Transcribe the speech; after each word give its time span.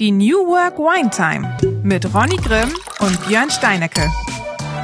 Die 0.00 0.10
New 0.10 0.48
Work 0.48 0.76
Wine 0.78 1.08
Time 1.08 1.56
mit 1.84 2.12
Ronny 2.12 2.34
Grimm 2.34 2.74
und 2.98 3.28
Björn 3.28 3.48
Steinecke. 3.48 4.10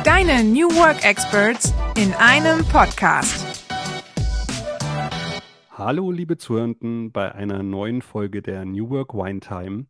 Deine 0.05 0.45
New 0.45 0.69
Work 0.77 1.05
Experts 1.05 1.75
in 1.97 2.15
einem 2.15 2.65
Podcast. 2.67 3.69
Hallo, 5.73 6.13
liebe 6.13 6.37
Zuhörenden, 6.37 7.11
bei 7.11 7.35
einer 7.35 7.65
neuen 7.65 8.03
Folge 8.03 8.41
der 8.41 8.65
New 8.65 8.89
Work 8.91 9.13
Wine 9.13 9.41
Time. 9.41 9.87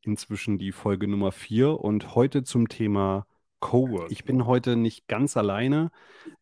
Inzwischen 0.00 0.56
die 0.56 0.72
Folge 0.72 1.08
Nummer 1.08 1.30
4 1.30 1.78
und 1.80 2.14
heute 2.14 2.42
zum 2.42 2.68
Thema 2.70 3.26
Cowork. 3.64 4.12
Ich 4.12 4.24
bin 4.24 4.44
heute 4.44 4.76
nicht 4.76 5.08
ganz 5.08 5.38
alleine. 5.38 5.90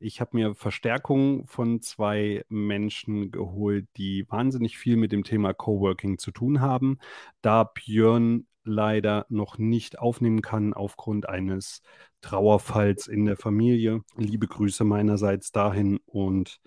Ich 0.01 0.21
habe 0.21 0.37
mir 0.37 0.57
Verstärkung 0.57 1.47
von 1.47 1.81
zwei 1.81 2.45
Menschen 2.49 3.31
geholt, 3.31 3.87
die 3.97 4.27
wahnsinnig 4.29 4.77
viel 4.77 4.97
mit 4.97 5.13
dem 5.13 5.23
Thema 5.23 5.55
Coworking 5.55 6.19
zu 6.19 6.33
tun 6.33 6.61
haben. 6.61 6.99
Da 7.41 7.63
Björn 7.63 8.49
leider 8.65 9.25
noch 9.29 9.57
nicht 9.57 10.01
aufnehmen 10.01 10.43
kann 10.43 10.75
aufgrund 10.75 11.29
eines 11.29 11.83
Trauerfalls 12.23 13.07
in 13.07 13.25
der 13.25 13.37
Familie. 13.37 14.03
Liebe 14.17 14.49
Grüße 14.49 14.83
meinerseits 14.83 15.53
dahin 15.53 16.01
und 16.05 16.61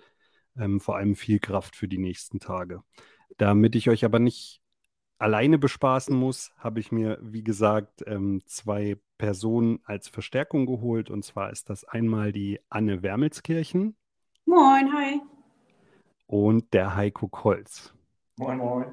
ähm, 0.57 0.79
vor 0.79 0.95
allem 0.95 1.15
viel 1.17 1.39
Kraft 1.39 1.75
für 1.75 1.89
die 1.89 1.97
nächsten 1.97 2.39
Tage. 2.39 2.81
Damit 3.37 3.75
ich 3.75 3.89
euch 3.89 4.05
aber 4.05 4.19
nicht 4.19 4.61
alleine 5.17 5.57
bespaßen 5.57 6.15
muss, 6.15 6.53
habe 6.57 6.79
ich 6.79 6.93
mir, 6.93 7.19
wie 7.21 7.43
gesagt, 7.43 8.03
ähm, 8.07 8.41
zwei 8.45 8.95
Personen 9.17 9.79
als 9.83 10.07
Verstärkung 10.07 10.65
geholt. 10.65 11.09
Und 11.09 11.23
zwar 11.23 11.51
ist 11.51 11.69
das 11.69 11.83
einmal 11.83 12.31
die 12.31 12.59
Anne 12.69 13.03
Wermelskirchen. 13.03 13.95
Moin, 14.45 14.93
hi. 14.93 15.21
Und 16.27 16.73
der 16.73 16.95
Heiko 16.95 17.27
Kolz. 17.27 17.93
Moin, 18.37 18.57
moin. 18.57 18.85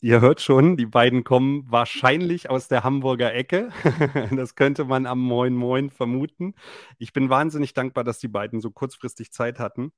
Ihr 0.00 0.20
hört 0.20 0.40
schon, 0.40 0.76
die 0.76 0.86
beiden 0.86 1.24
kommen 1.24 1.64
wahrscheinlich 1.68 2.48
aus 2.48 2.68
der 2.68 2.84
Hamburger 2.84 3.34
Ecke. 3.34 3.70
das 4.36 4.54
könnte 4.54 4.84
man 4.84 5.06
am 5.06 5.20
Moin 5.20 5.54
Moin 5.54 5.90
vermuten. 5.90 6.54
Ich 6.98 7.12
bin 7.12 7.30
wahnsinnig 7.30 7.74
dankbar, 7.74 8.04
dass 8.04 8.20
die 8.20 8.28
beiden 8.28 8.60
so 8.60 8.70
kurzfristig 8.70 9.32
Zeit 9.32 9.58
hatten 9.58 9.92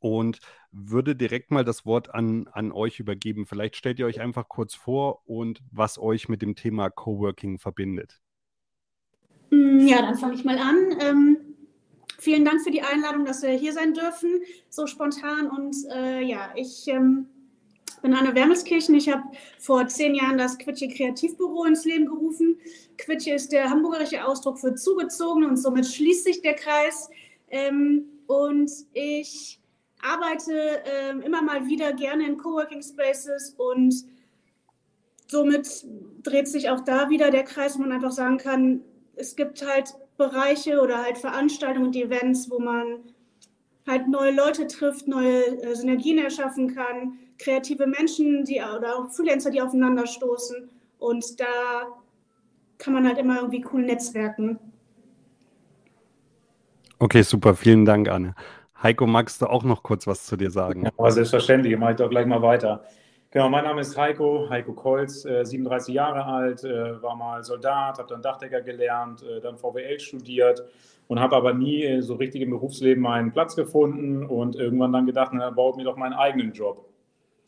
und 0.00 0.40
würde 0.70 1.16
direkt 1.16 1.50
mal 1.50 1.64
das 1.64 1.86
Wort 1.86 2.14
an, 2.14 2.48
an 2.52 2.72
euch 2.72 3.00
übergeben. 3.00 3.46
Vielleicht 3.46 3.76
stellt 3.76 3.98
ihr 3.98 4.06
euch 4.06 4.20
einfach 4.20 4.48
kurz 4.48 4.74
vor 4.74 5.22
und 5.26 5.60
was 5.70 5.98
euch 5.98 6.28
mit 6.28 6.42
dem 6.42 6.54
Thema 6.54 6.90
Coworking 6.90 7.58
verbindet. 7.58 8.20
Mm, 9.50 9.86
ja, 9.86 10.02
dann 10.02 10.16
fange 10.16 10.34
ich 10.34 10.44
mal 10.44 10.58
an. 10.58 10.98
Ähm, 11.00 11.36
vielen 12.18 12.44
Dank 12.44 12.62
für 12.62 12.70
die 12.70 12.82
Einladung, 12.82 13.24
dass 13.24 13.42
wir 13.42 13.50
hier 13.50 13.72
sein 13.72 13.94
dürfen, 13.94 14.40
so 14.68 14.86
spontan. 14.86 15.48
Und 15.48 15.76
äh, 15.94 16.22
ja, 16.22 16.52
ich 16.54 16.86
ähm, 16.88 17.26
bin 18.02 18.14
Anne 18.14 18.34
Wermelskirchen. 18.34 18.94
Ich 18.94 19.08
habe 19.08 19.22
vor 19.58 19.86
zehn 19.88 20.14
Jahren 20.14 20.38
das 20.38 20.58
Quitsche 20.58 20.88
Kreativbüro 20.88 21.64
ins 21.64 21.84
Leben 21.84 22.06
gerufen. 22.06 22.58
Quitsche 22.98 23.32
ist 23.32 23.52
der 23.52 23.70
hamburgerische 23.70 24.24
Ausdruck 24.24 24.58
für 24.58 24.74
zugezogen 24.74 25.44
und 25.44 25.56
somit 25.56 25.86
schließt 25.86 26.24
sich 26.24 26.42
der 26.42 26.54
Kreis. 26.54 27.10
Ähm, 27.50 28.04
und 28.26 28.70
ich 28.92 29.57
arbeite 30.02 30.82
äh, 30.84 31.10
immer 31.24 31.42
mal 31.42 31.66
wieder 31.66 31.92
gerne 31.92 32.26
in 32.26 32.38
Coworking 32.38 32.82
Spaces 32.82 33.54
und 33.56 33.94
somit 35.26 35.84
dreht 36.22 36.48
sich 36.48 36.70
auch 36.70 36.80
da 36.80 37.10
wieder 37.10 37.30
der 37.30 37.44
Kreis, 37.44 37.76
wo 37.76 37.82
man 37.82 37.92
einfach 37.92 38.12
sagen 38.12 38.38
kann, 38.38 38.80
es 39.16 39.36
gibt 39.36 39.66
halt 39.66 39.94
Bereiche 40.16 40.80
oder 40.80 41.02
halt 41.02 41.18
Veranstaltungen 41.18 41.86
und 41.86 41.96
Events, 41.96 42.50
wo 42.50 42.58
man 42.58 43.00
halt 43.86 44.08
neue 44.08 44.32
Leute 44.32 44.66
trifft, 44.66 45.08
neue 45.08 45.44
äh, 45.62 45.74
Synergien 45.74 46.18
erschaffen 46.18 46.74
kann, 46.74 47.18
kreative 47.38 47.86
Menschen, 47.86 48.44
die 48.44 48.56
oder 48.60 48.96
auch 48.96 49.10
Freelancer, 49.10 49.50
die 49.50 49.60
aufeinanderstoßen 49.60 50.68
und 50.98 51.40
da 51.40 51.46
kann 52.78 52.94
man 52.94 53.06
halt 53.06 53.18
immer 53.18 53.36
irgendwie 53.36 53.64
cool 53.72 53.82
netzwerken. 53.82 54.58
Okay, 57.00 57.22
super, 57.22 57.54
vielen 57.54 57.84
Dank, 57.84 58.08
Anne. 58.08 58.34
Heiko, 58.82 59.06
magst 59.06 59.42
du 59.42 59.46
auch 59.46 59.64
noch 59.64 59.82
kurz 59.82 60.06
was 60.06 60.24
zu 60.24 60.36
dir 60.36 60.50
sagen? 60.50 60.84
Ja, 60.84 61.10
selbstverständlich, 61.10 61.76
mache 61.76 61.92
ich 61.92 61.96
doch 61.96 62.08
gleich 62.08 62.26
mal 62.26 62.42
weiter. 62.42 62.84
Genau, 63.30 63.48
mein 63.48 63.64
Name 63.64 63.80
ist 63.80 63.98
Heiko, 63.98 64.48
Heiko 64.48 64.72
Kolz, 64.72 65.22
37 65.22 65.92
äh, 65.92 65.96
Jahre 65.96 66.24
alt, 66.24 66.64
äh, 66.64 67.02
war 67.02 67.16
mal 67.16 67.42
Soldat, 67.42 67.98
habe 67.98 68.08
dann 68.08 68.22
Dachdecker 68.22 68.62
gelernt, 68.62 69.22
äh, 69.22 69.40
dann 69.40 69.58
VWL 69.58 69.98
studiert 69.98 70.62
und 71.08 71.18
habe 71.20 71.36
aber 71.36 71.52
nie 71.52 72.00
so 72.00 72.14
richtig 72.14 72.40
im 72.40 72.50
Berufsleben 72.50 73.02
meinen 73.02 73.32
Platz 73.32 73.56
gefunden 73.56 74.24
und 74.24 74.56
irgendwann 74.56 74.92
dann 74.92 75.06
gedacht, 75.06 75.32
na, 75.34 75.50
baut 75.50 75.76
mir 75.76 75.84
doch 75.84 75.96
meinen 75.96 76.14
eigenen 76.14 76.52
Job. 76.52 76.88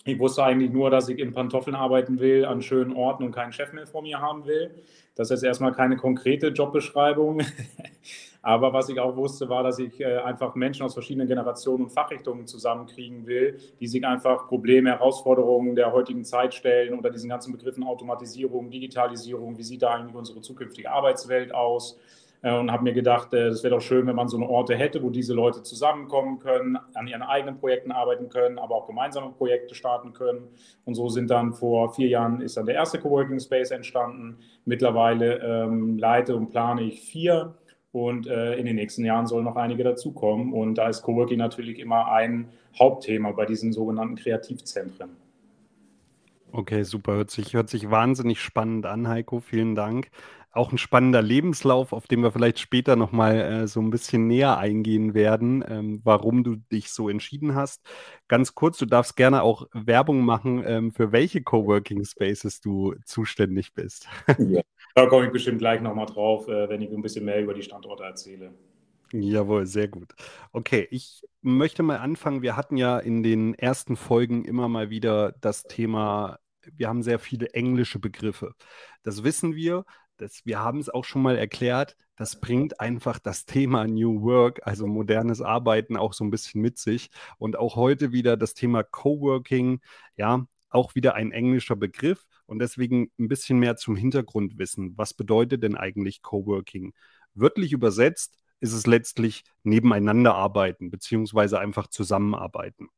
Ich 0.05 0.19
wusste 0.19 0.43
eigentlich 0.43 0.71
nur, 0.71 0.91
dass 0.91 1.09
ich 1.09 1.19
in 1.19 1.33
Pantoffeln 1.33 1.77
arbeiten 1.77 2.19
will, 2.19 2.45
an 2.45 2.61
schönen 2.61 2.95
Orten 2.95 3.23
und 3.23 3.33
keinen 3.33 3.53
Chef 3.53 3.73
mehr 3.73 3.87
vor 3.87 4.03
mir 4.03 4.21
haben 4.21 4.47
will. 4.47 4.75
Das 5.15 5.31
ist 5.31 5.43
erstmal 5.43 5.73
keine 5.73 5.97
konkrete 5.97 6.49
Jobbeschreibung. 6.49 7.43
Aber 8.43 8.73
was 8.73 8.89
ich 8.89 8.99
auch 8.99 9.17
wusste, 9.17 9.49
war, 9.49 9.63
dass 9.63 9.79
ich 9.79 10.01
äh, 10.01 10.17
einfach 10.19 10.55
Menschen 10.55 10.85
aus 10.85 10.95
verschiedenen 10.95 11.29
Generationen 11.29 11.85
und 11.85 11.91
Fachrichtungen 11.91 12.47
zusammenkriegen 12.47 13.27
will, 13.27 13.59
die 13.81 13.87
sich 13.87 14.05
einfach 14.07 14.47
Probleme, 14.49 14.91
Herausforderungen 14.91 15.75
der 15.75 15.93
heutigen 15.93 16.25
Zeit 16.25 16.55
stellen 16.55 16.95
unter 16.95 17.11
diesen 17.11 17.29
ganzen 17.29 17.53
Begriffen 17.53 17.85
Automatisierung, 17.85 18.71
Digitalisierung. 18.71 19.59
Wie 19.59 19.63
sieht 19.63 19.83
da 19.83 19.95
eigentlich 19.95 20.15
unsere 20.15 20.41
zukünftige 20.41 20.91
Arbeitswelt 20.91 21.55
aus? 21.55 21.99
Äh, 22.43 22.59
und 22.59 22.73
habe 22.73 22.83
mir 22.83 22.93
gedacht, 22.93 23.33
es 23.35 23.61
äh, 23.61 23.65
wäre 23.65 23.75
doch 23.75 23.83
schön, 23.83 24.07
wenn 24.07 24.17
man 24.17 24.29
so 24.29 24.37
eine 24.37 24.49
Orte 24.49 24.75
hätte, 24.75 25.03
wo 25.03 25.11
diese 25.11 25.35
Leute 25.35 25.63
zusammenkommen 25.63 26.39
können, 26.39 26.79
an 26.95 27.07
ihren 27.07 27.23
eigenen 27.23 27.59
Projekten 27.59 27.93
arbeiten 27.93 28.29
können, 28.29 28.59
aber 28.59 28.77
auch 28.77 28.87
gemeinsame 28.87 29.31
Projekte 29.31 29.75
starten 29.75 30.13
können. 30.13 30.49
Und 30.85 30.95
so 30.95 31.09
sind 31.09 31.31
dann 31.31 31.53
vor 31.53 31.93
vier 31.93 32.09
Jahren 32.09 32.41
ist 32.41 32.57
dann 32.57 32.67
der 32.67 32.77
erste 32.77 32.99
Coworking 32.99 33.41
Space 33.41 33.71
entstanden. 33.71 34.39
Mittlerweile 34.65 35.39
ähm, 35.39 35.99
leite 35.99 36.35
und 36.35 36.51
plane 36.51 36.83
ich 36.83 37.03
vier 37.03 37.55
und 37.93 38.27
äh, 38.27 38.55
in 38.55 38.67
den 38.67 38.77
nächsten 38.77 39.05
Jahren 39.05 39.27
sollen 39.27 39.45
noch 39.45 39.57
einige 39.57 39.85
dazukommen. 39.85 40.53
Und 40.53 40.77
da 40.77 40.89
ist 40.89 41.03
Coworking 41.03 41.39
natürlich 41.39 41.79
immer 41.79 42.11
ein 42.13 42.49
Hauptthema 42.79 43.33
bei 43.33 43.47
diesen 43.47 43.73
sogenannten 43.73 44.17
Kreativzentren. 44.17 45.11
Okay, 46.53 46.83
super. 46.83 47.13
Hört 47.15 47.31
sich, 47.31 47.55
hört 47.55 47.69
sich 47.69 47.91
wahnsinnig 47.91 48.41
spannend 48.41 48.87
an, 48.87 49.09
Heiko. 49.09 49.41
Vielen 49.41 49.75
Dank 49.75 50.11
auch 50.53 50.73
ein 50.73 50.79
spannender 50.79 51.23
Lebenslauf, 51.23 51.93
auf 51.93 52.07
den 52.07 52.23
wir 52.23 52.33
vielleicht 52.33 52.59
später 52.59 52.97
nochmal 52.97 53.37
äh, 53.37 53.69
so 53.69 53.81
ein 53.81 53.91
bisschen 53.91 54.27
näher 54.27 54.59
eingehen 54.59 55.15
werden, 55.15 55.65
ähm, 55.67 56.01
warum 56.03 56.43
du 56.43 56.57
dich 56.57 56.91
so 56.91 57.09
entschieden 57.09 57.55
hast. 57.55 57.83
Ganz 58.27 58.55
kurz, 58.55 58.79
du 58.79 58.87
darfst 58.87 59.17
gerne 59.17 59.43
auch 59.43 59.69
Werbung 59.73 60.25
machen, 60.25 60.63
ähm, 60.67 60.93
für 60.93 61.13
welche 61.13 61.43
Coworking 61.43 62.05
Spaces 62.05 62.61
du 62.61 62.95
zuständig 63.05 63.75
bist. 63.75 64.09
Ja, 64.39 64.63
da 64.95 65.07
komme 65.07 65.27
ich 65.27 65.33
bestimmt 65.33 65.59
gleich 65.59 65.81
nochmal 65.81 66.07
drauf, 66.07 66.49
äh, 66.49 66.69
wenn 66.69 66.83
ich 66.83 66.91
ein 66.91 67.03
bisschen 67.03 67.25
mehr 67.25 67.41
über 67.43 67.55
die 67.55 67.63
Standorte 67.63 68.05
erzähle. 68.05 68.55
Jawohl, 69.13 69.67
sehr 69.67 69.89
gut. 69.89 70.15
Okay, 70.53 70.87
ich 70.91 71.23
möchte 71.43 71.83
mal 71.83 71.99
anfangen. 71.99 72.43
Wir 72.43 72.57
hatten 72.57 72.77
ja 72.77 72.99
in 72.99 73.23
den 73.23 73.55
ersten 73.55 73.97
Folgen 73.97 74.45
immer 74.45 74.69
mal 74.69 74.89
wieder 74.91 75.33
das 75.41 75.65
Thema, 75.65 76.39
wir 76.77 76.89
haben 76.89 77.03
sehr 77.03 77.19
viele 77.19 77.49
englische 77.55 77.99
Begriffe. 77.99 78.55
Das 79.03 79.25
wissen 79.25 79.57
wir 79.57 79.85
das, 80.21 80.45
wir 80.45 80.61
haben 80.61 80.79
es 80.79 80.91
auch 80.91 81.05
schon 81.05 81.23
mal 81.23 81.37
erklärt, 81.37 81.97
das 82.17 82.39
bringt 82.39 82.81
einfach 82.81 83.19
das 83.19 83.47
Thema 83.47 83.87
New 83.87 84.23
Work, 84.23 84.61
also 84.67 84.87
modernes 84.87 85.41
Arbeiten, 85.41 85.97
auch 85.97 86.13
so 86.13 86.23
ein 86.23 86.31
bisschen 86.31 86.61
mit 86.61 86.79
sich. 86.79 87.11
Und 87.39 87.59
auch 87.59 87.77
heute 87.77 88.13
wieder 88.13 88.37
das 88.37 88.53
Thema 88.55 88.83
Coworking, 88.83 89.81
ja, 90.17 90.45
auch 90.71 90.95
wieder 90.95 91.15
ein 91.15 91.33
englischer 91.33 91.77
Begriff 91.77 92.25
und 92.47 92.61
deswegen 92.61 93.11
ein 93.19 93.29
bisschen 93.29 93.59
mehr 93.59 93.77
zum 93.77 93.97
Hintergrund 93.97 94.59
wissen. 94.59 94.97
Was 94.97 95.15
bedeutet 95.15 95.63
denn 95.63 95.77
eigentlich 95.77 96.23
Coworking? 96.23 96.95
Wörtlich 97.35 97.73
übersetzt 97.73 98.39
ist 98.61 98.73
es 98.73 98.87
letztlich 98.87 99.45
nebeneinander 99.63 100.35
arbeiten, 100.35 100.91
beziehungsweise 100.91 101.59
einfach 101.59 101.89
zusammenarbeiten. 101.89 102.89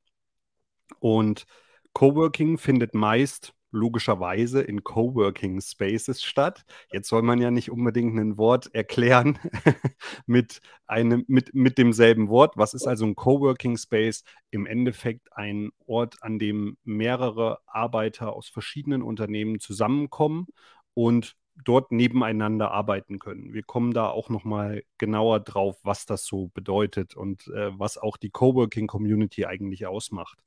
Und 0.99 1.47
Coworking 1.93 2.59
findet 2.59 2.95
meist 2.95 3.55
logischerweise 3.73 4.63
in 4.63 4.85
Coworking 4.85 5.61
Spaces 5.61 6.23
statt. 6.23 6.65
Jetzt 6.93 7.09
soll 7.09 7.23
man 7.23 7.41
ja 7.41 7.51
nicht 7.51 7.71
unbedingt 7.71 8.19
ein 8.19 8.39
Wort 8.39 8.73
erklären 8.75 9.39
mit 10.27 10.61
einem, 10.87 11.25
mit, 11.27 11.55
mit 11.55 11.79
demselben 11.79 12.29
Wort. 12.29 12.57
Was 12.57 12.75
ist 12.75 12.87
also 12.87 13.07
ein 13.07 13.17
Coworking 13.17 13.77
Space? 13.77 14.25
Im 14.51 14.67
Endeffekt 14.67 15.33
ein 15.33 15.71
Ort, 15.87 16.17
an 16.21 16.39
dem 16.39 16.77
mehrere 16.85 17.59
Arbeiter 17.67 18.35
aus 18.35 18.49
verschiedenen 18.49 19.03
Unternehmen 19.03 19.59
zusammenkommen 19.59 20.47
und 20.95 21.37
dort 21.65 21.93
nebeneinander 21.93 22.71
arbeiten 22.71 23.19
können. 23.19 23.53
Wir 23.53 23.63
kommen 23.63 23.93
da 23.93 24.09
auch 24.09 24.29
noch 24.29 24.45
mal 24.45 24.83
genauer 24.99 25.41
drauf, 25.41 25.79
was 25.83 26.07
das 26.07 26.25
so 26.25 26.49
bedeutet 26.49 27.15
und 27.15 27.47
äh, 27.49 27.79
was 27.79 27.99
auch 27.99 28.17
die 28.17 28.31
Coworking 28.31 28.87
Community 28.87 29.45
eigentlich 29.45 29.87
ausmacht. 29.87 30.39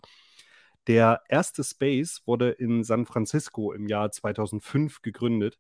Der 0.88 1.22
erste 1.30 1.64
Space 1.64 2.22
wurde 2.26 2.52
in 2.52 2.84
San 2.84 3.06
Francisco 3.06 3.72
im 3.74 3.88
Jahr 3.88 4.12
2005 4.12 5.02
gegründet. 5.02 5.58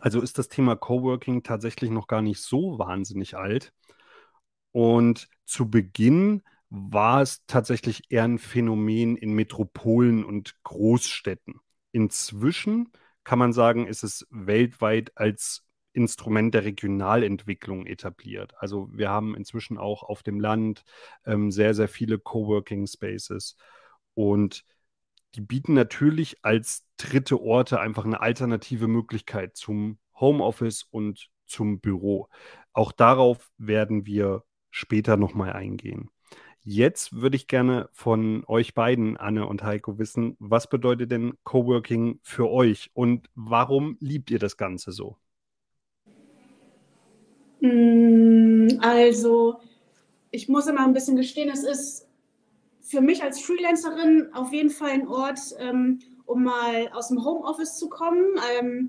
Also 0.00 0.20
ist 0.20 0.38
das 0.38 0.48
Thema 0.48 0.76
Coworking 0.76 1.42
tatsächlich 1.42 1.90
noch 1.90 2.06
gar 2.08 2.22
nicht 2.22 2.40
so 2.40 2.78
wahnsinnig 2.78 3.36
alt. 3.36 3.72
Und 4.72 5.28
zu 5.46 5.70
Beginn 5.70 6.42
war 6.70 7.22
es 7.22 7.44
tatsächlich 7.46 8.10
eher 8.10 8.24
ein 8.24 8.38
Phänomen 8.38 9.16
in 9.16 9.32
Metropolen 9.32 10.24
und 10.24 10.62
Großstädten. 10.64 11.60
inzwischen 11.92 12.92
kann 13.24 13.38
man 13.38 13.52
sagen, 13.52 13.86
ist 13.86 14.04
es 14.04 14.26
weltweit 14.30 15.12
als 15.16 15.64
Instrument 15.92 16.54
der 16.54 16.64
Regionalentwicklung 16.64 17.86
etabliert. 17.86 18.54
Also 18.58 18.88
wir 18.92 19.10
haben 19.10 19.34
inzwischen 19.34 19.78
auch 19.78 20.02
auf 20.02 20.22
dem 20.22 20.40
Land 20.40 20.84
ähm, 21.26 21.50
sehr, 21.50 21.74
sehr 21.74 21.88
viele 21.88 22.18
Coworking 22.18 22.86
Spaces 22.86 23.56
und 24.18 24.64
die 25.36 25.40
bieten 25.40 25.74
natürlich 25.74 26.38
als 26.44 26.84
dritte 26.96 27.40
Orte 27.40 27.78
einfach 27.78 28.04
eine 28.04 28.20
alternative 28.20 28.88
Möglichkeit 28.88 29.56
zum 29.56 29.98
Homeoffice 30.18 30.82
und 30.82 31.30
zum 31.46 31.78
Büro. 31.78 32.28
Auch 32.72 32.90
darauf 32.90 33.48
werden 33.58 34.06
wir 34.06 34.42
später 34.70 35.16
nochmal 35.16 35.52
eingehen. 35.52 36.10
Jetzt 36.64 37.12
würde 37.12 37.36
ich 37.36 37.46
gerne 37.46 37.90
von 37.92 38.42
euch 38.48 38.74
beiden, 38.74 39.16
Anne 39.16 39.46
und 39.46 39.62
Heiko, 39.62 39.98
wissen, 40.00 40.36
was 40.40 40.68
bedeutet 40.68 41.12
denn 41.12 41.34
Coworking 41.44 42.18
für 42.24 42.50
euch 42.50 42.90
und 42.94 43.30
warum 43.36 43.98
liebt 44.00 44.32
ihr 44.32 44.40
das 44.40 44.56
Ganze 44.56 44.90
so? 44.90 45.16
Mm, 47.60 48.80
also, 48.80 49.60
ich 50.32 50.48
muss 50.48 50.66
immer 50.66 50.84
ein 50.84 50.92
bisschen 50.92 51.14
gestehen, 51.14 51.50
es 51.50 51.62
ist 51.62 52.07
für 52.88 53.02
mich 53.02 53.22
als 53.22 53.40
Freelancerin 53.40 54.28
auf 54.32 54.52
jeden 54.52 54.70
Fall 54.70 54.90
ein 54.90 55.08
Ort, 55.08 55.40
ähm, 55.58 55.98
um 56.24 56.44
mal 56.44 56.88
aus 56.94 57.08
dem 57.08 57.22
Homeoffice 57.22 57.76
zu 57.76 57.88
kommen. 57.88 58.24
Ähm, 58.58 58.88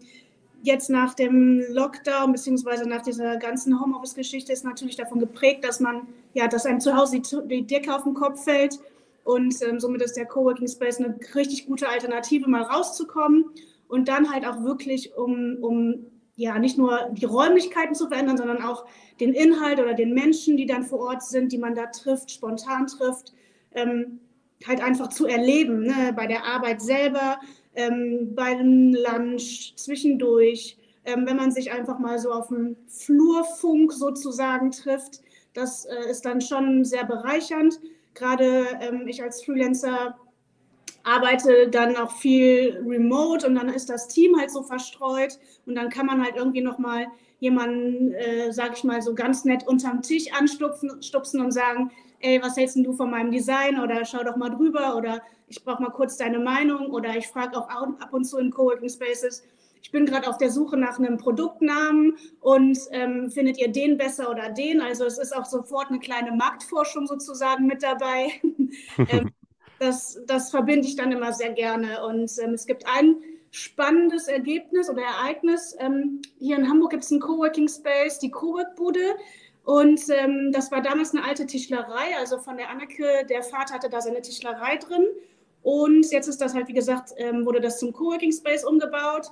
jetzt 0.64 0.90
nach 0.90 1.14
dem 1.14 1.64
Lockdown 1.70 2.32
beziehungsweise 2.32 2.88
nach 2.88 3.02
dieser 3.02 3.38
ganzen 3.38 3.80
Homeoffice-Geschichte 3.80 4.54
ist 4.54 4.64
natürlich 4.64 4.96
davon 4.96 5.20
geprägt, 5.20 5.66
dass 5.66 5.80
man 5.80 6.08
ja, 6.34 6.48
dass 6.48 6.66
einem 6.66 6.80
zu 6.80 6.96
Hause 6.96 7.20
die, 7.20 7.48
die 7.48 7.68
Decke 7.68 7.94
auf 7.94 8.04
den 8.04 8.14
Kopf 8.14 8.44
fällt 8.44 8.80
und 9.26 9.56
ähm, 9.62 9.80
somit 9.80 10.02
ist 10.02 10.16
der 10.16 10.26
Coworking 10.26 10.68
Space 10.68 11.00
eine 11.00 11.18
richtig 11.36 11.66
gute 11.66 11.90
Alternative, 11.90 12.50
mal 12.50 12.64
rauszukommen 12.64 13.46
und 13.88 14.08
dann 14.08 14.32
halt 14.32 14.46
auch 14.46 14.64
wirklich 14.64 15.16
um, 15.16 15.58
um 15.62 16.06
ja 16.36 16.58
nicht 16.58 16.78
nur 16.78 17.10
die 17.12 17.26
Räumlichkeiten 17.26 17.96
zu 17.96 18.08
verändern, 18.08 18.38
sondern 18.38 18.64
auch 18.64 18.86
den 19.20 19.34
Inhalt 19.34 19.80
oder 19.80 19.94
den 19.94 20.14
Menschen, 20.14 20.56
die 20.56 20.66
dann 20.66 20.84
vor 20.84 21.00
Ort 21.00 21.24
sind, 21.24 21.52
die 21.52 21.58
man 21.58 21.76
da 21.76 21.88
trifft, 21.88 22.32
spontan 22.32 22.88
trifft, 22.88 23.34
ähm, 23.74 24.20
halt 24.68 24.82
einfach 24.82 25.10
zu 25.10 25.26
erleben, 25.26 25.84
ne? 25.84 26.14
bei 26.16 26.28
der 26.28 26.46
Arbeit 26.46 26.82
selber, 26.82 27.40
ähm, 27.76 28.34
beim 28.36 28.94
Lunch, 28.94 29.74
zwischendurch, 29.76 30.78
ähm, 31.06 31.26
wenn 31.26 31.38
man 31.38 31.52
sich 31.52 31.72
einfach 31.72 32.00
mal 32.00 32.20
so 32.20 32.32
auf 32.32 32.50
dem 32.50 32.76
Flurfunk 32.88 33.94
sozusagen 33.94 34.72
trifft. 34.72 35.22
Das 35.54 35.86
äh, 35.86 36.10
ist 36.10 36.26
dann 36.26 36.42
schon 36.42 36.84
sehr 36.84 37.06
bereichernd. 37.06 37.80
Gerade 38.14 38.66
ähm, 38.82 39.08
ich 39.08 39.24
als 39.24 39.44
Freelancer 39.44 40.18
arbeite 41.04 41.70
dann 41.70 41.96
auch 41.96 42.12
viel 42.12 42.84
remote 42.86 43.48
und 43.48 43.56
dann 43.56 43.70
ist 43.70 43.90
das 43.90 44.08
Team 44.08 44.38
halt 44.38 44.52
so 44.52 44.64
verstreut 44.64 45.40
und 45.66 45.76
dann 45.76 45.90
kann 45.90 46.06
man 46.06 46.22
halt 46.24 46.36
irgendwie 46.36 46.62
nochmal 46.62 47.08
jemanden, 47.40 48.14
äh, 48.14 48.52
sag 48.52 48.78
ich 48.78 48.84
mal, 48.84 49.02
so 49.02 49.16
ganz 49.16 49.46
nett 49.46 49.66
unterm 49.66 50.02
Tisch 50.02 50.26
anstupsen 50.34 51.42
und 51.42 51.52
sagen, 51.52 51.92
ey, 52.20 52.42
was 52.42 52.58
hältst 52.58 52.78
du 52.78 52.94
von 52.94 53.10
meinem 53.10 53.32
Design 53.32 53.80
oder 53.80 54.06
schau 54.06 54.24
doch 54.24 54.36
mal 54.36 54.50
drüber 54.50 54.96
oder 54.96 55.22
ich 55.48 55.64
brauche 55.64 55.82
mal 55.82 55.90
kurz 55.90 56.18
deine 56.18 56.40
Meinung 56.40 56.88
oder 56.92 57.16
ich 57.16 57.28
frage 57.28 57.58
auch 57.58 57.68
ab 57.70 58.14
und 58.14 58.26
zu 58.26 58.38
in 58.38 58.52
Coworking 58.52 58.90
Spaces, 58.90 59.44
ich 59.82 59.92
bin 59.92 60.06
gerade 60.06 60.28
auf 60.28 60.38
der 60.38 60.52
Suche 60.52 60.78
nach 60.78 61.00
einem 61.00 61.18
Produktnamen 61.18 62.18
und 62.42 62.78
ähm, 62.92 63.32
findet 63.32 63.58
ihr 63.58 63.72
den 63.72 63.98
besser 63.98 64.30
oder 64.30 64.50
den? 64.50 64.82
Also 64.82 65.06
es 65.06 65.18
ist 65.18 65.36
auch 65.36 65.46
sofort 65.46 65.88
eine 65.90 66.00
kleine 66.00 66.32
Marktforschung 66.32 67.08
sozusagen 67.08 67.66
mit 67.66 67.82
dabei. 67.82 68.28
ähm, 69.10 69.32
das, 69.80 70.20
das 70.28 70.52
verbinde 70.52 70.88
ich 70.88 70.96
dann 70.96 71.12
immer 71.12 71.34
sehr 71.34 71.54
gerne. 71.54 72.06
Und 72.06 72.32
ähm, 72.44 72.54
es 72.54 72.66
gibt 72.66 72.86
ein 72.88 73.16
spannendes 73.52 74.28
Ergebnis 74.28 74.90
oder 74.90 75.02
Ereignis. 75.02 75.76
Ähm, 75.80 76.22
hier 76.38 76.58
in 76.58 76.70
Hamburg 76.70 76.92
gibt 76.92 77.04
es 77.04 77.12
einen 77.12 77.22
Coworking 77.22 77.70
Space, 77.70 78.20
die 78.20 78.30
Cowork-Bude. 78.30 79.16
Und 79.70 80.02
ähm, 80.10 80.52
das 80.52 80.72
war 80.72 80.82
damals 80.82 81.14
eine 81.14 81.24
alte 81.24 81.46
Tischlerei, 81.46 82.18
also 82.18 82.40
von 82.40 82.58
der 82.58 82.72
Anneke, 82.72 83.24
der 83.30 83.44
Vater 83.44 83.76
hatte 83.76 83.90
da 83.90 84.02
seine 84.02 84.20
Tischlerei 84.22 84.78
drin. 84.78 85.06
Und 85.62 86.10
jetzt 86.12 86.28
ist 86.28 86.42
das 86.42 86.56
halt, 86.56 86.68
wie 86.68 86.74
gesagt, 86.74 87.12
ähm, 87.18 87.46
wurde 87.46 87.62
das 87.62 87.78
zum 87.78 87.94
Coworking 87.94 88.32
Space 88.32 88.66
umgebaut. 88.66 89.28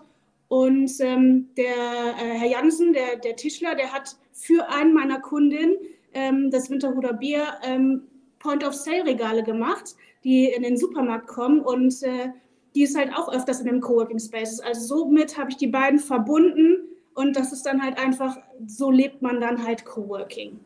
Und 0.48 0.92
ähm, 1.00 1.50
der 1.57 1.66
äh, 1.66 2.38
Herr 2.38 2.50
Jansen, 2.50 2.94
der, 2.94 3.16
der 3.18 3.36
Tischler, 3.36 3.74
der 3.74 3.92
hat 3.92 4.16
für 4.31 4.69
einen 4.69 4.94
meiner 4.94 5.19
Kundinnen 5.19 5.75
ähm, 6.13 6.51
das 6.51 6.69
Winterhuder 6.69 7.13
Bier 7.13 7.45
ähm, 7.63 8.04
Point-of-Sale-Regale 8.38 9.44
gemacht 9.44 9.95
die 10.24 10.48
in 10.48 10.63
den 10.63 10.78
Supermarkt 10.78 11.28
kommen 11.28 11.62
und 11.62 12.04
äh, 12.04 12.30
die 12.75 12.83
ist 12.83 12.98
halt 12.98 13.12
auch 13.16 13.31
öfters 13.33 13.62
in 13.62 13.68
dem 13.68 13.80
Coworking 13.80 14.19
Spaces. 14.19 14.60
Also 14.60 14.81
somit 14.98 15.38
habe 15.38 15.51
ich 15.51 15.57
die 15.57 15.68
beiden 15.68 16.00
verbunden 16.00 16.96
und 17.18 17.36
das 17.36 17.52
ist 17.52 17.66
dann 17.66 17.81
halt 17.81 17.98
einfach, 17.98 18.38
so 18.68 18.92
lebt 18.92 19.24
man 19.24 19.42
dann 19.42 19.66
halt 19.66 19.86
Coworking. 19.86 20.60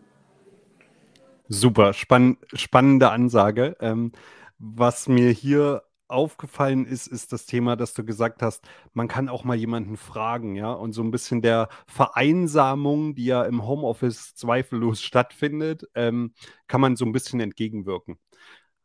Super, 1.48 1.94
spann 1.94 2.38
spannende 2.54 3.10
Ansage. 3.10 3.78
Ähm, 3.80 4.12
was 4.60 5.08
mir 5.08 5.32
hier 5.32 5.84
aufgefallen 6.10 6.86
ist, 6.86 7.08
ist 7.08 7.32
das 7.32 7.46
Thema, 7.46 7.78
dass 7.78 7.94
du 7.94 8.04
gesagt 8.04 8.42
hast, 8.42 8.66
man 8.94 9.08
kann 9.08 9.30
auch 9.30 9.46
mal 9.46 9.56
jemanden 9.56 9.96
fragen, 9.96 10.56
ja, 10.56 10.74
und 10.74 10.92
so 10.92 11.02
ein 11.04 11.12
bisschen 11.12 11.42
der 11.42 11.70
Vereinsamung, 11.88 13.16
die 13.16 13.26
ja 13.26 13.44
im 13.44 13.66
Homeoffice 13.66 14.36
zweifellos 14.36 15.02
stattfindet, 15.02 15.86
ähm, 15.96 16.34
kann 16.68 16.82
man 16.82 16.98
so 16.98 17.06
ein 17.06 17.14
bisschen 17.14 17.40
entgegenwirken. 17.40 18.20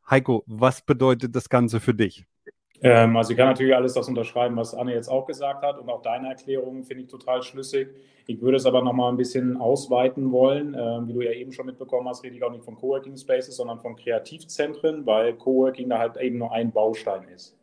Heiko, 0.08 0.44
was 0.46 0.82
bedeutet 0.82 1.34
das 1.34 1.48
Ganze 1.48 1.80
für 1.80 1.94
dich? 1.94 2.26
Ähm, 2.82 3.16
also 3.16 3.30
ich 3.30 3.36
kann 3.36 3.48
natürlich 3.48 3.74
alles 3.74 3.94
das 3.94 4.08
unterschreiben, 4.08 4.56
was 4.56 4.74
Anne 4.74 4.92
jetzt 4.92 5.08
auch 5.08 5.26
gesagt 5.26 5.62
hat 5.62 5.78
und 5.78 5.88
auch 5.88 6.02
deine 6.02 6.28
Erklärung 6.28 6.84
finde 6.84 7.04
ich 7.04 7.08
total 7.08 7.42
schlüssig. 7.42 7.88
Ich 8.26 8.40
würde 8.40 8.56
es 8.56 8.66
aber 8.66 8.82
noch 8.82 8.92
mal 8.92 9.08
ein 9.08 9.16
bisschen 9.16 9.56
ausweiten 9.56 10.32
wollen. 10.32 10.76
Ähm, 10.78 11.08
wie 11.08 11.12
du 11.12 11.22
ja 11.22 11.32
eben 11.32 11.52
schon 11.52 11.66
mitbekommen 11.66 12.08
hast, 12.08 12.24
rede 12.24 12.36
ich 12.36 12.42
auch 12.42 12.50
nicht 12.50 12.64
von 12.64 12.76
Coworking 12.76 13.16
Spaces, 13.16 13.56
sondern 13.56 13.78
von 13.78 13.96
Kreativzentren, 13.96 15.06
weil 15.06 15.34
Coworking 15.34 15.88
da 15.88 15.98
halt 15.98 16.16
eben 16.18 16.38
nur 16.38 16.52
ein 16.52 16.72
Baustein 16.72 17.28
ist. 17.34 17.56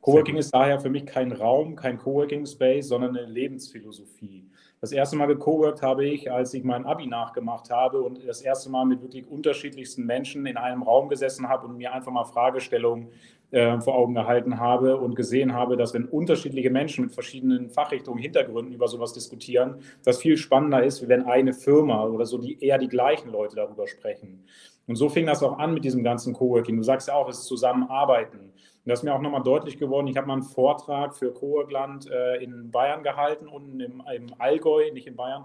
Coworking 0.00 0.36
ist 0.36 0.54
daher 0.54 0.80
für 0.80 0.88
mich 0.88 1.04
kein 1.04 1.30
Raum, 1.30 1.76
kein 1.76 1.98
Coworking 1.98 2.46
Space, 2.46 2.88
sondern 2.88 3.16
eine 3.16 3.26
Lebensphilosophie. 3.26 4.46
Das 4.80 4.92
erste 4.92 5.14
Mal 5.16 5.26
gecoworkt 5.26 5.82
habe 5.82 6.06
ich, 6.06 6.32
als 6.32 6.54
ich 6.54 6.64
mein 6.64 6.86
Abi 6.86 7.06
nachgemacht 7.06 7.68
habe 7.70 8.00
und 8.00 8.26
das 8.26 8.40
erste 8.40 8.70
Mal 8.70 8.86
mit 8.86 9.02
wirklich 9.02 9.28
unterschiedlichsten 9.28 10.06
Menschen 10.06 10.46
in 10.46 10.56
einem 10.56 10.82
Raum 10.82 11.10
gesessen 11.10 11.50
habe 11.50 11.66
und 11.66 11.76
mir 11.76 11.92
einfach 11.92 12.12
mal 12.12 12.24
Fragestellungen 12.24 13.08
äh, 13.50 13.80
vor 13.80 13.94
Augen 13.96 14.14
gehalten 14.14 14.58
habe 14.58 14.96
und 14.96 15.16
gesehen 15.16 15.54
habe, 15.54 15.76
dass 15.76 15.94
wenn 15.94 16.04
unterschiedliche 16.04 16.70
Menschen 16.70 17.04
mit 17.04 17.14
verschiedenen 17.14 17.70
Fachrichtungen, 17.70 18.20
Hintergründen 18.20 18.74
über 18.74 18.88
sowas 18.88 19.12
diskutieren, 19.12 19.76
das 20.04 20.18
viel 20.18 20.36
spannender 20.36 20.82
ist, 20.82 21.02
wie 21.02 21.08
wenn 21.08 21.24
eine 21.24 21.52
Firma 21.52 22.04
oder 22.04 22.26
so 22.26 22.38
die 22.38 22.62
eher 22.62 22.78
die 22.78 22.88
gleichen 22.88 23.30
Leute 23.30 23.56
darüber 23.56 23.86
sprechen. 23.86 24.44
Und 24.86 24.96
so 24.96 25.08
fing 25.08 25.26
das 25.26 25.42
auch 25.42 25.58
an 25.58 25.74
mit 25.74 25.84
diesem 25.84 26.02
ganzen 26.02 26.32
Coworking. 26.32 26.76
Du 26.76 26.82
sagst 26.82 27.08
ja 27.08 27.14
auch, 27.14 27.28
es 27.28 27.38
ist 27.38 27.46
Zusammenarbeiten. 27.46 28.38
Und 28.38 28.52
das 28.84 29.00
ist 29.00 29.04
mir 29.04 29.14
auch 29.14 29.20
nochmal 29.20 29.42
deutlich 29.42 29.78
geworden. 29.78 30.06
Ich 30.06 30.16
habe 30.16 30.26
mal 30.26 30.34
einen 30.34 30.42
Vortrag 30.42 31.14
für 31.14 31.32
Coworkland 31.32 32.10
äh, 32.10 32.42
in 32.42 32.70
Bayern 32.70 33.02
gehalten, 33.02 33.46
unten 33.46 33.78
im, 33.80 34.02
im 34.14 34.26
Allgäu, 34.38 34.90
nicht 34.92 35.06
in 35.06 35.16
Bayern. 35.16 35.44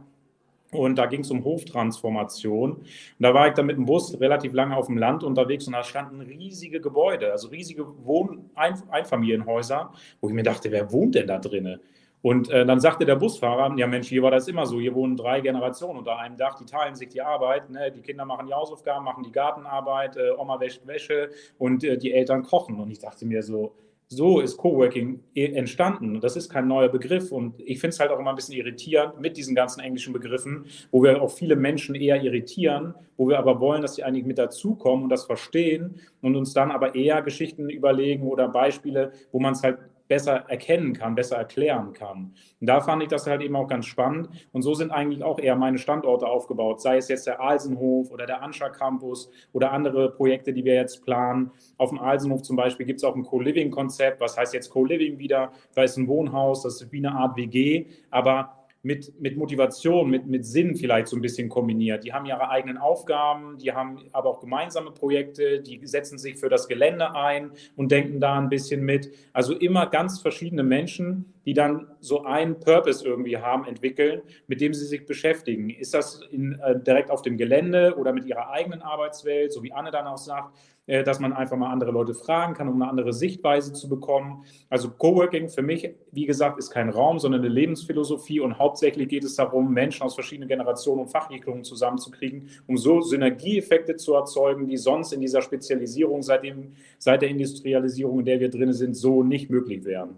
Und 0.77 0.95
da 0.95 1.05
ging 1.05 1.21
es 1.21 1.31
um 1.31 1.43
Hoftransformation. 1.43 2.73
Und 2.73 2.85
da 3.19 3.33
war 3.33 3.47
ich 3.47 3.53
dann 3.53 3.65
mit 3.65 3.77
dem 3.77 3.85
Bus 3.85 4.19
relativ 4.19 4.53
lange 4.53 4.75
auf 4.75 4.87
dem 4.87 4.97
Land 4.97 5.23
unterwegs 5.23 5.67
und 5.67 5.73
da 5.73 5.83
standen 5.83 6.21
riesige 6.21 6.81
Gebäude, 6.81 7.31
also 7.31 7.47
riesige 7.49 7.85
Wohn 8.05 8.49
Einfamilienhäuser, 8.55 9.91
wo 10.21 10.29
ich 10.29 10.33
mir 10.33 10.43
dachte, 10.43 10.71
wer 10.71 10.91
wohnt 10.91 11.15
denn 11.15 11.27
da 11.27 11.39
drinnen? 11.39 11.79
Und 12.25 12.49
äh, 12.49 12.65
dann 12.65 12.79
sagte 12.79 13.05
der 13.05 13.17
Busfahrer, 13.17 13.77
ja 13.77 13.85
Mensch, 13.85 14.07
hier 14.07 14.23
war 14.23 14.31
das 14.31 14.47
immer 14.47 14.65
so, 14.65 14.79
hier 14.79 14.95
wohnen 14.95 15.15
drei 15.15 15.41
Generationen 15.41 15.99
unter 15.99 16.17
einem 16.17 16.37
Dach, 16.37 16.55
die 16.55 16.65
teilen 16.65 16.95
sich 16.95 17.09
die 17.09 17.21
Arbeit, 17.21 17.69
ne? 17.69 17.91
die 17.91 18.01
Kinder 18.01 18.25
machen 18.25 18.47
die 18.47 18.53
Hausaufgaben, 18.53 19.05
machen 19.05 19.23
die 19.23 19.31
Gartenarbeit, 19.31 20.17
äh, 20.17 20.31
Oma 20.31 20.59
wäscht 20.59 20.87
Wäsche 20.87 21.29
und 21.59 21.83
äh, 21.83 21.99
die 21.99 22.13
Eltern 22.13 22.41
kochen. 22.41 22.79
Und 22.79 22.89
ich 22.89 22.97
dachte 22.97 23.27
mir 23.27 23.43
so, 23.43 23.75
so 24.07 24.39
ist 24.39 24.57
Coworking 24.57 25.19
e, 25.33 25.45
entstanden. 25.45 26.21
Das 26.21 26.35
ist 26.35 26.49
kein 26.49 26.67
neuer 26.67 26.89
Begriff. 26.89 27.31
Und 27.31 27.59
ich 27.59 27.79
finde 27.79 27.93
es 27.93 27.99
halt 27.99 28.11
auch 28.11 28.19
immer 28.19 28.29
ein 28.29 28.35
bisschen 28.35 28.55
irritierend 28.55 29.19
mit 29.19 29.37
diesen 29.37 29.55
ganzen 29.55 29.79
englischen 29.79 30.13
Begriffen, 30.13 30.65
wo 30.91 31.03
wir 31.03 31.21
auch 31.21 31.31
viele 31.31 31.55
Menschen 31.55 31.95
eher 31.95 32.21
irritieren, 32.21 32.93
wo 33.17 33.27
wir 33.27 33.39
aber 33.39 33.59
wollen, 33.59 33.81
dass 33.81 33.95
sie 33.95 34.03
eigentlich 34.03 34.25
mit 34.25 34.37
dazukommen 34.37 35.03
und 35.05 35.09
das 35.09 35.25
verstehen 35.25 35.99
und 36.21 36.35
uns 36.35 36.53
dann 36.53 36.71
aber 36.71 36.95
eher 36.95 37.21
Geschichten 37.21 37.69
überlegen 37.69 38.27
oder 38.27 38.47
Beispiele, 38.47 39.11
wo 39.31 39.39
man 39.39 39.53
es 39.53 39.63
halt 39.63 39.79
besser 40.07 40.45
erkennen 40.47 40.93
kann, 40.93 41.15
besser 41.15 41.37
erklären 41.37 41.93
kann. 41.93 42.33
Und 42.59 42.67
da 42.67 42.81
fand 42.81 43.03
ich 43.03 43.09
das 43.09 43.27
halt 43.27 43.41
eben 43.41 43.55
auch 43.55 43.67
ganz 43.67 43.85
spannend. 43.85 44.29
Und 44.51 44.61
so 44.61 44.73
sind 44.73 44.91
eigentlich 44.91 45.23
auch 45.23 45.39
eher 45.39 45.55
meine 45.55 45.77
Standorte 45.77 46.27
aufgebaut, 46.27 46.81
sei 46.81 46.97
es 46.97 47.07
jetzt 47.07 47.27
der 47.27 47.41
Alsenhof 47.41 48.11
oder 48.11 48.25
der 48.25 48.41
Anscha 48.41 48.69
Campus 48.69 49.29
oder 49.53 49.71
andere 49.71 50.11
Projekte, 50.11 50.53
die 50.53 50.65
wir 50.65 50.75
jetzt 50.75 51.03
planen. 51.03 51.51
Auf 51.77 51.89
dem 51.89 51.99
Alsenhof 51.99 52.43
zum 52.43 52.55
Beispiel 52.55 52.85
gibt 52.85 52.99
es 52.99 53.03
auch 53.03 53.15
ein 53.15 53.23
Co-Living-Konzept. 53.23 54.21
Was 54.21 54.37
heißt 54.37 54.53
jetzt 54.53 54.69
Co-Living 54.69 55.17
wieder? 55.17 55.51
Da 55.73 55.83
ist 55.83 55.97
ein 55.97 56.07
Wohnhaus, 56.07 56.63
das 56.63 56.81
ist 56.81 56.91
wie 56.91 57.05
eine 57.05 57.13
Art 57.13 57.35
WG, 57.37 57.87
aber 58.11 58.64
mit, 58.85 59.19
mit 59.19 59.35
Motivation, 59.35 60.11
mit, 60.11 60.27
mit 60.27 60.45
Sinn 60.45 60.75
vielleicht 60.75 61.07
so 61.07 61.15
ein 61.15 61.21
bisschen 61.21 61.49
kombiniert. 61.49 62.03
Die 62.03 62.13
haben 62.13 62.27
ihre 62.27 62.51
eigenen 62.51 62.77
Aufgaben, 62.77 63.57
die 63.57 63.71
haben 63.71 63.97
aber 64.11 64.29
auch 64.29 64.39
gemeinsame 64.39 64.91
Projekte, 64.91 65.59
die 65.59 65.81
setzen 65.87 66.19
sich 66.19 66.37
für 66.37 66.49
das 66.49 66.67
Gelände 66.67 67.15
ein 67.15 67.51
und 67.75 67.91
denken 67.91 68.19
da 68.19 68.37
ein 68.37 68.47
bisschen 68.47 68.83
mit. 68.83 69.09
Also 69.33 69.55
immer 69.55 69.87
ganz 69.87 70.21
verschiedene 70.21 70.61
Menschen, 70.61 71.33
die 71.45 71.53
dann 71.53 71.87
so 71.99 72.23
einen 72.23 72.59
Purpose 72.59 73.05
irgendwie 73.05 73.37
haben, 73.37 73.65
entwickeln, 73.65 74.21
mit 74.47 74.61
dem 74.61 74.73
sie 74.73 74.85
sich 74.85 75.05
beschäftigen. 75.05 75.69
Ist 75.69 75.93
das 75.93 76.21
in, 76.31 76.59
äh, 76.59 76.79
direkt 76.79 77.11
auf 77.11 77.21
dem 77.21 77.37
Gelände 77.37 77.95
oder 77.97 78.13
mit 78.13 78.25
ihrer 78.25 78.49
eigenen 78.49 78.81
Arbeitswelt, 78.81 79.53
so 79.53 79.63
wie 79.63 79.71
Anne 79.71 79.91
dann 79.91 80.07
auch 80.07 80.17
sagt, 80.17 80.55
äh, 80.87 81.03
dass 81.03 81.19
man 81.19 81.33
einfach 81.33 81.57
mal 81.57 81.71
andere 81.71 81.91
Leute 81.91 82.13
fragen 82.13 82.53
kann, 82.53 82.67
um 82.67 82.81
eine 82.81 82.89
andere 82.89 83.11
Sichtweise 83.11 83.73
zu 83.73 83.89
bekommen. 83.89 84.43
Also 84.69 84.91
Coworking 84.91 85.49
für 85.49 85.63
mich, 85.63 85.89
wie 86.11 86.25
gesagt, 86.25 86.59
ist 86.59 86.69
kein 86.69 86.89
Raum, 86.89 87.17
sondern 87.17 87.41
eine 87.41 87.49
Lebensphilosophie 87.49 88.39
und 88.39 88.59
hauptsächlich 88.59 89.07
geht 89.09 89.23
es 89.23 89.35
darum, 89.35 89.73
Menschen 89.73 90.03
aus 90.03 90.13
verschiedenen 90.13 90.47
Generationen 90.47 91.01
und 91.01 91.07
Fachrichtungen 91.07 91.63
zusammenzukriegen, 91.63 92.49
um 92.67 92.77
so 92.77 93.01
Synergieeffekte 93.01 93.95
zu 93.95 94.13
erzeugen, 94.13 94.67
die 94.67 94.77
sonst 94.77 95.11
in 95.11 95.21
dieser 95.21 95.41
Spezialisierung 95.41 96.21
seit, 96.21 96.43
dem, 96.43 96.73
seit 96.99 97.21
der 97.23 97.29
Industrialisierung, 97.29 98.19
in 98.19 98.25
der 98.25 98.39
wir 98.39 98.49
drin 98.49 98.73
sind, 98.73 98.95
so 98.95 99.23
nicht 99.23 99.49
möglich 99.49 99.85
wären. 99.85 100.17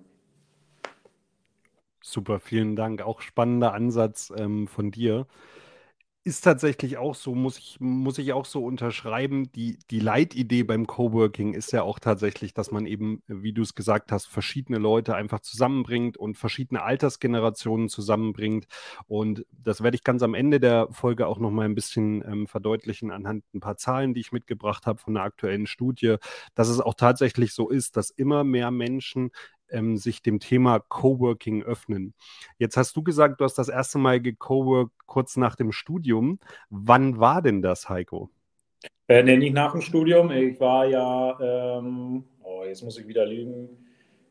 Super, 2.10 2.40
vielen 2.40 2.78
Dank. 2.78 3.02
Auch 3.02 3.20
spannender 3.20 3.74
Ansatz 3.74 4.32
ähm, 4.38 4.68
von 4.70 4.92
dir 4.92 5.28
ist 6.24 6.42
tatsächlich 6.42 6.98
auch 6.98 7.16
so, 7.16 7.36
muss 7.36 7.58
ich, 7.58 7.78
muss 7.80 8.18
ich 8.18 8.34
auch 8.34 8.46
so 8.46 8.66
unterschreiben. 8.66 9.50
Die, 9.54 9.78
die 9.92 10.00
Leitidee 10.02 10.64
beim 10.64 10.86
Coworking 10.86 11.54
ist 11.54 11.72
ja 11.72 11.84
auch 11.84 12.00
tatsächlich, 12.00 12.54
dass 12.54 12.72
man 12.72 12.86
eben, 12.86 13.24
wie 13.28 13.54
du 13.54 13.62
es 13.62 13.76
gesagt 13.76 14.12
hast, 14.12 14.26
verschiedene 14.28 14.78
Leute 14.78 15.16
einfach 15.16 15.40
zusammenbringt 15.40 16.18
und 16.18 16.38
verschiedene 16.38 16.84
Altersgenerationen 16.84 17.88
zusammenbringt. 17.88 18.68
Und 19.08 19.46
das 19.52 19.82
werde 19.84 19.96
ich 19.96 20.04
ganz 20.04 20.22
am 20.22 20.34
Ende 20.34 20.60
der 20.60 20.90
Folge 20.92 21.28
auch 21.28 21.40
nochmal 21.40 21.66
ein 21.66 21.76
bisschen 21.76 22.22
ähm, 22.26 22.48
verdeutlichen 22.48 23.12
anhand 23.12 23.44
ein 23.54 23.62
paar 23.62 23.78
Zahlen, 23.78 24.14
die 24.14 24.22
ich 24.22 24.34
mitgebracht 24.34 24.86
habe 24.86 25.00
von 25.00 25.16
einer 25.16 25.26
aktuellen 25.26 25.66
Studie, 25.66 26.18
dass 26.56 26.68
es 26.68 26.82
auch 26.82 26.96
tatsächlich 26.96 27.54
so 27.54 27.70
ist, 27.70 27.96
dass 27.96 28.10
immer 28.10 28.44
mehr 28.44 28.72
Menschen 28.72 29.32
ähm, 29.70 29.98
sich 29.98 30.22
dem 30.22 30.40
Thema 30.40 30.80
Coworking 30.80 31.64
öffnen. 31.64 32.14
Jetzt 32.58 32.78
hast 32.78 32.96
du 32.96 33.04
gesagt, 33.04 33.40
du 33.40 33.46
hast 33.46 33.58
das 33.58 33.70
erste 33.70 33.98
Mal 33.98 34.22
gecoworked 34.22 34.94
kurz 35.06 35.38
nach 35.38 35.56
dem 35.56 35.72
Studium. 35.72 36.40
Wann 36.70 37.20
war 37.20 37.42
denn 37.42 37.62
das, 37.62 37.90
Heiko? 37.90 38.30
Äh, 39.08 39.24
nee, 39.24 39.38
nicht 39.38 39.54
nach 39.54 39.72
dem 39.72 39.82
Studium. 39.82 40.32
Ich 40.32 40.60
war 40.60 40.86
ja, 40.86 41.78
ähm, 41.80 42.26
oh, 42.44 42.64
jetzt 42.66 42.84
muss 42.84 42.98
ich 42.98 43.08
wieder 43.08 43.26
lügen. 43.26 43.70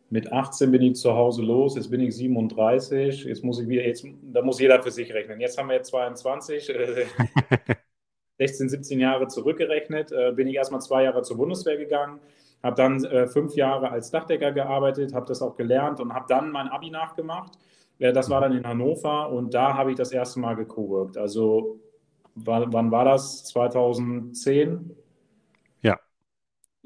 Mit 0.09 0.31
18 0.31 0.71
bin 0.71 0.83
ich 0.83 0.95
zu 0.97 1.15
Hause 1.15 1.43
los, 1.43 1.75
jetzt 1.75 1.91
bin 1.91 2.01
ich 2.01 2.15
37, 2.15 3.25
jetzt 3.25 3.43
muss 3.43 3.59
ich 3.59 3.67
wieder, 3.67 3.85
jetzt, 3.85 4.07
da 4.23 4.41
muss 4.41 4.61
jeder 4.61 4.81
für 4.81 4.93
sich 4.93 5.13
rechnen. 5.13 5.41
Jetzt 5.41 5.59
haben 5.59 5.69
wir 5.69 5.75
jetzt 5.75 5.89
22, 5.89 6.71
äh, 6.71 7.07
16, 8.39 8.69
17 8.69 9.01
Jahre 9.01 9.27
zurückgerechnet, 9.27 10.13
äh, 10.13 10.31
bin 10.31 10.47
ich 10.47 10.55
erstmal 10.55 10.81
zwei 10.81 11.03
Jahre 11.03 11.23
zur 11.23 11.39
Bundeswehr 11.39 11.77
gegangen, 11.77 12.21
habe 12.63 12.77
dann 12.77 13.05
äh, 13.05 13.27
fünf 13.27 13.55
Jahre 13.55 13.91
als 13.91 14.11
Dachdecker 14.11 14.53
gearbeitet, 14.53 15.15
habe 15.15 15.27
das 15.27 15.43
auch 15.43 15.57
gelernt 15.57 16.01
und 16.01 16.13
habe 16.13 16.27
dann 16.29 16.51
mein 16.51 16.69
Abi 16.69 16.91
nachgemacht. 16.91 17.53
Äh, 17.99 18.13
das 18.13 18.31
war 18.31 18.41
dann 18.41 18.53
in 18.53 18.67
Hannover 18.67 19.31
und 19.31 19.55
da 19.55 19.75
habe 19.75 19.91
ich 19.91 19.97
das 19.97 20.13
erste 20.13 20.41
Mal 20.41 20.55
gecoworkt. 20.55 21.17
Also 21.17 21.81
wann 22.35 22.91
war 22.91 23.05
das? 23.05 23.45
2010? 23.45 24.95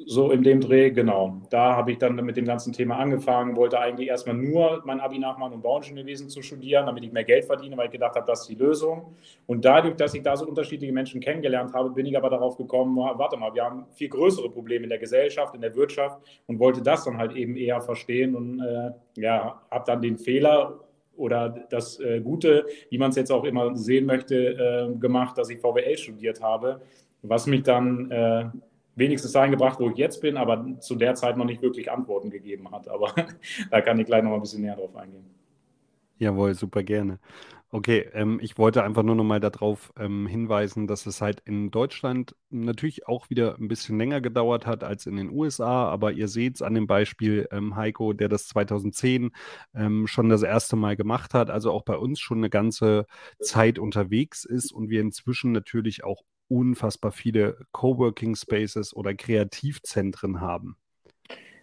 So 0.06 0.30
in 0.30 0.42
dem 0.42 0.60
Dreh, 0.60 0.90
genau. 0.90 1.42
Da 1.50 1.76
habe 1.76 1.92
ich 1.92 1.98
dann 1.98 2.16
mit 2.16 2.36
dem 2.36 2.44
ganzen 2.44 2.72
Thema 2.72 2.96
angefangen, 2.96 3.56
wollte 3.56 3.78
eigentlich 3.78 4.08
erstmal 4.08 4.36
nur 4.36 4.82
mein 4.84 5.00
Abi 5.00 5.18
nachmachen, 5.18 5.54
um 5.54 5.62
Bauingenieurwesen 5.62 6.28
zu 6.28 6.42
studieren, 6.42 6.86
damit 6.86 7.04
ich 7.04 7.12
mehr 7.12 7.24
Geld 7.24 7.44
verdiene, 7.44 7.76
weil 7.76 7.86
ich 7.86 7.92
gedacht 7.92 8.14
habe, 8.14 8.26
das 8.26 8.42
ist 8.42 8.48
die 8.48 8.54
Lösung. 8.54 9.14
Und 9.46 9.64
dadurch, 9.64 9.96
dass 9.96 10.14
ich 10.14 10.22
da 10.22 10.36
so 10.36 10.46
unterschiedliche 10.46 10.92
Menschen 10.92 11.20
kennengelernt 11.20 11.74
habe, 11.74 11.90
bin 11.90 12.06
ich 12.06 12.16
aber 12.16 12.30
darauf 12.30 12.56
gekommen, 12.56 12.96
warte 12.96 13.36
mal, 13.36 13.52
wir 13.54 13.64
haben 13.64 13.86
viel 13.90 14.08
größere 14.08 14.48
Probleme 14.50 14.84
in 14.84 14.90
der 14.90 14.98
Gesellschaft, 14.98 15.54
in 15.54 15.60
der 15.60 15.74
Wirtschaft 15.74 16.18
und 16.46 16.58
wollte 16.58 16.82
das 16.82 17.04
dann 17.04 17.18
halt 17.18 17.32
eben 17.36 17.56
eher 17.56 17.80
verstehen 17.80 18.34
und 18.34 18.60
äh, 18.60 18.92
ja, 19.20 19.60
habe 19.70 19.84
dann 19.86 20.00
den 20.00 20.16
Fehler 20.18 20.80
oder 21.16 21.50
das 21.68 22.00
äh, 22.00 22.20
Gute, 22.20 22.66
wie 22.88 22.98
man 22.98 23.10
es 23.10 23.16
jetzt 23.16 23.30
auch 23.30 23.44
immer 23.44 23.76
sehen 23.76 24.06
möchte, 24.06 24.34
äh, 24.34 24.98
gemacht, 24.98 25.36
dass 25.36 25.50
ich 25.50 25.58
VWL 25.60 25.98
studiert 25.98 26.40
habe, 26.40 26.80
was 27.22 27.46
mich 27.46 27.62
dann 27.62 28.10
äh, 28.10 28.44
wenigstens 28.96 29.32
dahin 29.32 29.50
gebracht, 29.50 29.78
wo 29.80 29.90
ich 29.90 29.96
jetzt 29.96 30.20
bin, 30.20 30.36
aber 30.36 30.78
zu 30.80 30.94
der 30.94 31.14
Zeit 31.14 31.36
noch 31.36 31.44
nicht 31.44 31.62
wirklich 31.62 31.90
Antworten 31.90 32.30
gegeben 32.30 32.70
hat. 32.70 32.88
Aber 32.88 33.14
da 33.70 33.80
kann 33.80 33.98
ich 33.98 34.06
gleich 34.06 34.22
noch 34.22 34.30
mal 34.30 34.36
ein 34.36 34.42
bisschen 34.42 34.62
näher 34.62 34.76
drauf 34.76 34.94
eingehen. 34.96 35.24
Jawohl, 36.18 36.54
super 36.54 36.82
gerne. 36.82 37.18
Okay, 37.72 38.10
ähm, 38.14 38.40
ich 38.42 38.58
wollte 38.58 38.82
einfach 38.82 39.04
nur 39.04 39.14
noch 39.14 39.22
mal 39.22 39.38
darauf 39.38 39.92
ähm, 39.96 40.26
hinweisen, 40.26 40.88
dass 40.88 41.06
es 41.06 41.20
halt 41.20 41.40
in 41.44 41.70
Deutschland 41.70 42.34
natürlich 42.50 43.06
auch 43.06 43.30
wieder 43.30 43.56
ein 43.58 43.68
bisschen 43.68 43.96
länger 43.96 44.20
gedauert 44.20 44.66
hat 44.66 44.82
als 44.82 45.06
in 45.06 45.14
den 45.14 45.30
USA, 45.30 45.88
aber 45.88 46.10
ihr 46.10 46.26
seht 46.26 46.56
es 46.56 46.62
an 46.62 46.74
dem 46.74 46.88
Beispiel 46.88 47.46
ähm, 47.52 47.76
Heiko, 47.76 48.12
der 48.12 48.28
das 48.28 48.48
2010 48.48 49.30
ähm, 49.72 50.08
schon 50.08 50.28
das 50.28 50.42
erste 50.42 50.74
Mal 50.74 50.96
gemacht 50.96 51.32
hat, 51.32 51.48
also 51.48 51.70
auch 51.70 51.84
bei 51.84 51.96
uns 51.96 52.18
schon 52.18 52.38
eine 52.38 52.50
ganze 52.50 53.06
Zeit 53.40 53.78
unterwegs 53.78 54.44
ist 54.44 54.72
und 54.72 54.90
wir 54.90 55.00
inzwischen 55.00 55.52
natürlich 55.52 56.02
auch 56.02 56.22
unfassbar 56.50 57.12
viele 57.12 57.56
Coworking 57.72 58.34
Spaces 58.34 58.94
oder 58.94 59.14
Kreativzentren 59.14 60.40
haben. 60.40 60.76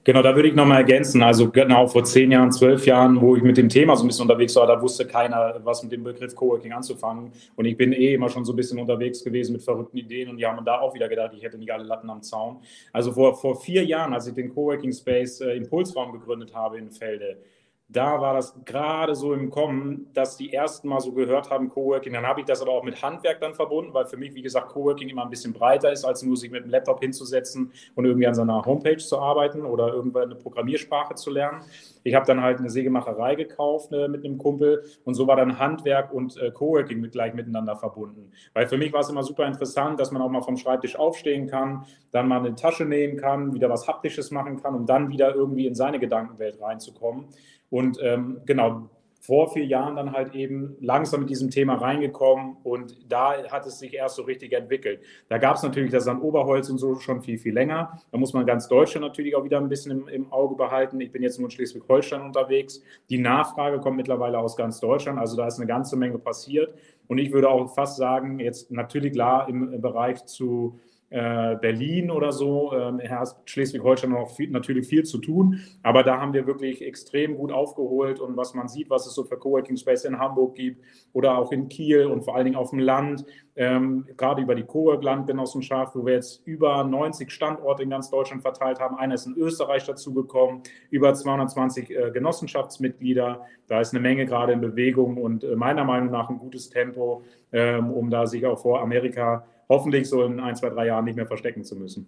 Genau, 0.08 0.22
da 0.22 0.34
würde 0.38 0.48
ich 0.48 0.56
nochmal 0.56 0.77
ergänzen. 0.77 1.22
Also 1.22 1.51
genau 1.51 1.86
vor 1.86 2.06
zehn 2.06 2.32
Jahren, 2.32 2.50
zwölf 2.53 2.86
Jahren, 2.86 3.20
wo 3.20 3.36
ich 3.36 3.44
mit 3.44 3.58
dem 3.58 3.67
Thema 3.67 3.94
so 3.98 4.06
ein 4.06 4.08
bisschen 4.08 4.22
unterwegs 4.22 4.56
war, 4.56 4.65
da 4.65 4.82
wusste 4.82 5.06
keiner, 5.06 5.60
was 5.65 5.84
mit 5.84 5.91
dem 5.91 6.06
Begriff 6.06 6.34
Coworking 6.34 6.72
anzufangen. 6.72 7.34
Und 7.58 7.65
ich 7.65 7.75
bin 7.75 7.91
eh 7.91 8.13
immer 8.13 8.29
schon 8.29 8.46
so 8.46 8.53
ein 8.53 8.56
bisschen 8.56 8.79
unterwegs 8.79 9.22
gewesen 9.22 9.51
mit 9.51 9.63
verrückten 9.63 9.98
Ideen 9.98 10.29
und 10.29 10.38
die 10.38 10.46
haben 10.46 10.63
da 10.63 10.79
auch 10.79 10.94
wieder 10.94 11.10
gedacht, 11.10 11.34
ich 11.36 11.44
hätte 11.44 11.58
nicht 11.58 11.74
alle 11.74 11.84
Latten 11.84 12.10
am 12.10 12.22
Zaun. 12.22 12.62
Also 12.94 13.12
vor, 13.12 13.36
vor 13.36 13.60
vier 13.60 13.84
Jahren, 13.84 14.13
als 14.13 14.27
ich 14.27 14.34
den 14.34 14.48
Coworking 14.48 14.94
Space 14.94 15.41
äh, 15.41 15.58
Impulsraum 15.58 16.13
gegründet 16.13 16.56
habe 16.56 16.77
in 16.77 16.89
Felde, 16.89 17.41
da 17.89 18.20
war 18.20 18.34
das 18.34 18.53
gerade 18.65 19.15
so 19.15 19.34
im 19.34 19.50
Kommen, 19.50 20.08
dass 20.13 20.36
die 20.36 20.51
ersten 20.51 20.89
mal 20.89 21.00
so 21.00 21.13
gehört 21.13 21.50
haben, 21.50 21.70
Coworking. 21.70 22.12
Dann 22.12 22.27
habe 22.27 22.41
ich 22.41 22.46
das 22.46 22.62
aber 22.62 22.72
auch 22.72 22.84
mit 22.84 23.01
Handwerk 23.01 23.39
dann 23.39 23.53
verbunden, 23.53 23.94
weil 23.94 24.06
für 24.06 24.17
mich, 24.17 24.36
wie 24.36 24.41
gesagt, 24.41 24.74
Coworking 24.74 25.08
immer 25.08 25.24
ein 25.24 25.29
bisschen 25.29 25.53
breiter 25.53 25.91
ist, 25.94 26.03
als 26.03 26.22
nur 26.22 26.36
sich 26.36 26.51
mit 26.51 26.65
dem 26.65 26.70
Laptop 26.70 27.00
hinzusetzen 27.00 27.72
und 27.96 28.03
irgendwie 28.03 28.27
an 28.27 28.34
seiner 28.34 28.65
Homepage 28.65 28.98
zu 28.98 29.17
arbeiten 29.17 29.62
oder 29.65 29.94
irgendwann 29.94 30.24
eine 30.24 30.36
Programmiersprache 30.36 31.15
zu 31.15 31.32
lernen. 31.32 31.62
Ich 32.03 32.13
habe 32.13 32.25
dann 32.25 32.41
halt 32.41 32.60
eine 32.60 32.70
Sägemacherei 32.70 33.36
gekauft 33.36 33.94
äh, 33.94 34.10
mit 34.10 34.25
einem 34.25 34.38
Kumpel 34.38 34.84
und 35.06 35.13
so 35.13 35.25
war 35.25 35.38
dann 35.38 35.58
Handwerk 35.58 36.13
und 36.13 36.36
äh, 36.38 36.51
Coworking 36.51 37.00
mit, 37.00 37.13
gleich 37.13 37.34
miteinander 37.34 37.77
verbunden. 37.77 38.32
Weil 38.53 38.67
für 38.67 38.77
mich 38.77 38.91
war 38.91 39.00
es 39.00 39.10
immer 39.10 39.24
super 39.24 39.46
interessant, 39.48 39.98
dass 39.98 40.12
man 40.12 40.22
auch 40.22 40.29
mal 40.29 40.41
vom 40.41 40.58
Schreibtisch 40.58 40.98
aufstehen 40.98 41.48
kann, 41.48 41.86
dann 42.12 42.27
mal 42.27 42.39
eine 42.39 42.56
Tasche 42.56 42.84
nehmen 42.84 43.17
kann, 43.17 43.53
wieder 43.53 43.70
was 43.70 43.88
Haptisches 43.88 44.32
machen 44.32 44.62
kann, 44.62 44.75
um 44.75 44.86
dann 44.86 45.10
wieder 45.10 45.34
irgendwie 45.34 45.67
in 45.67 45.75
seine 45.75 46.00
Gedankenwelt 46.00 46.62
reinzukommen. 46.62 47.27
Und 47.69 48.00
ähm, 48.01 48.41
genau, 48.45 48.89
vor 49.27 49.51
vier 49.51 49.65
Jahren 49.65 49.97
dann 49.97 50.13
halt 50.13 50.33
eben 50.36 50.77
langsam 50.79 51.19
mit 51.19 51.29
diesem 51.29 51.50
Thema 51.50 51.75
reingekommen 51.75 52.55
und 52.63 52.97
da 53.12 53.33
hat 53.51 53.65
es 53.65 53.77
sich 53.77 53.93
erst 53.93 54.15
so 54.15 54.21
richtig 54.21 54.53
entwickelt. 54.53 55.01
Da 55.27 55.38
gab 55.38 55.57
es 55.57 55.63
natürlich 55.63 55.91
das 55.91 56.07
an 56.07 56.21
Oberholz 56.21 56.69
und 56.69 56.77
so 56.77 56.95
schon 56.95 57.21
viel, 57.21 57.38
viel 57.38 57.53
länger. 57.53 58.00
Da 58.12 58.17
muss 58.17 58.33
man 58.33 58.45
ganz 58.45 58.69
Deutschland 58.69 59.05
natürlich 59.05 59.36
auch 59.36 59.43
wieder 59.43 59.57
ein 59.57 59.67
bisschen 59.67 59.91
im, 59.91 60.07
im 60.07 60.31
Auge 60.31 60.55
behalten. 60.55 61.01
Ich 61.01 61.12
bin 61.12 61.24
jetzt 61.24 61.39
nur 61.39 61.47
in 61.47 61.51
Schleswig-Holstein 61.51 62.21
unterwegs. 62.21 62.81
Die 63.09 63.17
Nachfrage 63.17 63.79
kommt 63.79 63.97
mittlerweile 63.97 64.39
aus 64.39 64.55
ganz 64.55 64.79
Deutschland, 64.79 65.19
also 65.19 65.36
da 65.36 65.45
ist 65.45 65.57
eine 65.57 65.67
ganze 65.67 65.97
Menge 65.97 66.19
passiert. 66.19 66.74
Und 67.07 67.17
ich 67.17 67.33
würde 67.33 67.50
auch 67.50 67.74
fast 67.74 67.97
sagen, 67.97 68.39
jetzt 68.39 68.71
natürlich 68.71 69.13
klar 69.13 69.50
im, 69.50 69.81
Bereich 69.81 70.25
zu 70.25 70.79
Berlin 71.09 72.11
oder 72.11 72.33
so, 72.33 72.73
ähm, 72.73 73.01
Schleswig-Holstein 73.45 74.09
noch 74.09 74.29
viel, 74.31 74.49
natürlich 74.49 74.87
viel 74.87 75.03
zu 75.03 75.19
tun, 75.19 75.61
aber 75.81 76.03
da 76.03 76.19
haben 76.19 76.33
wir 76.33 76.45
wirklich 76.45 76.81
extrem 76.81 77.37
gut 77.37 77.51
aufgeholt 77.51 78.19
und 78.19 78.35
was 78.35 78.53
man 78.53 78.67
sieht, 78.67 78.89
was 78.89 79.07
es 79.07 79.13
so 79.13 79.23
für 79.23 79.37
Coworking 79.37 79.77
Space 79.77 80.03
in 80.03 80.19
Hamburg 80.19 80.55
gibt 80.55 80.83
oder 81.13 81.37
auch 81.37 81.51
in 81.53 81.69
Kiel 81.69 82.07
und 82.07 82.23
vor 82.23 82.35
allen 82.35 82.45
Dingen 82.45 82.57
auf 82.57 82.71
dem 82.71 82.79
Land, 82.79 83.25
ähm, 83.55 84.05
gerade 84.17 84.41
über 84.41 84.53
die 84.53 84.63
Cowork-Landgenossenschaft, 84.63 85.95
wo 85.95 86.05
wir 86.05 86.13
jetzt 86.13 86.45
über 86.45 86.83
90 86.83 87.31
Standorte 87.31 87.83
in 87.83 87.89
ganz 87.89 88.09
Deutschland 88.09 88.43
verteilt 88.43 88.79
haben. 88.79 88.97
Einer 88.97 89.15
ist 89.15 89.25
in 89.25 89.35
Österreich 89.35 89.85
dazugekommen, 89.85 90.61
über 90.91 91.13
220 91.13 91.89
äh, 91.89 92.11
Genossenschaftsmitglieder. 92.11 93.45
Da 93.67 93.81
ist 93.81 93.93
eine 93.93 94.01
Menge 94.01 94.25
gerade 94.25 94.53
in 94.53 94.61
Bewegung 94.61 95.17
und 95.17 95.43
äh, 95.43 95.55
meiner 95.55 95.85
Meinung 95.85 96.11
nach 96.11 96.29
ein 96.29 96.37
gutes 96.37 96.69
Tempo, 96.69 97.23
ähm, 97.51 97.91
um 97.91 98.09
da 98.09 98.27
sich 98.27 98.45
auch 98.45 98.59
vor 98.59 98.81
Amerika 98.81 99.45
hoffentlich 99.69 100.09
so 100.09 100.24
in 100.24 100.39
ein, 100.39 100.55
zwei, 100.55 100.69
drei 100.69 100.88
Jahren 100.88 101.05
nicht 101.05 101.15
mehr 101.15 101.27
verstecken 101.27 101.63
zu 101.63 101.75
müssen. 101.75 102.07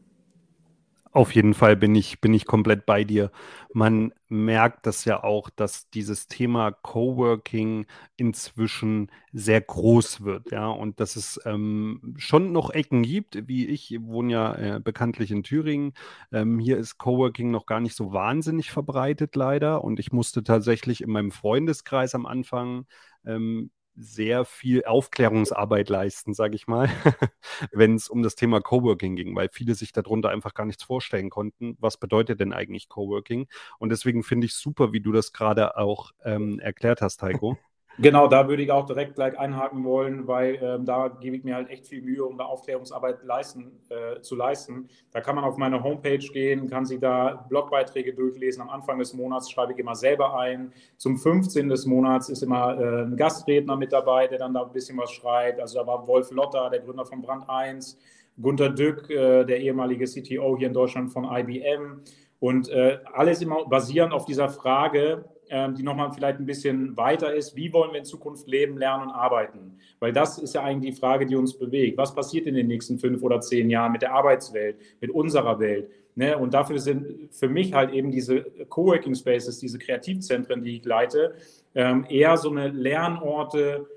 Auf 1.11 1.33
jeden 1.33 1.55
Fall 1.55 1.75
bin 1.75 1.95
ich, 1.95 2.21
bin 2.21 2.35
ich 2.35 2.45
komplett 2.45 2.85
bei 2.85 3.03
dir. 3.03 3.31
Man 3.73 4.13
merkt 4.27 4.85
das 4.85 5.05
ja 5.05 5.23
auch, 5.23 5.49
dass 5.49 5.89
dieses 5.89 6.27
Thema 6.27 6.71
Coworking 6.71 7.87
inzwischen 8.15 9.11
sehr 9.33 9.59
groß 9.59 10.23
wird, 10.23 10.51
ja, 10.51 10.67
und 10.67 10.99
dass 10.99 11.15
es 11.15 11.39
ähm, 11.45 12.13
schon 12.17 12.51
noch 12.51 12.69
Ecken 12.69 13.01
gibt, 13.01 13.47
wie 13.47 13.65
ich 13.65 13.97
wohne 14.01 14.31
ja 14.31 14.55
äh, 14.55 14.79
bekanntlich 14.79 15.31
in 15.31 15.41
Thüringen. 15.41 15.93
Ähm, 16.31 16.59
hier 16.59 16.77
ist 16.77 16.99
Coworking 16.99 17.49
noch 17.49 17.65
gar 17.65 17.79
nicht 17.79 17.95
so 17.95 18.13
wahnsinnig 18.13 18.69
verbreitet, 18.69 19.35
leider. 19.35 19.83
Und 19.83 19.99
ich 19.99 20.11
musste 20.11 20.43
tatsächlich 20.43 21.01
in 21.01 21.09
meinem 21.09 21.31
Freundeskreis 21.31 22.13
am 22.13 22.27
Anfang 22.27 22.85
ähm, 23.25 23.71
sehr 23.99 24.45
viel 24.45 24.85
Aufklärungsarbeit 24.85 25.89
leisten, 25.89 26.33
sage 26.33 26.55
ich 26.55 26.67
mal, 26.67 26.89
wenn 27.71 27.95
es 27.95 28.09
um 28.09 28.23
das 28.23 28.35
Thema 28.35 28.61
Coworking 28.61 29.15
ging, 29.15 29.35
weil 29.35 29.49
viele 29.49 29.75
sich 29.75 29.91
darunter 29.91 30.29
einfach 30.29 30.53
gar 30.53 30.65
nichts 30.65 30.83
vorstellen 30.83 31.29
konnten. 31.29 31.75
Was 31.79 31.97
bedeutet 31.97 32.39
denn 32.39 32.53
eigentlich 32.53 32.87
Coworking? 32.87 33.47
Und 33.77 33.89
deswegen 33.89 34.23
finde 34.23 34.45
ich 34.45 34.55
super, 34.55 34.93
wie 34.93 35.01
du 35.01 35.11
das 35.11 35.33
gerade 35.33 35.77
auch 35.77 36.11
ähm, 36.23 36.59
erklärt 36.59 37.01
hast, 37.01 37.21
Heiko. 37.21 37.57
Genau, 38.01 38.27
da 38.27 38.47
würde 38.47 38.63
ich 38.63 38.71
auch 38.71 38.85
direkt 38.85 39.15
gleich 39.15 39.37
einhaken 39.37 39.83
wollen, 39.83 40.25
weil 40.25 40.57
ähm, 40.61 40.85
da 40.85 41.09
gebe 41.09 41.35
ich 41.35 41.43
mir 41.43 41.55
halt 41.55 41.69
echt 41.69 41.85
viel 41.85 42.01
Mühe, 42.01 42.23
um 42.23 42.37
da 42.37 42.45
Aufklärungsarbeit 42.45 43.23
leisten, 43.23 43.73
äh, 43.89 44.21
zu 44.21 44.37
leisten. 44.37 44.87
Da 45.11 45.19
kann 45.19 45.35
man 45.35 45.43
auf 45.43 45.57
meine 45.57 45.83
Homepage 45.83 46.17
gehen, 46.17 46.69
kann 46.69 46.85
sich 46.85 47.01
da 47.01 47.45
Blogbeiträge 47.49 48.13
durchlesen. 48.13 48.61
Am 48.61 48.69
Anfang 48.69 48.99
des 48.99 49.13
Monats 49.13 49.51
schreibe 49.51 49.73
ich 49.73 49.79
immer 49.79 49.95
selber 49.95 50.39
ein. 50.39 50.71
Zum 50.95 51.17
15. 51.17 51.67
des 51.67 51.85
Monats 51.85 52.29
ist 52.29 52.41
immer 52.41 52.79
äh, 52.79 53.01
ein 53.03 53.17
Gastredner 53.17 53.75
mit 53.75 53.91
dabei, 53.91 54.27
der 54.27 54.39
dann 54.39 54.53
da 54.53 54.63
ein 54.63 54.71
bisschen 54.71 54.97
was 54.97 55.11
schreibt. 55.11 55.59
Also 55.59 55.79
da 55.79 55.85
war 55.85 56.07
Wolf 56.07 56.31
Lotter, 56.31 56.69
der 56.69 56.79
Gründer 56.79 57.05
von 57.05 57.21
Brand 57.21 57.49
1, 57.49 57.97
Gunter 58.41 58.69
Dück, 58.69 59.09
äh, 59.09 59.43
der 59.43 59.59
ehemalige 59.59 60.05
CTO 60.05 60.55
hier 60.57 60.67
in 60.67 60.73
Deutschland 60.73 61.11
von 61.11 61.25
IBM. 61.25 62.01
Und 62.39 62.69
äh, 62.69 62.99
alles 63.13 63.41
immer 63.41 63.65
basierend 63.67 64.13
auf 64.13 64.23
dieser 64.23 64.47
Frage, 64.47 65.25
ähm, 65.49 65.75
die 65.75 65.83
nochmal 65.83 66.11
vielleicht 66.13 66.39
ein 66.39 66.45
bisschen 66.45 66.95
weiter 66.97 67.33
ist. 67.33 67.55
Wie 67.55 67.73
wollen 67.73 67.91
wir 67.91 67.99
in 67.99 68.05
Zukunft 68.05 68.47
leben, 68.47 68.77
lernen 68.77 69.03
und 69.03 69.11
arbeiten? 69.11 69.77
Weil 69.99 70.13
das 70.13 70.37
ist 70.37 70.55
ja 70.55 70.63
eigentlich 70.63 70.93
die 70.93 70.99
Frage, 70.99 71.25
die 71.25 71.35
uns 71.35 71.57
bewegt. 71.57 71.97
Was 71.97 72.13
passiert 72.13 72.47
in 72.47 72.55
den 72.55 72.67
nächsten 72.67 72.99
fünf 72.99 73.21
oder 73.21 73.41
zehn 73.41 73.69
Jahren 73.69 73.91
mit 73.91 74.01
der 74.01 74.13
Arbeitswelt, 74.13 74.77
mit 75.01 75.11
unserer 75.11 75.59
Welt? 75.59 75.89
Ne? 76.15 76.37
Und 76.37 76.53
dafür 76.53 76.79
sind 76.79 77.33
für 77.33 77.47
mich 77.47 77.73
halt 77.73 77.91
eben 77.91 78.11
diese 78.11 78.41
Coworking 78.67 79.15
Spaces, 79.15 79.59
diese 79.59 79.79
Kreativzentren, 79.79 80.63
die 80.63 80.77
ich 80.77 80.85
leite, 80.85 81.33
ähm, 81.75 82.05
eher 82.09 82.37
so 82.37 82.49
eine 82.49 82.67
Lernorte, 82.69 83.87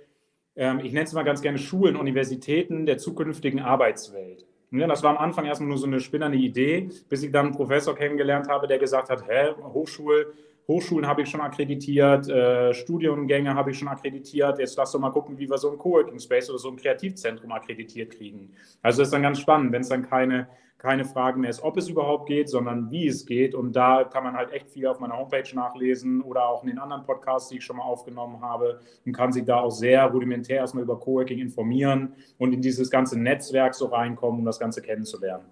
ähm, 0.54 0.80
ich 0.80 0.92
nenne 0.92 1.04
es 1.04 1.12
mal 1.12 1.22
ganz 1.22 1.42
gerne 1.42 1.58
Schulen, 1.58 1.96
Universitäten 1.96 2.86
der 2.86 2.98
zukünftigen 2.98 3.60
Arbeitswelt. 3.60 4.46
Ja, 4.70 4.86
das 4.86 5.02
war 5.02 5.10
am 5.10 5.18
Anfang 5.18 5.44
erstmal 5.44 5.68
nur 5.68 5.78
so 5.78 5.86
eine 5.86 6.00
spinnerne 6.00 6.36
Idee, 6.36 6.88
bis 7.08 7.22
ich 7.22 7.30
dann 7.30 7.46
einen 7.46 7.54
Professor 7.54 7.94
kennengelernt 7.94 8.48
habe, 8.48 8.66
der 8.66 8.78
gesagt 8.78 9.10
hat, 9.10 9.28
hä, 9.28 9.50
Hochschul, 9.62 10.32
Hochschulen 10.68 11.06
habe 11.06 11.22
ich 11.22 11.28
schon 11.28 11.40
akkreditiert, 11.40 12.28
äh, 12.28 12.72
Studiengänge 12.72 13.54
habe 13.54 13.72
ich 13.72 13.78
schon 13.78 13.88
akkreditiert. 13.88 14.58
Jetzt 14.58 14.76
lass 14.76 14.92
doch 14.92 15.00
mal 15.00 15.10
gucken, 15.10 15.38
wie 15.38 15.50
wir 15.50 15.58
so 15.58 15.70
ein 15.70 15.78
Coworking 15.78 16.20
Space 16.20 16.48
oder 16.50 16.58
so 16.58 16.68
ein 16.68 16.76
Kreativzentrum 16.76 17.50
akkreditiert 17.50 18.16
kriegen. 18.16 18.52
Also 18.80 19.00
das 19.00 19.08
ist 19.08 19.12
dann 19.12 19.22
ganz 19.22 19.40
spannend, 19.40 19.72
wenn 19.72 19.82
es 19.82 19.88
dann 19.88 20.02
keine, 20.02 20.48
keine 20.78 21.04
Frage 21.04 21.38
mehr 21.38 21.50
ist, 21.50 21.62
ob 21.62 21.76
es 21.76 21.88
überhaupt 21.88 22.28
geht, 22.28 22.48
sondern 22.48 22.90
wie 22.90 23.08
es 23.08 23.26
geht. 23.26 23.54
Und 23.54 23.74
da 23.74 24.04
kann 24.04 24.22
man 24.22 24.36
halt 24.36 24.52
echt 24.52 24.70
viel 24.70 24.86
auf 24.86 25.00
meiner 25.00 25.16
Homepage 25.16 25.54
nachlesen 25.54 26.22
oder 26.22 26.48
auch 26.48 26.62
in 26.62 26.68
den 26.68 26.78
anderen 26.78 27.04
Podcasts, 27.04 27.48
die 27.48 27.58
ich 27.58 27.64
schon 27.64 27.76
mal 27.76 27.84
aufgenommen 27.84 28.40
habe 28.40 28.80
und 29.04 29.12
kann 29.12 29.32
sich 29.32 29.44
da 29.44 29.60
auch 29.60 29.70
sehr 29.70 30.04
rudimentär 30.06 30.58
erstmal 30.58 30.84
über 30.84 30.98
Coworking 30.98 31.40
informieren 31.40 32.14
und 32.38 32.52
in 32.52 32.62
dieses 32.62 32.88
ganze 32.88 33.20
Netzwerk 33.20 33.74
so 33.74 33.86
reinkommen, 33.86 34.40
um 34.40 34.44
das 34.44 34.60
Ganze 34.60 34.80
kennenzulernen. 34.80 35.44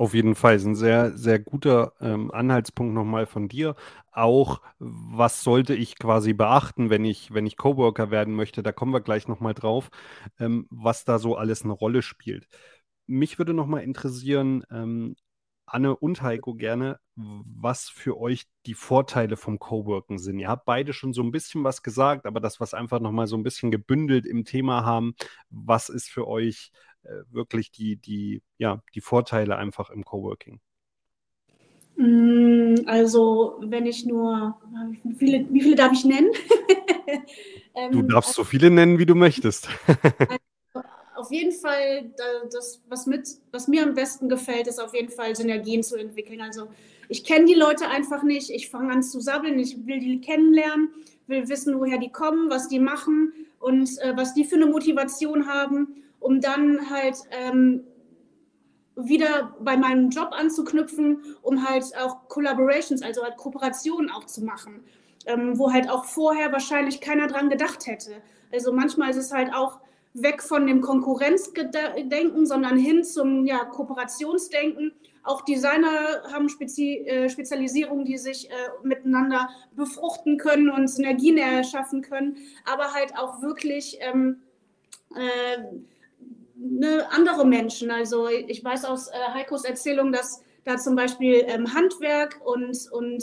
Auf 0.00 0.14
jeden 0.14 0.34
Fall 0.34 0.56
ist 0.56 0.64
ein 0.64 0.76
sehr, 0.76 1.14
sehr 1.18 1.38
guter 1.38 1.92
ähm, 2.00 2.30
Anhaltspunkt 2.30 2.94
nochmal 2.94 3.26
von 3.26 3.48
dir. 3.48 3.76
Auch, 4.12 4.62
was 4.78 5.42
sollte 5.42 5.74
ich 5.74 5.98
quasi 5.98 6.32
beachten, 6.32 6.88
wenn 6.88 7.04
ich, 7.04 7.34
wenn 7.34 7.44
ich 7.44 7.58
Coworker 7.58 8.10
werden 8.10 8.34
möchte? 8.34 8.62
Da 8.62 8.72
kommen 8.72 8.94
wir 8.94 9.02
gleich 9.02 9.28
nochmal 9.28 9.52
drauf, 9.52 9.90
ähm, 10.38 10.66
was 10.70 11.04
da 11.04 11.18
so 11.18 11.36
alles 11.36 11.64
eine 11.64 11.74
Rolle 11.74 12.00
spielt. 12.00 12.48
Mich 13.06 13.38
würde 13.38 13.52
nochmal 13.52 13.82
interessieren, 13.82 14.64
ähm, 14.70 15.16
Anne 15.66 15.94
und 15.94 16.22
Heiko 16.22 16.54
gerne, 16.54 16.98
was 17.14 17.90
für 17.90 18.18
euch 18.18 18.46
die 18.66 18.74
Vorteile 18.74 19.36
vom 19.36 19.58
Coworken 19.58 20.18
sind. 20.18 20.38
Ihr 20.38 20.48
habt 20.48 20.64
beide 20.64 20.94
schon 20.94 21.12
so 21.12 21.22
ein 21.22 21.30
bisschen 21.30 21.62
was 21.62 21.82
gesagt, 21.82 22.24
aber 22.26 22.40
das, 22.40 22.58
was 22.58 22.72
einfach 22.72 23.00
nochmal 23.00 23.26
so 23.26 23.36
ein 23.36 23.42
bisschen 23.42 23.70
gebündelt 23.70 24.24
im 24.26 24.44
Thema 24.46 24.84
haben, 24.84 25.14
was 25.50 25.90
ist 25.90 26.08
für 26.08 26.26
euch 26.26 26.72
wirklich 27.30 27.70
die, 27.70 27.96
die, 27.96 28.42
ja, 28.58 28.82
die 28.94 29.00
Vorteile 29.00 29.56
einfach 29.56 29.90
im 29.90 30.04
Coworking? 30.04 30.60
Mm, 31.96 32.76
also, 32.86 33.56
wenn 33.60 33.86
ich 33.86 34.06
nur, 34.06 34.56
wie 35.02 35.14
viele, 35.14 35.46
wie 35.50 35.60
viele 35.60 35.76
darf 35.76 35.92
ich 35.92 36.04
nennen? 36.04 36.30
du 37.92 37.98
ähm, 37.98 38.08
darfst 38.08 38.34
so 38.34 38.44
viele 38.44 38.70
nennen, 38.70 38.98
wie 38.98 39.06
du 39.06 39.14
möchtest. 39.14 39.68
Also, 39.86 40.38
auf 41.14 41.30
jeden 41.30 41.52
Fall, 41.52 42.10
das, 42.50 42.82
was, 42.88 43.06
mit, 43.06 43.28
was 43.52 43.68
mir 43.68 43.82
am 43.82 43.94
besten 43.94 44.28
gefällt, 44.28 44.66
ist 44.66 44.80
auf 44.80 44.94
jeden 44.94 45.10
Fall 45.10 45.36
Synergien 45.36 45.82
zu 45.82 45.96
entwickeln. 45.96 46.40
Also, 46.40 46.68
ich 47.08 47.24
kenne 47.24 47.44
die 47.44 47.54
Leute 47.54 47.88
einfach 47.88 48.22
nicht. 48.22 48.50
Ich 48.50 48.70
fange 48.70 48.92
an 48.92 49.02
zu 49.02 49.20
sabbeln. 49.20 49.58
Ich 49.58 49.86
will 49.86 50.00
die 50.00 50.20
kennenlernen, 50.20 50.90
will 51.26 51.48
wissen, 51.48 51.78
woher 51.78 51.98
die 51.98 52.10
kommen, 52.10 52.48
was 52.48 52.68
die 52.68 52.78
machen 52.78 53.32
und 53.58 53.98
äh, 53.98 54.16
was 54.16 54.32
die 54.32 54.44
für 54.44 54.56
eine 54.56 54.66
Motivation 54.66 55.46
haben 55.46 56.00
um 56.20 56.40
dann 56.40 56.90
halt 56.90 57.16
ähm, 57.30 57.84
wieder 58.96 59.56
bei 59.60 59.76
meinem 59.76 60.10
Job 60.10 60.30
anzuknüpfen, 60.32 61.22
um 61.42 61.68
halt 61.68 61.84
auch 61.96 62.28
Collaborations, 62.28 63.02
also 63.02 63.22
halt 63.22 63.36
Kooperationen 63.36 64.10
auch 64.10 64.24
zu 64.26 64.44
machen, 64.44 64.84
ähm, 65.26 65.58
wo 65.58 65.72
halt 65.72 65.88
auch 65.88 66.04
vorher 66.04 66.52
wahrscheinlich 66.52 67.00
keiner 67.00 67.26
dran 67.26 67.50
gedacht 67.50 67.86
hätte. 67.86 68.22
Also 68.52 68.72
manchmal 68.72 69.10
ist 69.10 69.16
es 69.16 69.32
halt 69.32 69.52
auch 69.54 69.80
weg 70.12 70.42
von 70.42 70.66
dem 70.66 70.80
Konkurrenzdenken, 70.80 72.46
sondern 72.46 72.76
hin 72.76 73.04
zum 73.04 73.46
ja, 73.46 73.64
Kooperationsdenken. 73.64 74.92
Auch 75.22 75.42
Designer 75.42 76.22
haben 76.32 76.48
Spezi 76.48 77.04
äh, 77.06 77.28
Spezialisierungen, 77.28 78.04
die 78.04 78.18
sich 78.18 78.50
äh, 78.50 78.54
miteinander 78.82 79.50
befruchten 79.76 80.38
können 80.38 80.70
und 80.70 80.88
Synergien 80.88 81.36
erschaffen 81.36 82.02
können, 82.02 82.38
aber 82.64 82.94
halt 82.94 83.16
auch 83.16 83.42
wirklich 83.42 83.98
ähm, 84.00 84.42
äh, 85.14 85.62
ne, 86.60 87.06
andere 87.10 87.46
Menschen. 87.46 87.90
Also 87.90 88.28
ich 88.28 88.62
weiß 88.62 88.84
aus 88.84 89.08
äh, 89.08 89.12
Heikos 89.34 89.64
Erzählung, 89.64 90.12
dass 90.12 90.42
da 90.64 90.76
zum 90.76 90.94
Beispiel 90.94 91.44
ähm, 91.46 91.72
Handwerk 91.74 92.40
und, 92.44 92.90
und, 92.92 93.22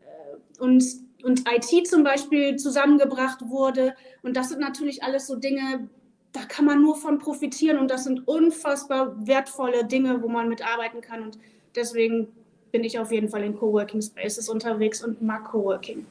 äh, 0.00 0.60
und, 0.60 0.84
und 1.24 1.44
IT 1.50 1.86
zum 1.88 2.04
Beispiel 2.04 2.56
zusammengebracht 2.56 3.48
wurde. 3.48 3.94
Und 4.22 4.36
das 4.36 4.50
sind 4.50 4.60
natürlich 4.60 5.02
alles 5.02 5.26
so 5.26 5.36
Dinge, 5.36 5.88
da 6.32 6.42
kann 6.42 6.64
man 6.64 6.82
nur 6.82 6.96
von 6.96 7.18
profitieren 7.18 7.78
und 7.78 7.90
das 7.90 8.04
sind 8.04 8.28
unfassbar 8.28 9.26
wertvolle 9.26 9.84
Dinge, 9.84 10.22
wo 10.22 10.28
man 10.28 10.48
mitarbeiten 10.48 11.00
kann. 11.00 11.22
Und 11.22 11.38
deswegen 11.74 12.28
bin 12.72 12.84
ich 12.84 12.98
auf 12.98 13.10
jeden 13.10 13.28
Fall 13.28 13.42
in 13.42 13.56
Coworking 13.56 14.02
Spaces 14.02 14.48
unterwegs 14.48 15.02
und 15.02 15.22
mag 15.22 15.44
Coworking. 15.50 16.06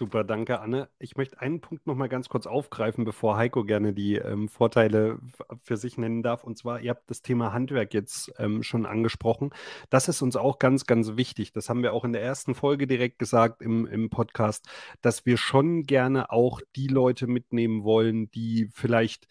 Super, 0.00 0.24
danke, 0.24 0.60
Anne. 0.60 0.88
Ich 0.98 1.18
möchte 1.18 1.42
einen 1.42 1.60
Punkt 1.60 1.86
noch 1.86 1.94
mal 1.94 2.08
ganz 2.08 2.30
kurz 2.30 2.46
aufgreifen, 2.46 3.04
bevor 3.04 3.36
Heiko 3.36 3.64
gerne 3.64 3.92
die 3.92 4.14
ähm, 4.14 4.48
Vorteile 4.48 5.18
für 5.62 5.76
sich 5.76 5.98
nennen 5.98 6.22
darf. 6.22 6.42
Und 6.42 6.56
zwar, 6.56 6.80
ihr 6.80 6.88
habt 6.88 7.10
das 7.10 7.20
Thema 7.20 7.52
Handwerk 7.52 7.92
jetzt 7.92 8.32
ähm, 8.38 8.62
schon 8.62 8.86
angesprochen. 8.86 9.50
Das 9.90 10.08
ist 10.08 10.22
uns 10.22 10.36
auch 10.36 10.58
ganz, 10.58 10.86
ganz 10.86 11.18
wichtig. 11.18 11.52
Das 11.52 11.68
haben 11.68 11.82
wir 11.82 11.92
auch 11.92 12.06
in 12.06 12.14
der 12.14 12.22
ersten 12.22 12.54
Folge 12.54 12.86
direkt 12.86 13.18
gesagt 13.18 13.60
im, 13.60 13.84
im 13.84 14.08
Podcast, 14.08 14.70
dass 15.02 15.26
wir 15.26 15.36
schon 15.36 15.82
gerne 15.82 16.30
auch 16.30 16.62
die 16.76 16.88
Leute 16.88 17.26
mitnehmen 17.26 17.84
wollen, 17.84 18.30
die 18.30 18.70
vielleicht 18.72 19.26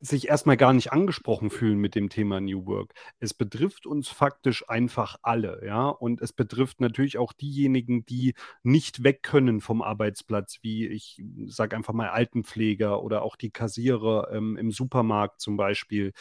sich 0.00 0.28
erstmal 0.28 0.56
gar 0.56 0.72
nicht 0.72 0.92
angesprochen 0.92 1.50
fühlen 1.50 1.78
mit 1.78 1.94
dem 1.94 2.08
Thema 2.08 2.40
New 2.40 2.66
Work. 2.66 2.94
Es 3.18 3.34
betrifft 3.34 3.86
uns 3.86 4.08
faktisch 4.08 4.68
einfach 4.68 5.16
alle, 5.22 5.60
ja, 5.64 5.88
und 5.88 6.20
es 6.22 6.32
betrifft 6.32 6.80
natürlich 6.80 7.18
auch 7.18 7.32
diejenigen, 7.32 8.04
die 8.06 8.34
nicht 8.62 9.04
weg 9.04 9.22
können 9.22 9.60
vom 9.60 9.82
Arbeitsplatz, 9.82 10.58
wie 10.62 10.86
ich 10.86 11.22
sage 11.46 11.76
einfach 11.76 11.92
mal 11.92 12.08
Altenpfleger 12.08 13.02
oder 13.02 13.22
auch 13.22 13.36
die 13.36 13.50
Kassierer 13.50 14.30
ähm, 14.32 14.56
im 14.56 14.70
Supermarkt 14.70 15.40
zum 15.40 15.56
Beispiel, 15.56 16.12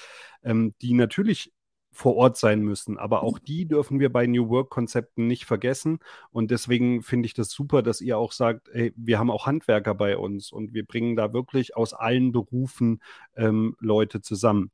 ähm, 0.43 0.73
die 0.81 0.93
natürlich 0.93 1.53
vor 1.99 2.15
Ort 2.15 2.37
sein 2.37 2.61
müssen. 2.61 2.97
Aber 2.97 3.23
auch 3.23 3.39
die 3.39 3.67
dürfen 3.67 3.99
wir 3.99 4.09
bei 4.09 4.25
New 4.25 4.47
Work-Konzepten 4.47 5.27
nicht 5.27 5.43
vergessen. 5.43 5.99
Und 6.31 6.49
deswegen 6.49 7.03
finde 7.03 7.25
ich 7.25 7.33
das 7.33 7.51
super, 7.51 7.83
dass 7.83 7.99
ihr 7.99 8.17
auch 8.17 8.31
sagt, 8.31 8.69
hey, 8.71 8.93
wir 8.95 9.19
haben 9.19 9.29
auch 9.29 9.47
Handwerker 9.47 9.95
bei 9.95 10.17
uns 10.17 10.49
und 10.49 10.73
wir 10.73 10.85
bringen 10.85 11.17
da 11.17 11.33
wirklich 11.33 11.75
aus 11.75 11.93
allen 11.93 12.31
Berufen 12.31 13.01
ähm, 13.35 13.75
Leute 13.81 14.21
zusammen. 14.21 14.71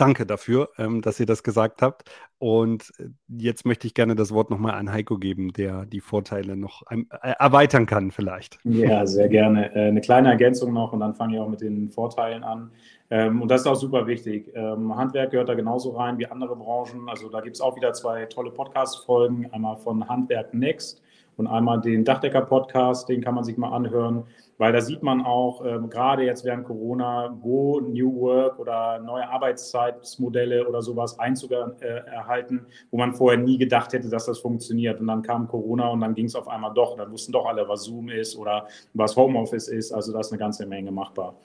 Danke 0.00 0.24
dafür, 0.24 0.70
ähm, 0.78 1.02
dass 1.02 1.20
ihr 1.20 1.26
das 1.26 1.42
gesagt 1.42 1.82
habt. 1.82 2.10
Und 2.38 2.92
äh, 2.98 3.08
jetzt 3.28 3.66
möchte 3.66 3.86
ich 3.86 3.94
gerne 3.94 4.14
das 4.14 4.32
Wort 4.32 4.50
nochmal 4.50 4.74
an 4.74 4.92
Heiko 4.92 5.18
geben, 5.18 5.52
der 5.52 5.84
die 5.86 6.00
Vorteile 6.00 6.56
noch 6.56 6.82
äh, 6.90 7.04
erweitern 7.20 7.86
kann 7.86 8.10
vielleicht. 8.10 8.58
Ja, 8.64 9.06
sehr 9.06 9.28
gerne. 9.28 9.74
Äh, 9.74 9.88
eine 9.88 10.00
kleine 10.00 10.30
Ergänzung 10.30 10.72
noch 10.72 10.92
und 10.92 11.00
dann 11.00 11.14
fange 11.14 11.34
ich 11.34 11.40
auch 11.40 11.48
mit 11.48 11.60
den 11.60 11.88
Vorteilen 11.88 12.44
an. 12.44 12.70
Ähm, 13.10 13.42
und 13.42 13.50
das 13.50 13.62
ist 13.62 13.66
auch 13.66 13.76
super 13.76 14.06
wichtig. 14.06 14.52
Ähm, 14.54 14.94
Handwerk 14.94 15.30
gehört 15.30 15.48
da 15.48 15.54
genauso 15.54 15.90
rein 15.90 16.18
wie 16.18 16.26
andere 16.26 16.56
Branchen. 16.56 17.08
Also 17.08 17.28
da 17.28 17.40
gibt 17.40 17.56
es 17.56 17.60
auch 17.60 17.76
wieder 17.76 17.92
zwei 17.92 18.26
tolle 18.26 18.50
Podcast-Folgen. 18.50 19.52
Einmal 19.52 19.76
von 19.76 20.08
Handwerk 20.08 20.54
Next 20.54 21.02
und 21.38 21.46
einmal 21.46 21.80
den 21.80 22.04
Dachdecker-Podcast, 22.04 23.08
den 23.08 23.22
kann 23.22 23.34
man 23.34 23.44
sich 23.44 23.56
mal 23.56 23.70
anhören, 23.70 24.24
weil 24.58 24.72
da 24.72 24.80
sieht 24.80 25.04
man 25.04 25.24
auch, 25.24 25.64
ähm, 25.64 25.88
gerade 25.88 26.24
jetzt 26.24 26.44
während 26.44 26.66
Corona, 26.66 27.34
wo 27.40 27.78
New 27.80 28.20
Work 28.20 28.58
oder 28.58 28.98
neue 28.98 29.28
Arbeitszeitmodelle 29.28 30.68
oder 30.68 30.82
sowas 30.82 31.18
Einzug 31.20 31.52
äh, 31.52 31.86
erhalten, 31.86 32.66
wo 32.90 32.98
man 32.98 33.14
vorher 33.14 33.38
nie 33.40 33.56
gedacht 33.56 33.92
hätte, 33.92 34.10
dass 34.10 34.26
das 34.26 34.40
funktioniert. 34.40 35.00
Und 35.00 35.06
dann 35.06 35.22
kam 35.22 35.46
Corona 35.46 35.88
und 35.90 36.00
dann 36.00 36.14
ging 36.14 36.26
es 36.26 36.34
auf 36.34 36.48
einmal 36.48 36.74
doch. 36.74 36.96
Dann 36.96 37.12
wussten 37.12 37.30
doch 37.30 37.46
alle, 37.46 37.68
was 37.68 37.84
Zoom 37.84 38.08
ist 38.08 38.36
oder 38.36 38.66
was 38.94 39.16
Homeoffice 39.16 39.68
ist. 39.68 39.92
Also 39.92 40.12
da 40.12 40.18
ist 40.18 40.32
eine 40.32 40.40
ganze 40.40 40.66
Menge 40.66 40.90
machbar. 40.90 41.36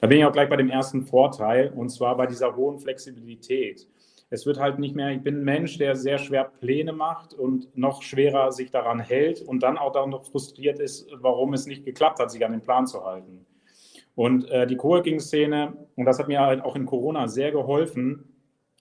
Da 0.00 0.08
bin 0.08 0.18
ich 0.18 0.24
auch 0.24 0.32
gleich 0.32 0.48
bei 0.48 0.56
dem 0.56 0.70
ersten 0.70 1.02
Vorteil, 1.02 1.72
und 1.74 1.90
zwar 1.90 2.16
bei 2.16 2.26
dieser 2.26 2.54
hohen 2.54 2.78
Flexibilität 2.78 3.86
es 4.30 4.44
wird 4.44 4.58
halt 4.58 4.78
nicht 4.78 4.94
mehr, 4.94 5.10
ich 5.10 5.22
bin 5.22 5.36
ein 5.40 5.44
Mensch, 5.44 5.78
der 5.78 5.96
sehr 5.96 6.18
schwer 6.18 6.44
Pläne 6.44 6.92
macht 6.92 7.32
und 7.32 7.76
noch 7.76 8.02
schwerer 8.02 8.52
sich 8.52 8.70
daran 8.70 9.00
hält 9.00 9.40
und 9.40 9.62
dann 9.62 9.78
auch 9.78 9.92
dann 9.92 10.10
noch 10.10 10.24
frustriert 10.24 10.78
ist, 10.78 11.08
warum 11.20 11.54
es 11.54 11.66
nicht 11.66 11.84
geklappt 11.84 12.18
hat, 12.18 12.30
sich 12.30 12.44
an 12.44 12.52
den 12.52 12.60
Plan 12.60 12.86
zu 12.86 13.04
halten. 13.04 13.46
Und 14.14 14.50
äh, 14.50 14.66
die 14.66 14.76
Coworking-Szene, 14.76 15.76
und 15.96 16.04
das 16.04 16.18
hat 16.18 16.28
mir 16.28 16.40
halt 16.40 16.62
auch 16.62 16.76
in 16.76 16.86
Corona 16.86 17.28
sehr 17.28 17.52
geholfen, 17.52 18.24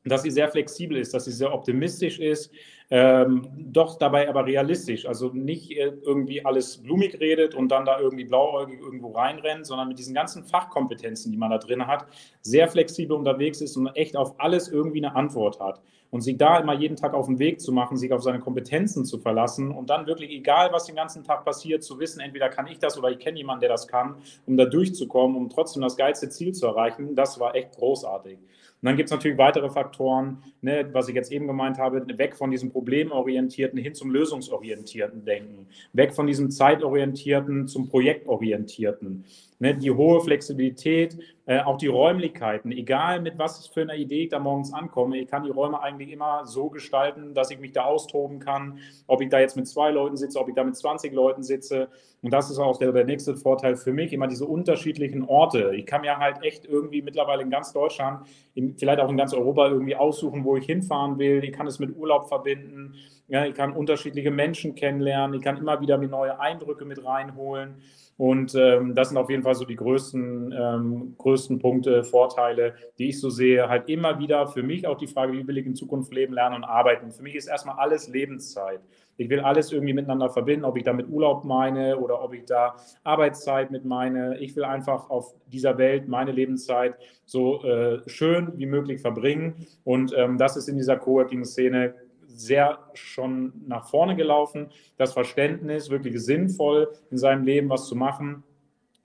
dass 0.04 0.24
sie 0.24 0.32
sehr 0.32 0.50
flexibel 0.50 0.98
ist, 0.98 1.14
dass 1.14 1.26
sie 1.26 1.32
sehr 1.32 1.54
optimistisch 1.54 2.20
ist, 2.20 2.52
ähm, 2.89 3.47
doch 3.58 3.97
dabei 3.97 4.30
aber 4.30 4.45
realistisch. 4.45 5.06
Also 5.06 5.30
nicht 5.34 5.71
äh, 5.71 5.91
irgendwie 6.04 6.45
alles 6.45 6.78
blumig 6.78 7.19
redet 7.19 7.54
und 7.54 7.69
dann 7.69 7.86
da 7.86 8.00
irgendwie 8.00 8.23
blauäugig 8.23 8.80
irgendwo 8.80 9.12
reinrennt, 9.12 9.65
sondern 9.65 9.89
mit 9.89 10.00
diesen 10.00 10.13
ganzen 10.13 10.43
Fachkompetenzen, 10.43 11.32
die 11.32 11.38
man 11.38 11.52
da 11.52 11.58
drin 11.58 11.86
hat, 11.86 12.06
sehr 12.41 12.67
flexibel 12.69 13.17
unterwegs 13.17 13.60
ist 13.60 13.76
und 13.76 13.88
echt 13.88 14.15
auf 14.15 14.39
alles 14.39 14.69
irgendwie 14.69 15.04
eine 15.04 15.15
Antwort 15.15 15.60
hat. 15.60 15.82
Und 16.10 16.21
sich 16.21 16.38
da 16.38 16.58
immer 16.60 16.73
jeden 16.73 16.95
Tag 16.95 17.13
auf 17.13 17.26
den 17.26 17.38
Weg 17.38 17.60
zu 17.60 17.73
machen, 17.73 17.97
sich 17.97 18.13
auf 18.13 18.23
seine 18.23 18.39
Kompetenzen 18.39 19.04
zu 19.04 19.19
verlassen 19.19 19.71
und 19.71 19.89
dann 19.89 20.08
wirklich, 20.08 20.32
egal 20.32 20.71
was 20.71 20.86
den 20.86 20.95
ganzen 20.95 21.26
Tag 21.26 21.43
passiert, 21.43 21.84
zu 21.84 22.00
wissen, 22.00 22.21
entweder 22.21 22.47
kann 22.47 22.67
ich 22.67 22.80
das 22.80 22.97
oder 22.97 23.10
ich 23.10 23.19
kenne 23.19 23.38
jemanden, 23.38 23.60
der 23.60 23.69
das 23.71 23.89
kann, 23.89 24.15
um 24.45 24.56
da 24.56 24.63
durchzukommen, 24.63 25.36
um 25.36 25.50
trotzdem 25.50 25.82
das 25.82 25.97
geilste 25.97 26.30
Ziel 26.30 26.54
zu 26.54 26.65
erreichen, 26.65 27.13
das 27.17 27.41
war 27.41 27.56
echt 27.56 27.73
großartig. 27.76 28.39
Und 28.82 28.86
dann 28.86 28.96
gibt 28.96 29.08
es 29.08 29.12
natürlich 29.12 29.40
weitere 29.40 29.70
Faktoren, 29.72 30.44
ne, 30.62 30.88
was 30.92 31.10
ich 31.10 31.16
jetzt 31.16 31.32
eben 31.32 31.48
gemeint 31.48 31.80
habe, 31.80 32.06
weg 32.18 32.36
von 32.36 32.52
diesem 32.52 32.72
problemorientierten 32.72 33.80
hin 33.80 33.96
zum 33.96 34.12
lösungsorientierten 34.12 35.26
Denken, 35.26 35.68
weg 35.94 36.13
von 36.13 36.28
diesem 36.28 36.52
zeitorientierten 36.52 37.68
zum 37.68 37.90
projektorientierten. 37.90 39.26
Ne, 39.58 39.74
die 39.74 39.90
hohe 39.90 40.22
Flexibilität, 40.22 41.18
äh, 41.48 41.62
auch 41.62 41.78
die 41.78 41.88
Räumlichkeiten, 41.88 42.74
egal 42.74 43.22
mit 43.22 43.40
was 43.40 43.68
für 43.68 43.82
einer 43.82 43.96
Idee 43.96 44.24
ich 44.24 44.30
da 44.30 44.38
morgens 44.38 44.74
ankomme, 44.74 45.18
ich 45.18 45.30
kann 45.30 45.44
die 45.44 45.50
Räume 45.50 45.82
eigentlich 45.82 46.12
immer 46.12 46.46
so 46.46 46.70
gestalten, 46.70 47.34
dass 47.34 47.50
ich 47.52 47.60
mich 47.60 47.72
da 47.72 47.86
austoben 47.86 48.40
kann, 48.40 48.80
ob 49.08 49.22
ich 49.22 49.30
da 49.30 49.40
jetzt 49.40 49.56
mit 49.56 49.66
zwei 49.66 49.92
Leuten 49.92 50.18
sitze, 50.18 50.40
ob 50.40 50.50
ich 50.50 50.56
da 50.56 50.66
mit 50.66 50.76
20 50.76 51.14
Leuten 51.14 51.44
sitze. 51.44 51.88
Und 52.22 52.34
das 52.34 52.52
ist 52.52 52.60
auch 52.60 52.78
der, 52.78 52.92
der 52.92 53.06
nächste 53.06 53.38
Vorteil 53.38 53.78
für 53.78 53.94
mich, 53.94 54.12
immer 54.12 54.28
diese 54.28 54.46
unterschiedlichen 54.46 55.24
Orte. 55.24 55.74
Ich 55.74 55.86
kann 55.86 56.02
mir 56.02 56.18
halt 56.18 56.44
echt 56.44 56.66
irgendwie 56.66 57.02
mittlerweile 57.02 57.44
in 57.44 57.50
ganz 57.50 57.72
Deutschland, 57.72 58.28
in, 58.54 58.78
vielleicht 58.78 59.00
auch 59.00 59.10
in 59.10 59.16
ganz 59.16 59.34
Europa 59.34 59.70
irgendwie 59.70 59.96
aussuchen, 59.96 60.44
wo 60.44 60.58
ich 60.58 60.66
hinfahren 60.66 61.18
will. 61.18 61.46
Ich 61.46 61.54
kann 61.54 61.66
es 61.66 61.80
mit 61.80 61.96
Urlaub 61.96 62.28
verbinden. 62.28 62.96
Ja, 63.30 63.46
ich 63.46 63.56
kann 63.56 63.72
unterschiedliche 63.72 64.32
Menschen 64.32 64.76
kennenlernen. 64.76 65.38
Ich 65.38 65.44
kann 65.44 65.56
immer 65.56 65.80
wieder 65.80 65.98
mir 65.98 66.10
neue 66.10 66.38
Eindrücke 66.42 66.84
mit 66.84 67.06
reinholen. 67.06 67.76
Und 68.18 68.56
ähm, 68.56 68.96
das 68.96 69.10
sind 69.10 69.18
auf 69.18 69.30
jeden 69.30 69.44
Fall 69.44 69.54
so 69.54 69.64
die 69.64 69.76
größten, 69.76 70.52
ähm, 70.52 71.16
größten 71.18 71.60
Punkte, 71.60 72.04
Vorteile, 72.04 72.74
die 72.98 73.10
ich 73.10 73.20
so 73.20 73.30
sehe. 73.30 73.70
Halt 73.70 73.88
immer 73.90 74.18
wieder 74.18 74.48
für 74.48 74.64
mich 74.64 74.88
auch 74.88 74.98
die 74.98 75.08
Frage, 75.08 75.34
wie 75.34 75.48
will 75.48 75.58
ich 75.60 75.68
in 75.68 75.76
Zukunft 75.76 76.12
leben, 76.12 76.34
lernen 76.34 76.56
und 76.56 76.64
arbeiten. 76.64 77.12
Für 77.12 77.22
mich 77.22 77.36
ist 77.36 77.48
erstmal 77.48 77.78
alles 77.78 78.08
Lebenszeit. 78.08 78.82
Ich 79.18 79.30
will 79.30 79.40
alles 79.40 79.72
irgendwie 79.72 79.94
miteinander 79.94 80.30
verbinden, 80.30 80.66
ob 80.66 80.78
ich 80.78 80.84
da 80.84 80.94
mit 80.94 81.10
Urlaub 81.10 81.44
meine 81.44 81.98
oder 81.98 82.24
ob 82.24 82.34
ich 82.34 82.46
da 82.46 82.76
Arbeitszeit 83.04 83.72
mit 83.72 83.86
meine. 83.86 84.38
Ich 84.40 84.56
will 84.56 84.64
einfach 84.64 85.10
auf 85.10 85.34
dieser 85.48 85.78
Welt 85.78 86.08
meine 86.08 86.32
Lebenszeit 86.32 86.96
so 87.26 87.64
äh, 87.64 88.02
schön 88.08 88.54
wie 88.58 88.66
möglich 88.66 89.02
verbringen. 89.02 89.68
Und 89.84 90.14
ähm, 90.16 90.38
das 90.38 90.56
ist 90.56 90.70
in 90.70 90.78
dieser 90.78 90.98
Coworking-Szene 90.98 91.94
sehr 92.38 92.80
schon 92.93 93.54
nach 93.67 93.88
vorne 93.89 94.15
gelaufen. 94.15 94.69
Das 94.97 95.13
Verständnis, 95.13 95.89
wirklich 95.89 96.23
sinnvoll 96.23 96.89
in 97.12 97.17
seinem 97.17 97.43
Leben 97.43 97.69
was 97.69 97.88
zu 97.88 97.95
machen. 97.95 98.43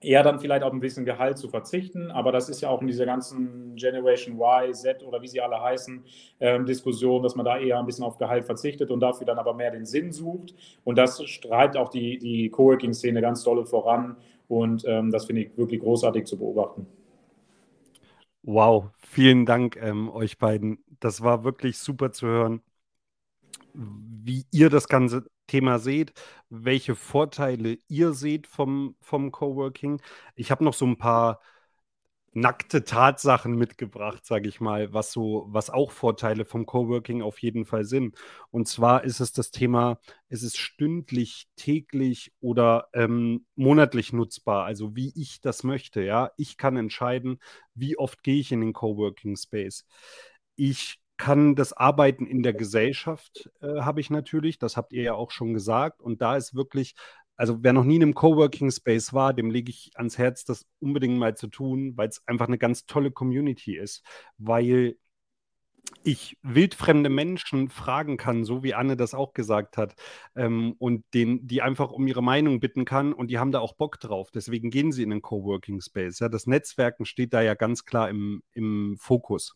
Eher 0.01 0.25
dann 0.25 0.41
vielleicht 0.41 0.65
auf 0.65 0.73
ein 0.73 0.81
bisschen 0.81 1.05
Gehalt 1.05 1.39
zu 1.39 1.49
verzichten, 1.49 2.11
aber 2.11 2.33
das 2.33 2.49
ist 2.49 2.61
ja 2.61 2.69
auch 2.69 2.81
in 2.81 2.89
dieser 2.89 3.07
ganzen 3.07 3.77
Generation 3.77 4.35
Y, 4.35 4.75
Z 4.75 5.05
oder 5.05 5.23
wie 5.23 5.29
sie 5.29 5.41
alle 5.41 5.61
heißen, 5.61 6.03
ähm, 6.41 6.67
Diskussion, 6.67 7.23
dass 7.23 7.37
man 7.37 7.47
da 7.47 7.57
eher 7.57 7.79
ein 7.79 7.87
bisschen 7.87 8.05
auf 8.05 8.19
Gehalt 8.19 8.45
verzichtet 8.45 8.91
und 8.91 8.99
dafür 8.99 9.27
dann 9.27 9.39
aber 9.39 9.55
mehr 9.55 9.71
den 9.71 9.87
Sinn 9.87 10.11
sucht. 10.11 10.57
Und 10.83 10.99
das 10.99 11.23
streibt 11.25 11.77
auch 11.77 11.89
die, 11.89 12.19
die 12.19 12.51
Coworking-Szene 12.51 13.21
ganz 13.21 13.45
dolle 13.45 13.65
voran 13.65 14.17
und 14.49 14.85
ähm, 14.89 15.13
das 15.13 15.27
finde 15.27 15.43
ich 15.43 15.57
wirklich 15.57 15.81
großartig 15.81 16.25
zu 16.25 16.37
beobachten. 16.37 16.85
Wow, 18.43 18.91
vielen 18.99 19.47
Dank 19.47 19.77
ähm, 19.81 20.11
euch 20.11 20.37
beiden. 20.37 20.83
Das 20.99 21.23
war 21.23 21.45
wirklich 21.45 21.79
super 21.79 22.11
zu 22.11 22.27
hören 22.27 22.61
wie 23.75 24.47
ihr 24.51 24.71
das 24.71 24.89
ganze 24.89 25.25
Thema 25.47 25.79
seht, 25.79 26.13
welche 26.49 26.95
Vorteile 26.95 27.79
ihr 27.89 28.13
seht 28.13 28.47
vom, 28.47 28.97
vom 29.01 29.33
Coworking. 29.33 30.01
Ich 30.37 30.51
habe 30.51 30.65
noch 30.65 30.75
so 30.75 30.87
ein 30.87 30.99
paar 30.99 31.41
nackte 32.35 32.85
Tatsachen 32.85 33.57
mitgebracht, 33.57 34.25
sage 34.25 34.49
ich 34.49 34.61
mal, 34.61 34.93
was 34.95 35.13
so, 35.13 35.45
was 35.49 35.69
auch 35.69 35.91
Vorteile 35.91 36.45
vom 36.47 36.65
Coworking 36.65 37.21
auf 37.23 37.39
jeden 37.41 37.67
Fall 37.67 37.85
sind. 37.85 38.17
Und 38.51 38.69
zwar 38.69 39.05
ist 39.05 39.21
es 39.21 39.33
das 39.33 39.51
Thema, 39.51 39.99
es 40.29 40.43
ist 40.43 40.57
stündlich, 40.57 41.49
täglich 41.57 42.33
oder 42.41 42.89
ähm, 42.95 43.45
monatlich 43.55 44.13
nutzbar, 44.15 44.65
also 44.65 44.97
wie 44.97 45.13
ich 45.15 45.41
das 45.43 45.63
möchte. 45.63 46.03
Ja, 46.03 46.31
ich 46.39 46.57
kann 46.57 46.77
entscheiden, 46.77 47.39
wie 47.75 47.99
oft 47.99 48.23
gehe 48.23 48.41
ich 48.41 48.51
in 48.51 48.61
den 48.61 48.73
Coworking 48.73 49.37
Space. 49.37 49.87
Ich 50.57 51.02
kann 51.23 51.55
das 51.55 51.73
Arbeiten 51.73 52.27
in 52.27 52.43
der 52.43 52.53
Gesellschaft, 52.53 53.49
äh, 53.61 53.83
habe 53.83 54.01
ich 54.01 54.11
natürlich, 54.11 54.59
das 54.59 54.77
habt 54.77 54.93
ihr 54.93 55.05
ja 55.05 55.15
auch 55.15 55.31
schon 55.31 55.55
gesagt. 55.55 56.01
Und 56.01 56.21
da 56.21 56.37
ist 56.37 56.57
wirklich, 56.57 56.97
also 57.37 57.63
wer 57.63 57.73
noch 57.73 57.85
nie 57.85 57.95
in 57.95 58.03
einem 58.03 58.15
Coworking 58.15 58.73
Space 58.73 59.13
war, 59.13 59.33
dem 59.33 59.49
lege 59.49 59.71
ich 59.71 59.93
ans 59.95 60.19
Herz, 60.19 60.45
das 60.45 60.67
unbedingt 60.81 61.17
mal 61.17 61.37
zu 61.37 61.47
tun, 61.47 61.97
weil 61.97 62.09
es 62.09 62.27
einfach 62.27 62.49
eine 62.49 62.59
ganz 62.59 62.87
tolle 62.87 63.13
Community 63.13 63.77
ist, 63.77 64.03
weil 64.37 64.97
ich 66.03 66.37
wildfremde 66.43 67.09
Menschen 67.09 67.69
fragen 67.69 68.17
kann, 68.17 68.45
so 68.45 68.65
wie 68.65 68.75
Anne 68.75 68.97
das 68.97 69.15
auch 69.15 69.33
gesagt 69.33 69.77
hat, 69.77 69.95
ähm, 70.35 70.75
und 70.79 71.05
den, 71.15 71.47
die 71.47 71.63
einfach 71.63 71.93
um 71.93 72.05
ihre 72.09 72.23
Meinung 72.23 72.59
bitten 72.59 72.85
kann 72.85 73.13
und 73.13 73.29
die 73.29 73.39
haben 73.39 73.53
da 73.53 73.61
auch 73.61 73.75
Bock 73.77 74.01
drauf. 74.01 74.33
Deswegen 74.33 74.71
gehen 74.71 74.91
sie 74.91 75.05
in 75.05 75.11
den 75.11 75.23
Coworking 75.23 75.81
Space. 75.81 76.19
Ja, 76.19 76.29
das 76.29 76.49
Netzwerken 76.49 77.05
steht 77.05 77.33
da 77.33 77.43
ja 77.43 77.55
ganz 77.55 77.85
klar 77.85 78.11
im, 78.11 78.43
im 78.55 78.97
Fokus. 78.99 79.55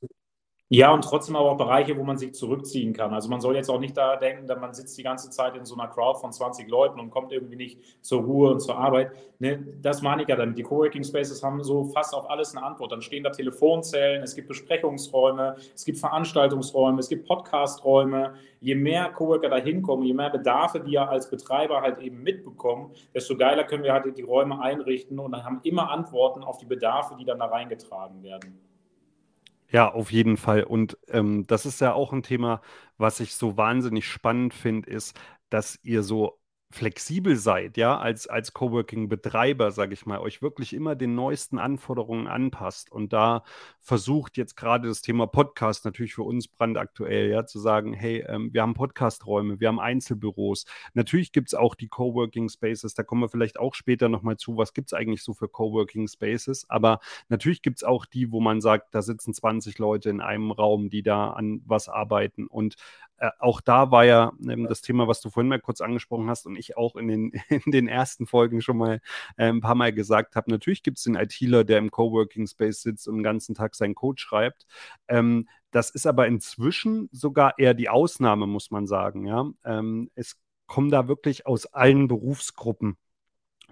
Ja, 0.68 0.92
und 0.92 1.04
trotzdem 1.04 1.36
aber 1.36 1.52
auch 1.52 1.56
Bereiche, 1.56 1.96
wo 1.96 2.02
man 2.02 2.18
sich 2.18 2.34
zurückziehen 2.34 2.92
kann. 2.92 3.14
Also 3.14 3.28
man 3.28 3.40
soll 3.40 3.54
jetzt 3.54 3.70
auch 3.70 3.78
nicht 3.78 3.96
da 3.96 4.16
denken, 4.16 4.48
dass 4.48 4.58
man 4.58 4.74
sitzt 4.74 4.98
die 4.98 5.04
ganze 5.04 5.30
Zeit 5.30 5.54
in 5.54 5.64
so 5.64 5.76
einer 5.76 5.86
Crowd 5.86 6.18
von 6.18 6.32
20 6.32 6.68
Leuten 6.68 6.98
und 6.98 7.10
kommt 7.10 7.30
irgendwie 7.30 7.54
nicht 7.54 7.78
zur 8.00 8.22
Ruhe 8.22 8.50
und 8.50 8.58
zur 8.58 8.76
Arbeit. 8.76 9.12
Ne, 9.38 9.64
das 9.80 10.02
meine 10.02 10.22
ich 10.22 10.28
ja 10.28 10.34
damit. 10.34 10.58
Die 10.58 10.64
Coworking 10.64 11.04
Spaces 11.04 11.40
haben 11.44 11.62
so 11.62 11.84
fast 11.84 12.12
auf 12.12 12.28
alles 12.28 12.56
eine 12.56 12.66
Antwort. 12.66 12.90
Dann 12.90 13.00
stehen 13.00 13.22
da 13.22 13.30
Telefonzellen, 13.30 14.24
es 14.24 14.34
gibt 14.34 14.48
Besprechungsräume, 14.48 15.54
es 15.72 15.84
gibt 15.84 15.98
Veranstaltungsräume, 15.98 16.98
es 16.98 17.08
gibt 17.08 17.28
Podcasträume. 17.28 18.34
Je 18.58 18.74
mehr 18.74 19.10
Coworker 19.10 19.48
da 19.48 19.58
hinkommen, 19.58 20.04
je 20.04 20.14
mehr 20.14 20.30
Bedarfe 20.30 20.84
wir 20.84 21.08
als 21.08 21.30
Betreiber 21.30 21.80
halt 21.80 22.00
eben 22.00 22.24
mitbekommen, 22.24 22.90
desto 23.14 23.36
geiler 23.36 23.62
können 23.62 23.84
wir 23.84 23.92
halt 23.92 24.18
die 24.18 24.22
Räume 24.22 24.60
einrichten 24.60 25.20
und 25.20 25.30
dann 25.30 25.44
haben 25.44 25.60
immer 25.62 25.92
Antworten 25.92 26.42
auf 26.42 26.58
die 26.58 26.66
Bedarfe, 26.66 27.14
die 27.16 27.24
dann 27.24 27.38
da 27.38 27.46
reingetragen 27.46 28.20
werden. 28.24 28.58
Ja, 29.70 29.92
auf 29.92 30.12
jeden 30.12 30.36
Fall. 30.36 30.62
Und 30.64 30.96
ähm, 31.08 31.46
das 31.46 31.66
ist 31.66 31.80
ja 31.80 31.92
auch 31.92 32.12
ein 32.12 32.22
Thema, 32.22 32.60
was 32.98 33.20
ich 33.20 33.34
so 33.34 33.56
wahnsinnig 33.56 34.06
spannend 34.08 34.54
finde, 34.54 34.88
ist, 34.90 35.18
dass 35.50 35.78
ihr 35.82 36.02
so 36.02 36.38
flexibel 36.76 37.36
seid, 37.36 37.78
ja, 37.78 37.98
als, 37.98 38.26
als 38.26 38.52
Coworking-Betreiber, 38.52 39.70
sage 39.70 39.94
ich 39.94 40.04
mal, 40.04 40.18
euch 40.18 40.42
wirklich 40.42 40.74
immer 40.74 40.94
den 40.94 41.14
neuesten 41.14 41.58
Anforderungen 41.58 42.26
anpasst 42.26 42.92
und 42.92 43.14
da 43.14 43.44
versucht 43.80 44.36
jetzt 44.36 44.56
gerade 44.56 44.88
das 44.88 45.00
Thema 45.00 45.26
Podcast 45.26 45.86
natürlich 45.86 46.14
für 46.14 46.22
uns 46.22 46.48
brandaktuell, 46.48 47.30
ja, 47.30 47.46
zu 47.46 47.58
sagen, 47.58 47.94
hey, 47.94 48.26
ähm, 48.28 48.52
wir 48.52 48.60
haben 48.60 48.74
Podcast-Räume, 48.74 49.58
wir 49.58 49.68
haben 49.68 49.80
Einzelbüros. 49.80 50.66
Natürlich 50.92 51.32
gibt 51.32 51.48
es 51.48 51.54
auch 51.54 51.74
die 51.74 51.88
Coworking-Spaces, 51.88 52.92
da 52.94 53.02
kommen 53.02 53.22
wir 53.22 53.30
vielleicht 53.30 53.58
auch 53.58 53.74
später 53.74 54.10
nochmal 54.10 54.36
zu, 54.36 54.58
was 54.58 54.74
gibt 54.74 54.88
es 54.88 54.92
eigentlich 54.92 55.22
so 55.22 55.32
für 55.32 55.48
Coworking-Spaces, 55.48 56.68
aber 56.68 57.00
natürlich 57.30 57.62
gibt 57.62 57.78
es 57.78 57.84
auch 57.84 58.04
die, 58.04 58.30
wo 58.30 58.40
man 58.40 58.60
sagt, 58.60 58.94
da 58.94 59.00
sitzen 59.00 59.32
20 59.32 59.78
Leute 59.78 60.10
in 60.10 60.20
einem 60.20 60.50
Raum, 60.50 60.90
die 60.90 61.02
da 61.02 61.30
an 61.30 61.62
was 61.64 61.88
arbeiten 61.88 62.46
und 62.46 62.76
äh, 63.18 63.30
auch 63.38 63.60
da 63.60 63.90
war 63.90 64.04
ja 64.04 64.32
ähm, 64.48 64.66
das 64.68 64.82
Thema, 64.82 65.08
was 65.08 65.20
du 65.20 65.30
vorhin 65.30 65.48
mal 65.48 65.60
kurz 65.60 65.80
angesprochen 65.80 66.28
hast 66.28 66.46
und 66.46 66.56
ich 66.56 66.76
auch 66.76 66.96
in 66.96 67.08
den, 67.08 67.32
in 67.48 67.72
den 67.72 67.88
ersten 67.88 68.26
Folgen 68.26 68.60
schon 68.62 68.76
mal 68.76 69.00
äh, 69.36 69.46
ein 69.48 69.60
paar 69.60 69.74
Mal 69.74 69.92
gesagt 69.92 70.36
habe. 70.36 70.50
Natürlich 70.50 70.82
gibt 70.82 70.98
es 70.98 71.04
den 71.04 71.14
ITler, 71.14 71.64
der 71.64 71.78
im 71.78 71.90
Coworking 71.90 72.46
Space 72.46 72.82
sitzt 72.82 73.08
und 73.08 73.16
den 73.16 73.22
ganzen 73.22 73.54
Tag 73.54 73.74
seinen 73.74 73.94
Code 73.94 74.20
schreibt. 74.20 74.66
Ähm, 75.08 75.48
das 75.70 75.90
ist 75.90 76.06
aber 76.06 76.26
inzwischen 76.26 77.08
sogar 77.12 77.58
eher 77.58 77.74
die 77.74 77.88
Ausnahme, 77.88 78.46
muss 78.46 78.70
man 78.70 78.86
sagen. 78.86 79.26
Ja? 79.26 79.50
Ähm, 79.64 80.10
es 80.14 80.36
kommen 80.66 80.90
da 80.90 81.08
wirklich 81.08 81.46
aus 81.46 81.66
allen 81.66 82.08
Berufsgruppen 82.08 82.96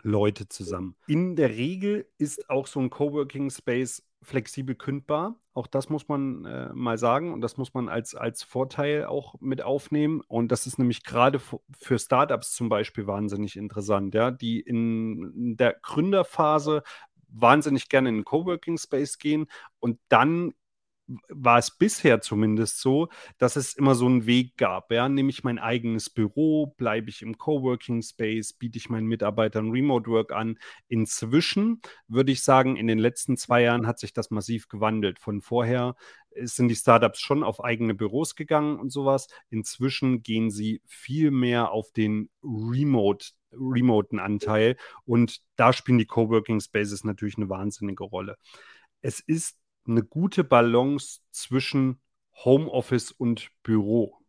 Leute 0.04 0.48
zusammen. 0.48 0.96
In 1.06 1.34
der 1.34 1.50
Regel 1.50 2.06
ist 2.18 2.48
auch 2.50 2.66
so 2.66 2.78
ein 2.78 2.90
Coworking 2.90 3.50
Space 3.50 4.06
flexibel 4.22 4.74
kündbar. 4.74 5.40
Auch 5.54 5.66
das 5.66 5.88
muss 5.88 6.08
man 6.08 6.44
äh, 6.44 6.72
mal 6.72 6.98
sagen 6.98 7.32
und 7.32 7.40
das 7.40 7.56
muss 7.56 7.74
man 7.74 7.88
als, 7.88 8.14
als 8.14 8.42
Vorteil 8.42 9.04
auch 9.04 9.34
mit 9.40 9.62
aufnehmen. 9.62 10.20
Und 10.26 10.52
das 10.52 10.66
ist 10.66 10.78
nämlich 10.78 11.04
gerade 11.04 11.40
für 11.40 11.98
Startups 11.98 12.54
zum 12.54 12.68
Beispiel 12.68 13.06
wahnsinnig 13.06 13.56
interessant, 13.56 14.14
ja, 14.14 14.30
die 14.30 14.60
in 14.60 15.56
der 15.56 15.74
Gründerphase 15.82 16.82
wahnsinnig 17.28 17.88
gerne 17.88 18.10
in 18.10 18.16
den 18.16 18.24
Coworking 18.24 18.78
Space 18.78 19.18
gehen 19.18 19.46
und 19.80 19.98
dann 20.08 20.54
war 21.28 21.58
es 21.58 21.76
bisher 21.76 22.20
zumindest 22.20 22.80
so, 22.80 23.08
dass 23.38 23.56
es 23.56 23.74
immer 23.74 23.94
so 23.94 24.06
einen 24.06 24.26
Weg 24.26 24.56
gab. 24.56 24.90
Ja? 24.90 25.08
Nehme 25.08 25.30
ich 25.30 25.44
mein 25.44 25.58
eigenes 25.58 26.10
Büro, 26.10 26.74
bleibe 26.76 27.10
ich 27.10 27.22
im 27.22 27.36
Coworking 27.36 28.02
Space, 28.02 28.52
biete 28.52 28.78
ich 28.78 28.88
meinen 28.88 29.06
Mitarbeitern 29.06 29.70
Remote 29.70 30.10
Work 30.10 30.32
an. 30.32 30.58
Inzwischen 30.88 31.80
würde 32.08 32.32
ich 32.32 32.42
sagen, 32.42 32.76
in 32.76 32.86
den 32.86 32.98
letzten 32.98 33.36
zwei 33.36 33.62
Jahren 33.62 33.86
hat 33.86 33.98
sich 33.98 34.12
das 34.12 34.30
massiv 34.30 34.68
gewandelt. 34.68 35.18
Von 35.18 35.42
vorher 35.42 35.94
sind 36.42 36.68
die 36.68 36.76
Startups 36.76 37.20
schon 37.20 37.44
auf 37.44 37.62
eigene 37.62 37.94
Büros 37.94 38.34
gegangen 38.34 38.78
und 38.78 38.90
sowas. 38.90 39.28
Inzwischen 39.50 40.22
gehen 40.22 40.50
sie 40.50 40.80
viel 40.86 41.30
mehr 41.30 41.70
auf 41.70 41.92
den 41.92 42.30
Remote 42.42 43.32
remoten 43.56 44.18
Anteil 44.18 44.76
und 45.04 45.40
da 45.54 45.72
spielen 45.72 45.98
die 45.98 46.06
Coworking 46.06 46.60
Spaces 46.60 47.04
natürlich 47.04 47.36
eine 47.36 47.48
wahnsinnige 47.48 48.02
Rolle. 48.02 48.36
Es 49.00 49.20
ist 49.20 49.56
eine 49.87 50.03
gute 50.03 50.44
Balance 50.44 51.20
zwischen 51.31 52.01
Homeoffice 52.44 53.12
und 53.12 53.51
Büro. 53.62 54.23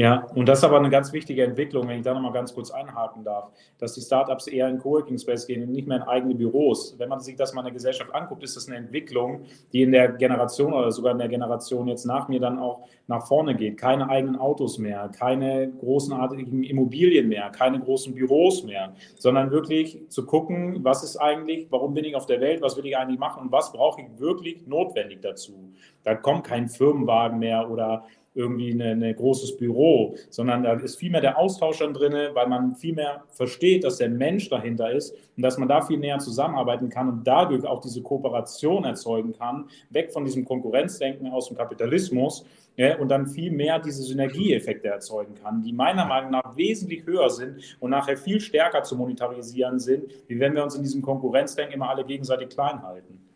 Ja, 0.00 0.24
und 0.34 0.48
das 0.48 0.60
ist 0.60 0.64
aber 0.64 0.78
eine 0.78 0.88
ganz 0.88 1.12
wichtige 1.12 1.44
Entwicklung, 1.44 1.86
wenn 1.86 1.98
ich 1.98 2.04
da 2.04 2.14
nochmal 2.14 2.32
ganz 2.32 2.54
kurz 2.54 2.70
einhaken 2.70 3.22
darf, 3.22 3.50
dass 3.76 3.92
die 3.92 4.00
Startups 4.00 4.46
eher 4.46 4.66
in 4.66 4.78
Coworking 4.78 5.18
Space 5.18 5.46
gehen 5.46 5.62
und 5.62 5.72
nicht 5.72 5.86
mehr 5.86 5.98
in 5.98 6.04
eigene 6.04 6.34
Büros. 6.34 6.94
Wenn 6.96 7.10
man 7.10 7.20
sich 7.20 7.36
das 7.36 7.52
mal 7.52 7.60
in 7.60 7.66
der 7.66 7.74
Gesellschaft 7.74 8.14
anguckt, 8.14 8.42
ist 8.42 8.56
das 8.56 8.66
eine 8.66 8.78
Entwicklung, 8.78 9.42
die 9.74 9.82
in 9.82 9.92
der 9.92 10.12
Generation 10.12 10.72
oder 10.72 10.90
sogar 10.90 11.12
in 11.12 11.18
der 11.18 11.28
Generation 11.28 11.86
jetzt 11.86 12.06
nach 12.06 12.28
mir 12.28 12.40
dann 12.40 12.58
auch 12.58 12.88
nach 13.08 13.26
vorne 13.26 13.54
geht. 13.54 13.76
Keine 13.76 14.08
eigenen 14.08 14.36
Autos 14.36 14.78
mehr, 14.78 15.10
keine 15.10 15.70
großenartigen 15.70 16.62
Immobilien 16.62 17.28
mehr, 17.28 17.50
keine 17.50 17.78
großen 17.78 18.14
Büros 18.14 18.64
mehr, 18.64 18.94
sondern 19.18 19.50
wirklich 19.50 19.98
zu 20.08 20.24
gucken, 20.24 20.82
was 20.82 21.04
ist 21.04 21.18
eigentlich, 21.18 21.66
warum 21.68 21.92
bin 21.92 22.06
ich 22.06 22.16
auf 22.16 22.24
der 22.24 22.40
Welt, 22.40 22.62
was 22.62 22.74
will 22.78 22.86
ich 22.86 22.96
eigentlich 22.96 23.18
machen 23.18 23.42
und 23.42 23.52
was 23.52 23.70
brauche 23.70 24.00
ich 24.00 24.18
wirklich 24.18 24.66
notwendig 24.66 25.20
dazu. 25.20 25.74
Da 26.04 26.14
kommt 26.14 26.44
kein 26.44 26.68
Firmenwagen 26.68 27.38
mehr 27.38 27.70
oder 27.70 28.06
irgendwie 28.34 28.70
ein 28.70 29.16
großes 29.16 29.56
Büro, 29.56 30.14
sondern 30.28 30.62
da 30.62 30.74
ist 30.74 30.96
viel 30.96 31.10
mehr 31.10 31.20
der 31.20 31.38
Austausch 31.38 31.78
dann 31.78 31.94
drin, 31.94 32.12
weil 32.34 32.46
man 32.46 32.76
viel 32.76 32.94
mehr 32.94 33.24
versteht, 33.28 33.84
dass 33.84 33.98
der 33.98 34.08
Mensch 34.08 34.48
dahinter 34.48 34.90
ist 34.92 35.14
und 35.36 35.42
dass 35.42 35.58
man 35.58 35.68
da 35.68 35.82
viel 35.82 35.98
näher 35.98 36.18
zusammenarbeiten 36.18 36.88
kann 36.88 37.08
und 37.08 37.26
dadurch 37.26 37.64
auch 37.64 37.80
diese 37.80 38.02
Kooperation 38.02 38.84
erzeugen 38.84 39.32
kann, 39.32 39.68
weg 39.90 40.12
von 40.12 40.24
diesem 40.24 40.44
Konkurrenzdenken 40.44 41.28
aus 41.28 41.48
dem 41.48 41.56
Kapitalismus 41.56 42.44
ja, 42.76 42.98
und 42.98 43.08
dann 43.08 43.26
viel 43.26 43.50
mehr 43.50 43.78
diese 43.78 44.02
Synergieeffekte 44.02 44.88
erzeugen 44.88 45.34
kann, 45.34 45.62
die 45.62 45.72
meiner 45.72 46.04
Meinung 46.04 46.30
nach 46.30 46.56
wesentlich 46.56 47.04
höher 47.04 47.30
sind 47.30 47.76
und 47.80 47.90
nachher 47.90 48.16
viel 48.16 48.40
stärker 48.40 48.82
zu 48.84 48.96
monetarisieren 48.96 49.78
sind, 49.80 50.04
wie 50.28 50.38
wenn 50.38 50.54
wir 50.54 50.62
uns 50.62 50.76
in 50.76 50.82
diesem 50.82 51.02
Konkurrenzdenken 51.02 51.74
immer 51.74 51.90
alle 51.90 52.04
gegenseitig 52.04 52.50
klein 52.50 52.82
halten. 52.82 53.29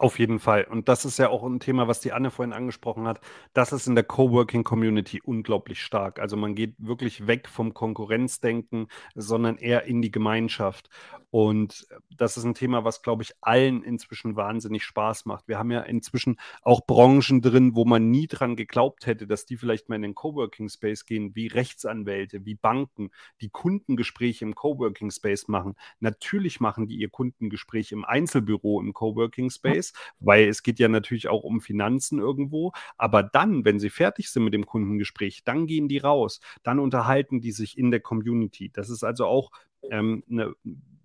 Auf 0.00 0.20
jeden 0.20 0.38
Fall. 0.38 0.62
Und 0.62 0.88
das 0.88 1.04
ist 1.04 1.18
ja 1.18 1.28
auch 1.28 1.42
ein 1.42 1.58
Thema, 1.58 1.88
was 1.88 2.00
die 2.00 2.12
Anne 2.12 2.30
vorhin 2.30 2.52
angesprochen 2.52 3.08
hat. 3.08 3.20
Das 3.52 3.72
ist 3.72 3.88
in 3.88 3.96
der 3.96 4.04
Coworking-Community 4.04 5.20
unglaublich 5.24 5.82
stark. 5.82 6.20
Also 6.20 6.36
man 6.36 6.54
geht 6.54 6.76
wirklich 6.78 7.26
weg 7.26 7.48
vom 7.48 7.74
Konkurrenzdenken, 7.74 8.86
sondern 9.16 9.56
eher 9.56 9.86
in 9.86 10.00
die 10.00 10.12
Gemeinschaft. 10.12 10.88
Und 11.30 11.88
das 12.16 12.36
ist 12.36 12.44
ein 12.44 12.54
Thema, 12.54 12.84
was, 12.84 13.02
glaube 13.02 13.24
ich, 13.24 13.32
allen 13.40 13.82
inzwischen 13.82 14.36
wahnsinnig 14.36 14.84
Spaß 14.84 15.26
macht. 15.26 15.48
Wir 15.48 15.58
haben 15.58 15.72
ja 15.72 15.80
inzwischen 15.80 16.38
auch 16.62 16.86
Branchen 16.86 17.42
drin, 17.42 17.74
wo 17.74 17.84
man 17.84 18.08
nie 18.08 18.28
dran 18.28 18.54
geglaubt 18.54 19.06
hätte, 19.06 19.26
dass 19.26 19.46
die 19.46 19.56
vielleicht 19.56 19.88
mal 19.88 19.96
in 19.96 20.02
den 20.02 20.14
Coworking-Space 20.14 21.06
gehen, 21.06 21.34
wie 21.34 21.48
Rechtsanwälte, 21.48 22.46
wie 22.46 22.54
Banken, 22.54 23.10
die 23.40 23.50
Kundengespräche 23.50 24.44
im 24.44 24.54
Coworking-Space 24.54 25.48
machen. 25.48 25.74
Natürlich 25.98 26.60
machen 26.60 26.86
die 26.86 26.96
ihr 26.96 27.10
Kundengespräch 27.10 27.90
im 27.92 28.04
Einzelbüro 28.04 28.80
im 28.80 28.94
Coworking-Space 28.94 29.87
ist, 29.88 29.96
weil 30.20 30.48
es 30.48 30.62
geht 30.62 30.78
ja 30.78 30.88
natürlich 30.88 31.28
auch 31.28 31.44
um 31.44 31.60
Finanzen 31.60 32.18
irgendwo. 32.18 32.72
Aber 32.96 33.22
dann, 33.22 33.64
wenn 33.64 33.78
sie 33.78 33.90
fertig 33.90 34.30
sind 34.30 34.44
mit 34.44 34.54
dem 34.54 34.66
Kundengespräch, 34.66 35.44
dann 35.44 35.66
gehen 35.66 35.88
die 35.88 35.98
raus, 35.98 36.40
dann 36.62 36.78
unterhalten 36.78 37.40
die 37.40 37.52
sich 37.52 37.78
in 37.78 37.90
der 37.90 38.00
Community. 38.00 38.70
Das 38.70 38.90
ist 38.90 39.04
also 39.04 39.26
auch 39.26 39.50
ähm, 39.90 40.22
eine 40.30 40.54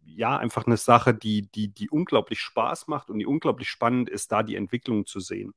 ja, 0.05 0.37
einfach 0.37 0.67
eine 0.67 0.77
Sache, 0.77 1.15
die, 1.15 1.49
die, 1.49 1.69
die 1.69 1.89
unglaublich 1.89 2.39
Spaß 2.39 2.87
macht 2.87 3.09
und 3.09 3.17
die 3.17 3.25
unglaublich 3.25 3.67
spannend 3.67 4.09
ist, 4.09 4.31
da 4.31 4.43
die 4.43 4.55
Entwicklung 4.55 5.07
zu 5.07 5.19
sehen. 5.19 5.55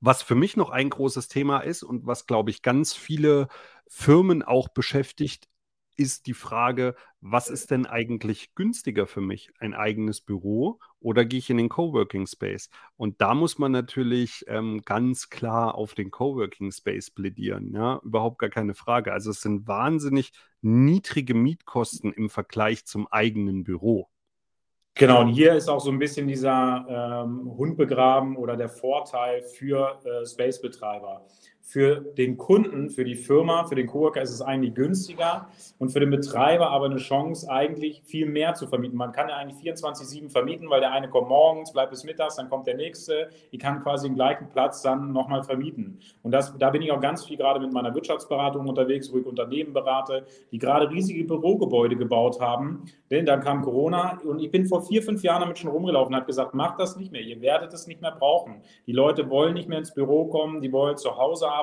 Was 0.00 0.20
für 0.22 0.34
mich 0.34 0.58
noch 0.58 0.68
ein 0.68 0.90
großes 0.90 1.28
Thema 1.28 1.60
ist 1.60 1.82
und 1.82 2.06
was, 2.06 2.26
glaube 2.26 2.50
ich, 2.50 2.60
ganz 2.60 2.92
viele 2.92 3.48
Firmen 3.88 4.42
auch 4.42 4.68
beschäftigt, 4.68 5.48
ist 5.96 6.26
die 6.26 6.34
Frage, 6.34 6.94
was 7.20 7.48
ist 7.48 7.70
denn 7.70 7.86
eigentlich 7.86 8.54
günstiger 8.54 9.06
für 9.06 9.20
mich? 9.20 9.50
Ein 9.58 9.74
eigenes 9.74 10.20
Büro 10.20 10.78
oder 11.00 11.24
gehe 11.24 11.38
ich 11.38 11.50
in 11.50 11.56
den 11.56 11.68
Coworking 11.68 12.26
Space? 12.26 12.68
Und 12.96 13.20
da 13.20 13.34
muss 13.34 13.58
man 13.58 13.72
natürlich 13.72 14.44
ähm, 14.48 14.82
ganz 14.84 15.30
klar 15.30 15.74
auf 15.74 15.94
den 15.94 16.10
Coworking 16.10 16.70
Space 16.72 17.10
plädieren. 17.10 17.72
Ja, 17.72 18.00
überhaupt 18.04 18.38
gar 18.38 18.50
keine 18.50 18.74
Frage. 18.74 19.12
Also 19.12 19.30
es 19.30 19.40
sind 19.40 19.66
wahnsinnig 19.66 20.32
niedrige 20.60 21.34
Mietkosten 21.34 22.12
im 22.12 22.30
Vergleich 22.30 22.86
zum 22.86 23.06
eigenen 23.08 23.64
Büro. 23.64 24.08
Genau, 24.98 25.20
und 25.20 25.28
hier 25.28 25.52
ist 25.52 25.68
auch 25.68 25.80
so 25.80 25.90
ein 25.90 25.98
bisschen 25.98 26.26
dieser 26.26 27.22
ähm, 27.24 27.54
Hund 27.58 27.76
begraben 27.76 28.34
oder 28.34 28.56
der 28.56 28.70
Vorteil 28.70 29.42
für 29.42 30.00
äh, 30.04 30.24
Space-Betreiber 30.24 31.26
für 31.68 31.96
den 31.96 32.36
Kunden, 32.36 32.90
für 32.90 33.04
die 33.04 33.16
Firma, 33.16 33.64
für 33.64 33.74
den 33.74 33.88
Coworker 33.88 34.22
ist 34.22 34.30
es 34.30 34.40
eigentlich 34.40 34.72
günstiger 34.76 35.48
und 35.80 35.90
für 35.90 35.98
den 35.98 36.10
Betreiber 36.10 36.70
aber 36.70 36.86
eine 36.86 36.98
Chance, 36.98 37.50
eigentlich 37.50 38.02
viel 38.04 38.26
mehr 38.26 38.54
zu 38.54 38.68
vermieten. 38.68 38.96
Man 38.96 39.10
kann 39.10 39.28
ja 39.28 39.34
eigentlich 39.34 39.74
24-7 39.74 40.30
vermieten, 40.30 40.70
weil 40.70 40.78
der 40.78 40.92
eine 40.92 41.08
kommt 41.08 41.28
morgens, 41.28 41.72
bleibt 41.72 41.90
bis 41.90 42.04
mittags, 42.04 42.36
dann 42.36 42.48
kommt 42.48 42.68
der 42.68 42.76
nächste. 42.76 43.30
Ich 43.50 43.58
kann 43.58 43.82
quasi 43.82 44.06
den 44.06 44.14
gleichen 44.14 44.48
Platz 44.48 44.80
dann 44.82 45.12
nochmal 45.12 45.42
vermieten. 45.42 45.98
Und 46.22 46.30
das, 46.30 46.56
da 46.56 46.70
bin 46.70 46.82
ich 46.82 46.92
auch 46.92 47.00
ganz 47.00 47.24
viel 47.24 47.36
gerade 47.36 47.58
mit 47.58 47.72
meiner 47.72 47.92
Wirtschaftsberatung 47.92 48.68
unterwegs, 48.68 49.12
wo 49.12 49.18
ich 49.18 49.26
Unternehmen 49.26 49.72
berate, 49.72 50.24
die 50.52 50.58
gerade 50.58 50.88
riesige 50.88 51.24
Bürogebäude 51.24 51.96
gebaut 51.96 52.40
haben. 52.40 52.84
Denn 53.10 53.26
dann 53.26 53.40
kam 53.40 53.62
Corona 53.62 54.20
und 54.24 54.38
ich 54.38 54.52
bin 54.52 54.66
vor 54.66 54.82
vier, 54.84 55.02
fünf 55.02 55.24
Jahren 55.24 55.40
damit 55.40 55.58
schon 55.58 55.70
rumgelaufen 55.70 56.14
und 56.14 56.16
habe 56.16 56.26
gesagt, 56.26 56.54
macht 56.54 56.78
das 56.78 56.96
nicht 56.96 57.10
mehr, 57.10 57.22
ihr 57.22 57.40
werdet 57.40 57.72
es 57.72 57.88
nicht 57.88 58.00
mehr 58.00 58.12
brauchen. 58.12 58.62
Die 58.86 58.92
Leute 58.92 59.28
wollen 59.28 59.54
nicht 59.54 59.68
mehr 59.68 59.78
ins 59.78 59.92
Büro 59.92 60.26
kommen, 60.26 60.60
die 60.60 60.70
wollen 60.70 60.96
zu 60.96 61.16
Hause 61.16 61.48
arbeiten, 61.48 61.55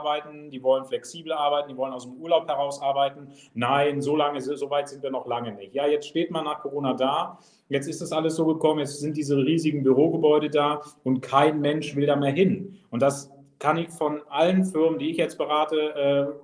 die 0.51 0.63
wollen 0.63 0.85
flexibel 0.85 1.33
arbeiten, 1.33 1.69
die 1.69 1.77
wollen 1.77 1.93
aus 1.93 2.03
dem 2.03 2.13
Urlaub 2.13 2.47
heraus 2.47 2.81
arbeiten. 2.81 3.27
Nein, 3.53 4.01
so 4.01 4.15
lange, 4.15 4.41
so 4.41 4.69
weit 4.69 4.89
sind 4.89 5.03
wir 5.03 5.11
noch 5.11 5.27
lange 5.27 5.53
nicht. 5.53 5.73
Ja, 5.73 5.87
jetzt 5.87 6.07
steht 6.07 6.31
man 6.31 6.45
nach 6.45 6.61
Corona 6.61 6.93
da. 6.93 7.39
Jetzt 7.69 7.87
ist 7.87 8.01
das 8.01 8.11
alles 8.11 8.35
so 8.35 8.45
gekommen. 8.45 8.79
Jetzt 8.79 8.99
sind 8.99 9.17
diese 9.17 9.37
riesigen 9.37 9.83
Bürogebäude 9.83 10.49
da 10.49 10.81
und 11.03 11.21
kein 11.21 11.59
Mensch 11.59 11.95
will 11.95 12.05
da 12.05 12.15
mehr 12.15 12.31
hin. 12.31 12.77
Und 12.89 13.01
das 13.01 13.31
kann 13.59 13.77
ich 13.77 13.89
von 13.89 14.21
allen 14.29 14.65
Firmen, 14.65 14.99
die 14.99 15.09
ich 15.09 15.17
jetzt 15.17 15.37
berate, 15.37 15.77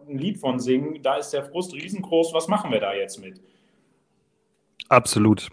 äh, 0.08 0.12
ein 0.12 0.18
Lied 0.18 0.38
von 0.38 0.60
singen. 0.60 1.02
Da 1.02 1.16
ist 1.18 1.32
der 1.32 1.44
Frust 1.44 1.74
riesengroß. 1.74 2.34
Was 2.34 2.48
machen 2.48 2.72
wir 2.72 2.80
da 2.80 2.94
jetzt 2.94 3.20
mit? 3.20 3.42
Absolut. 4.88 5.50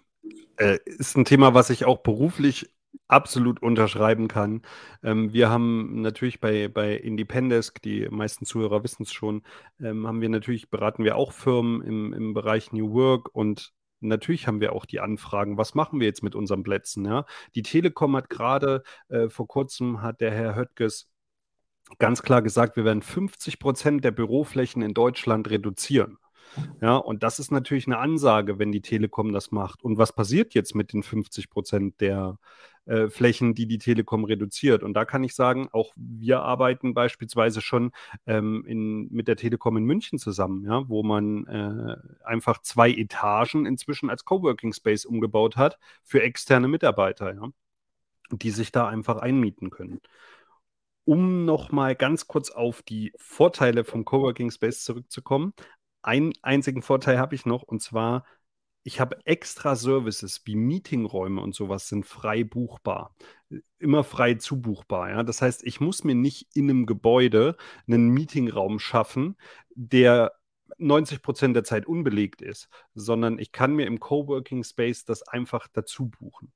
Äh, 0.59 0.79
ist 0.85 1.17
ein 1.17 1.25
Thema, 1.25 1.55
was 1.55 1.71
ich 1.71 1.85
auch 1.85 1.99
beruflich 1.99 2.71
absolut 3.09 3.63
unterschreiben 3.63 4.29
kann. 4.29 4.63
Ähm, 5.03 5.33
wir 5.33 5.49
haben 5.51 6.03
natürlich 6.03 6.41
bei, 6.41 6.69
bei 6.69 6.95
Independesk, 6.95 7.81
die 7.83 8.09
meisten 8.09 8.45
Zuhörer 8.45 8.83
wissen 8.83 9.05
es 9.05 9.13
schon, 9.13 9.43
ähm, 9.81 10.07
haben 10.07 10.21
wir 10.21 10.29
natürlich, 10.29 10.71
beraten 10.71 11.05
wir 11.05 11.17
auch 11.17 11.33
Firmen 11.33 11.83
im, 11.83 12.13
im 12.13 12.35
Bereich 12.35 12.73
New 12.73 12.93
Work 12.93 13.35
und 13.35 13.73
natürlich 14.01 14.47
haben 14.47 14.61
wir 14.61 14.73
auch 14.73 14.87
die 14.87 15.01
Anfragen, 15.01 15.57
was 15.57 15.75
machen 15.75 16.01
wir 16.01 16.07
jetzt 16.07 16.23
mit 16.23 16.35
unseren 16.35 16.63
Plätzen? 16.63 17.05
Ja? 17.05 17.25
Die 17.55 17.63
Telekom 17.63 18.17
hat 18.17 18.29
gerade, 18.29 18.83
äh, 19.09 19.29
vor 19.29 19.47
kurzem 19.47 20.03
hat 20.03 20.21
der 20.21 20.33
Herr 20.33 20.55
Höttges 20.55 21.09
ganz 21.99 22.23
klar 22.23 22.43
gesagt, 22.43 22.77
wir 22.77 22.85
werden 22.85 23.03
50 23.03 23.59
Prozent 23.59 24.05
der 24.05 24.11
Büroflächen 24.11 24.83
in 24.83 24.95
Deutschland 24.95 25.49
reduzieren. 25.51 26.19
Ja, 26.81 26.97
und 26.97 27.23
das 27.23 27.39
ist 27.39 27.51
natürlich 27.51 27.87
eine 27.87 27.99
Ansage, 27.99 28.59
wenn 28.59 28.73
die 28.73 28.81
Telekom 28.81 29.33
das 29.33 29.51
macht. 29.51 29.83
Und 29.83 29.99
was 29.99 30.13
passiert 30.13 30.55
jetzt 30.55 30.75
mit 30.75 30.93
den 30.93 31.03
50 31.03 31.51
Prozent 31.51 32.01
der 32.01 32.39
äh, 32.87 33.09
Flächen, 33.09 33.55
die 33.55 33.67
die 33.67 33.79
Telekom 33.79 34.25
reduziert? 34.25 34.83
Und 34.83 34.95
da 34.95 35.05
kann 35.05 35.25
ich 35.25 35.35
sagen, 35.35 35.69
auch 35.73 35.93
wir 35.97 36.43
arbeiten 36.43 36.95
beispielsweise 36.95 37.61
schon 37.61 37.93
ähm, 38.27 38.65
in, 38.67 39.09
mit 39.13 39.29
der 39.29 39.37
Telekom 39.37 39.77
in 39.77 39.85
München 39.85 40.19
zusammen, 40.19 40.65
ja, 40.65 40.89
wo 40.89 41.03
man 41.03 41.47
äh, 41.47 41.97
einfach 42.25 42.61
zwei 42.63 42.91
Etagen 42.91 43.67
inzwischen 43.67 44.11
als 44.11 44.25
Coworking 44.25 44.73
Space 44.73 45.05
umgebaut 45.05 45.57
hat 45.57 45.79
für 46.05 46.23
externe 46.23 46.69
Mitarbeiter, 46.69 47.35
ja, 47.35 47.49
die 48.31 48.51
sich 48.51 48.73
da 48.73 48.89
einfach 48.89 49.19
einmieten 49.19 49.71
können 49.71 50.01
um 51.07 51.45
nochmal 51.45 51.95
ganz 51.95 52.27
kurz 52.27 52.51
auf 52.51 52.83
die 52.83 53.13
Vorteile 53.17 53.85
vom 53.85 54.05
Coworking 54.05 54.51
Space 54.51 54.83
zurückzukommen 54.83 55.55
einen 56.07 56.33
einzigen 56.43 56.83
Vorteil 56.83 57.19
habe 57.19 57.35
ich 57.35 57.47
noch 57.47 57.63
und 57.63 57.83
zwar, 57.83 58.25
ich 58.85 59.01
habe 59.01 59.19
extra 59.27 59.75
Services 59.75 60.43
wie 60.45 60.55
Meetingräume 60.55 61.41
und 61.41 61.55
sowas 61.55 61.89
sind 61.89 62.07
frei 62.07 62.45
buchbar. 62.45 63.17
Immer 63.79 64.05
frei 64.05 64.35
zubuchbar. 64.35 65.11
Ja? 65.11 65.23
Das 65.25 65.43
heißt, 65.43 65.65
ich 65.65 65.81
muss 65.81 66.05
mir 66.05 66.15
nicht 66.15 66.49
in 66.55 66.71
einem 66.71 66.87
Gebäude 66.87 67.57
einen 67.89 68.11
Meetingraum 68.11 68.79
schaffen, 68.79 69.37
der 69.75 70.33
90 70.79 71.23
Prozent 71.23 71.57
der 71.57 71.65
Zeit 71.65 71.87
unbelegt 71.87 72.41
ist, 72.41 72.69
sondern 72.95 73.39
ich 73.39 73.51
kann 73.51 73.75
mir 73.75 73.87
im 73.87 73.99
Coworking 73.99 74.63
Space 74.63 75.05
das 75.05 75.23
einfach 75.23 75.67
dazu 75.73 76.09
buchen. 76.09 76.53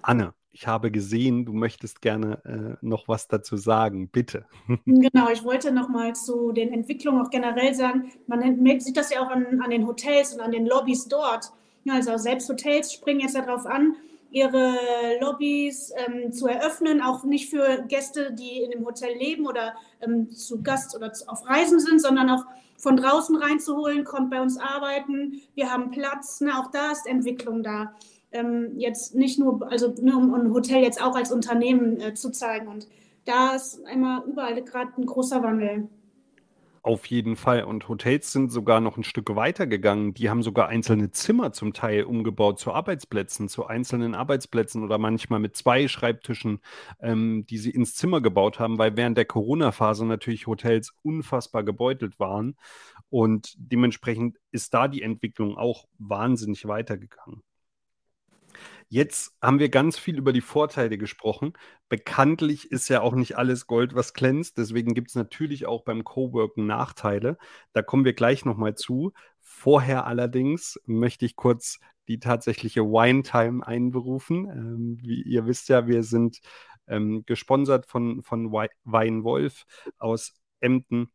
Anne, 0.00 0.34
ich 0.52 0.66
habe 0.66 0.90
gesehen, 0.90 1.46
du 1.46 1.52
möchtest 1.52 2.02
gerne 2.02 2.42
äh, 2.44 2.86
noch 2.86 3.08
was 3.08 3.26
dazu 3.26 3.56
sagen. 3.56 4.08
Bitte. 4.08 4.44
Genau, 4.84 5.28
ich 5.30 5.44
wollte 5.44 5.72
noch 5.72 5.88
mal 5.88 6.14
zu 6.14 6.52
den 6.52 6.72
Entwicklungen 6.72 7.24
auch 7.24 7.30
generell 7.30 7.74
sagen, 7.74 8.12
man 8.26 8.80
sieht 8.80 8.96
das 8.96 9.12
ja 9.12 9.20
auch 9.22 9.30
an, 9.30 9.60
an 9.62 9.70
den 9.70 9.86
Hotels 9.86 10.34
und 10.34 10.40
an 10.40 10.52
den 10.52 10.66
Lobbys 10.66 11.08
dort. 11.08 11.52
Ja, 11.84 11.94
also 11.94 12.16
selbst 12.16 12.48
Hotels 12.48 12.92
springen 12.92 13.20
jetzt 13.20 13.34
darauf 13.34 13.66
an, 13.66 13.96
ihre 14.30 14.74
Lobbys 15.20 15.92
ähm, 16.06 16.32
zu 16.32 16.46
eröffnen, 16.46 17.00
auch 17.00 17.24
nicht 17.24 17.50
für 17.50 17.84
Gäste, 17.88 18.32
die 18.32 18.62
in 18.62 18.70
dem 18.70 18.84
Hotel 18.84 19.16
leben 19.16 19.46
oder 19.46 19.74
ähm, 20.00 20.30
zu 20.30 20.62
Gast 20.62 20.94
oder 20.96 21.12
auf 21.26 21.48
Reisen 21.48 21.80
sind, 21.80 22.00
sondern 22.00 22.30
auch 22.30 22.44
von 22.76 22.96
draußen 22.96 23.36
reinzuholen, 23.36 24.04
kommt 24.04 24.30
bei 24.30 24.40
uns 24.40 24.58
arbeiten, 24.58 25.40
wir 25.54 25.70
haben 25.70 25.90
Platz, 25.90 26.40
ne, 26.40 26.58
auch 26.58 26.70
da 26.72 26.90
ist 26.90 27.06
Entwicklung 27.06 27.62
da 27.62 27.94
ähm, 28.32 28.72
jetzt 28.76 29.14
nicht 29.14 29.38
nur, 29.38 29.70
also 29.70 29.94
nur 30.00 30.16
um 30.16 30.34
ein 30.34 30.52
Hotel 30.52 30.82
jetzt 30.82 31.02
auch 31.02 31.14
als 31.14 31.32
Unternehmen 31.32 32.00
äh, 32.00 32.14
zu 32.14 32.30
zeigen. 32.30 32.68
Und 32.68 32.88
da 33.24 33.54
ist 33.54 33.84
einmal 33.86 34.24
überall 34.26 34.62
gerade 34.62 34.92
ein 34.96 35.06
großer 35.06 35.42
Wandel. 35.42 35.88
Auf 36.84 37.06
jeden 37.06 37.36
Fall. 37.36 37.62
Und 37.62 37.88
Hotels 37.88 38.32
sind 38.32 38.50
sogar 38.50 38.80
noch 38.80 38.96
ein 38.96 39.04
Stück 39.04 39.36
weiter 39.36 39.68
gegangen. 39.68 40.14
Die 40.14 40.28
haben 40.28 40.42
sogar 40.42 40.66
einzelne 40.66 41.12
Zimmer 41.12 41.52
zum 41.52 41.72
Teil 41.74 42.02
umgebaut 42.02 42.58
zu 42.58 42.72
Arbeitsplätzen, 42.72 43.48
zu 43.48 43.66
einzelnen 43.66 44.16
Arbeitsplätzen 44.16 44.82
oder 44.82 44.98
manchmal 44.98 45.38
mit 45.38 45.56
zwei 45.56 45.86
Schreibtischen, 45.86 46.58
ähm, 47.00 47.46
die 47.48 47.58
sie 47.58 47.70
ins 47.70 47.94
Zimmer 47.94 48.20
gebaut 48.20 48.58
haben, 48.58 48.78
weil 48.78 48.96
während 48.96 49.16
der 49.16 49.26
Corona-Phase 49.26 50.04
natürlich 50.06 50.48
Hotels 50.48 50.92
unfassbar 51.04 51.62
gebeutelt 51.62 52.18
waren. 52.18 52.56
Und 53.10 53.54
dementsprechend 53.58 54.38
ist 54.50 54.74
da 54.74 54.88
die 54.88 55.02
Entwicklung 55.02 55.56
auch 55.56 55.86
wahnsinnig 55.98 56.66
weitergegangen. 56.66 57.44
Jetzt 58.92 59.34
haben 59.40 59.58
wir 59.58 59.70
ganz 59.70 59.96
viel 59.98 60.18
über 60.18 60.34
die 60.34 60.42
Vorteile 60.42 60.98
gesprochen. 60.98 61.54
Bekanntlich 61.88 62.70
ist 62.70 62.90
ja 62.90 63.00
auch 63.00 63.14
nicht 63.14 63.38
alles 63.38 63.66
Gold, 63.66 63.94
was 63.94 64.12
glänzt. 64.12 64.58
Deswegen 64.58 64.92
gibt 64.92 65.08
es 65.08 65.14
natürlich 65.14 65.64
auch 65.64 65.82
beim 65.82 66.04
Coworken 66.04 66.66
Nachteile. 66.66 67.38
Da 67.72 67.80
kommen 67.80 68.04
wir 68.04 68.12
gleich 68.12 68.44
nochmal 68.44 68.74
zu. 68.74 69.14
Vorher 69.40 70.04
allerdings 70.04 70.78
möchte 70.84 71.24
ich 71.24 71.36
kurz 71.36 71.78
die 72.06 72.18
tatsächliche 72.18 72.82
Wine 72.82 73.22
Time 73.22 73.66
einberufen. 73.66 74.44
Ähm, 74.50 74.98
wie 75.00 75.22
ihr 75.22 75.46
wisst 75.46 75.70
ja, 75.70 75.86
wir 75.86 76.02
sind 76.02 76.40
ähm, 76.86 77.22
gesponsert 77.24 77.86
von, 77.86 78.22
von 78.22 78.52
Weinwolf 78.52 79.64
aus 79.96 80.34
Emden. 80.60 81.10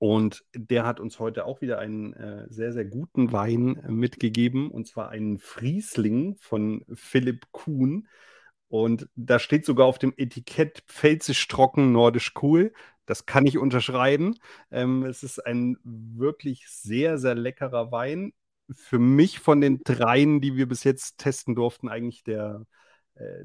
Und 0.00 0.46
der 0.54 0.86
hat 0.86 0.98
uns 0.98 1.18
heute 1.18 1.44
auch 1.44 1.60
wieder 1.60 1.78
einen 1.78 2.14
äh, 2.14 2.46
sehr, 2.48 2.72
sehr 2.72 2.86
guten 2.86 3.32
Wein 3.32 3.76
äh, 3.76 3.90
mitgegeben, 3.90 4.70
und 4.70 4.86
zwar 4.86 5.10
einen 5.10 5.38
Friesling 5.38 6.36
von 6.40 6.86
Philipp 6.94 7.52
Kuhn. 7.52 8.08
Und 8.68 9.10
da 9.14 9.38
steht 9.38 9.66
sogar 9.66 9.86
auf 9.86 9.98
dem 9.98 10.14
Etikett 10.16 10.84
pfälzisch 10.88 11.46
trocken, 11.48 11.92
nordisch 11.92 12.32
cool. 12.40 12.72
Das 13.04 13.26
kann 13.26 13.44
ich 13.44 13.58
unterschreiben. 13.58 14.36
Ähm, 14.70 15.04
es 15.04 15.22
ist 15.22 15.38
ein 15.44 15.76
wirklich 15.84 16.66
sehr, 16.70 17.18
sehr 17.18 17.34
leckerer 17.34 17.92
Wein. 17.92 18.32
Für 18.70 18.98
mich 18.98 19.38
von 19.38 19.60
den 19.60 19.82
dreien, 19.84 20.40
die 20.40 20.56
wir 20.56 20.66
bis 20.66 20.82
jetzt 20.82 21.18
testen 21.18 21.54
durften, 21.54 21.90
eigentlich 21.90 22.22
der, 22.22 22.64
äh, 23.16 23.44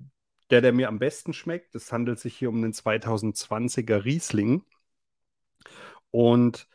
der, 0.51 0.61
der 0.61 0.71
mir 0.71 0.87
am 0.87 0.99
besten 0.99 1.33
schmeckt. 1.33 1.75
Es 1.75 1.91
handelt 1.91 2.19
sich 2.19 2.37
hier 2.37 2.47
um 2.47 2.61
den 2.61 2.71
2020er 2.71 4.05
Riesling. 4.05 4.63
Und 6.15 6.69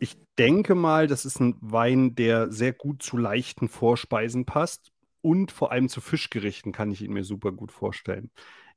ich 0.00 0.18
denke 0.38 0.74
mal, 0.74 1.06
das 1.06 1.24
ist 1.24 1.40
ein 1.40 1.56
Wein, 1.62 2.14
der 2.14 2.52
sehr 2.52 2.74
gut 2.74 3.02
zu 3.02 3.16
leichten 3.16 3.70
Vorspeisen 3.70 4.44
passt 4.44 4.92
und 5.22 5.50
vor 5.50 5.72
allem 5.72 5.88
zu 5.88 6.02
Fischgerichten 6.02 6.70
kann 6.70 6.90
ich 6.90 7.00
ihn 7.00 7.14
mir 7.14 7.24
super 7.24 7.52
gut 7.52 7.72
vorstellen. 7.72 8.30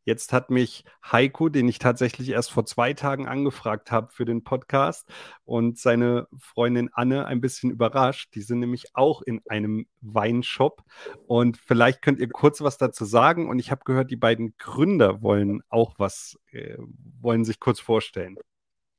Jetzt 0.05 0.31
hat 0.31 0.49
mich 0.49 0.85
Heiko, 1.11 1.49
den 1.49 1.67
ich 1.67 1.79
tatsächlich 1.79 2.29
erst 2.29 2.51
vor 2.51 2.65
zwei 2.65 2.93
Tagen 2.93 3.27
angefragt 3.27 3.91
habe 3.91 4.09
für 4.13 4.23
den 4.23 4.45
Podcast, 4.45 5.09
und 5.43 5.77
seine 5.77 6.29
Freundin 6.37 6.89
Anne 6.93 7.25
ein 7.25 7.41
bisschen 7.41 7.69
überrascht. 7.69 8.33
Die 8.35 8.41
sind 8.41 8.59
nämlich 8.59 8.95
auch 8.95 9.21
in 9.21 9.41
einem 9.49 9.85
Weinshop. 9.99 10.83
Und 11.27 11.57
vielleicht 11.57 12.01
könnt 12.01 12.19
ihr 12.19 12.29
kurz 12.29 12.61
was 12.61 12.77
dazu 12.77 13.03
sagen. 13.03 13.49
Und 13.49 13.59
ich 13.59 13.69
habe 13.69 13.83
gehört, 13.83 14.11
die 14.11 14.17
beiden 14.17 14.55
Gründer 14.57 15.21
wollen 15.21 15.61
auch 15.67 15.95
was, 15.97 16.37
äh, 16.51 16.77
wollen 17.19 17.43
sich 17.43 17.59
kurz 17.59 17.81
vorstellen. 17.81 18.37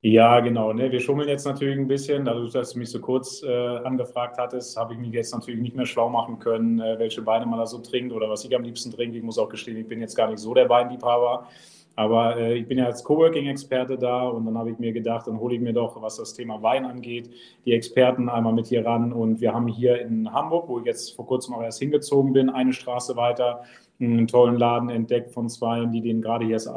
Ja, 0.06 0.40
genau. 0.40 0.74
Ne? 0.74 0.92
Wir 0.92 1.00
schummeln 1.00 1.30
jetzt 1.30 1.46
natürlich 1.46 1.78
ein 1.78 1.88
bisschen. 1.88 2.26
Dadurch, 2.26 2.52
dass 2.52 2.74
du 2.74 2.78
mich 2.78 2.90
so 2.90 3.00
kurz 3.00 3.42
äh, 3.42 3.48
angefragt 3.48 4.36
hattest, 4.36 4.76
habe 4.76 4.92
ich 4.92 4.98
mich 4.98 5.12
jetzt 5.12 5.32
natürlich 5.32 5.62
nicht 5.62 5.74
mehr 5.74 5.86
schlau 5.86 6.10
machen 6.10 6.38
können, 6.38 6.78
äh, 6.78 6.98
welche 6.98 7.24
Weine 7.24 7.46
man 7.46 7.58
da 7.58 7.64
so 7.64 7.78
trinkt 7.78 8.12
oder 8.12 8.28
was 8.28 8.44
ich 8.44 8.54
am 8.54 8.64
liebsten 8.64 8.90
trinke. 8.90 9.16
Ich 9.16 9.22
muss 9.22 9.38
auch 9.38 9.48
gestehen, 9.48 9.78
ich 9.78 9.88
bin 9.88 10.02
jetzt 10.02 10.14
gar 10.14 10.28
nicht 10.28 10.40
so 10.40 10.52
der 10.52 10.68
Weinliebhaber. 10.68 11.48
Aber 11.96 12.36
äh, 12.36 12.52
ich 12.58 12.68
bin 12.68 12.76
ja 12.76 12.84
als 12.84 13.02
Coworking-Experte 13.02 13.96
da 13.96 14.28
und 14.28 14.44
dann 14.44 14.58
habe 14.58 14.72
ich 14.72 14.78
mir 14.78 14.92
gedacht, 14.92 15.26
dann 15.26 15.40
hole 15.40 15.54
ich 15.54 15.62
mir 15.62 15.72
doch, 15.72 16.02
was 16.02 16.16
das 16.16 16.34
Thema 16.34 16.62
Wein 16.62 16.84
angeht, 16.84 17.30
die 17.64 17.72
Experten 17.72 18.28
einmal 18.28 18.52
mit 18.52 18.66
hier 18.66 18.84
ran. 18.84 19.10
Und 19.10 19.40
wir 19.40 19.54
haben 19.54 19.68
hier 19.68 20.02
in 20.02 20.30
Hamburg, 20.30 20.68
wo 20.68 20.80
ich 20.80 20.84
jetzt 20.84 21.16
vor 21.16 21.26
kurzem 21.26 21.54
auch 21.54 21.62
erst 21.62 21.78
hingezogen 21.78 22.34
bin, 22.34 22.50
eine 22.50 22.74
Straße 22.74 23.16
weiter, 23.16 23.62
einen 23.98 24.26
tollen 24.26 24.58
Laden 24.58 24.90
entdeckt 24.90 25.30
von 25.30 25.48
zwei, 25.48 25.82
die 25.86 26.02
den 26.02 26.20
gerade 26.20 26.46
erst, 26.46 26.68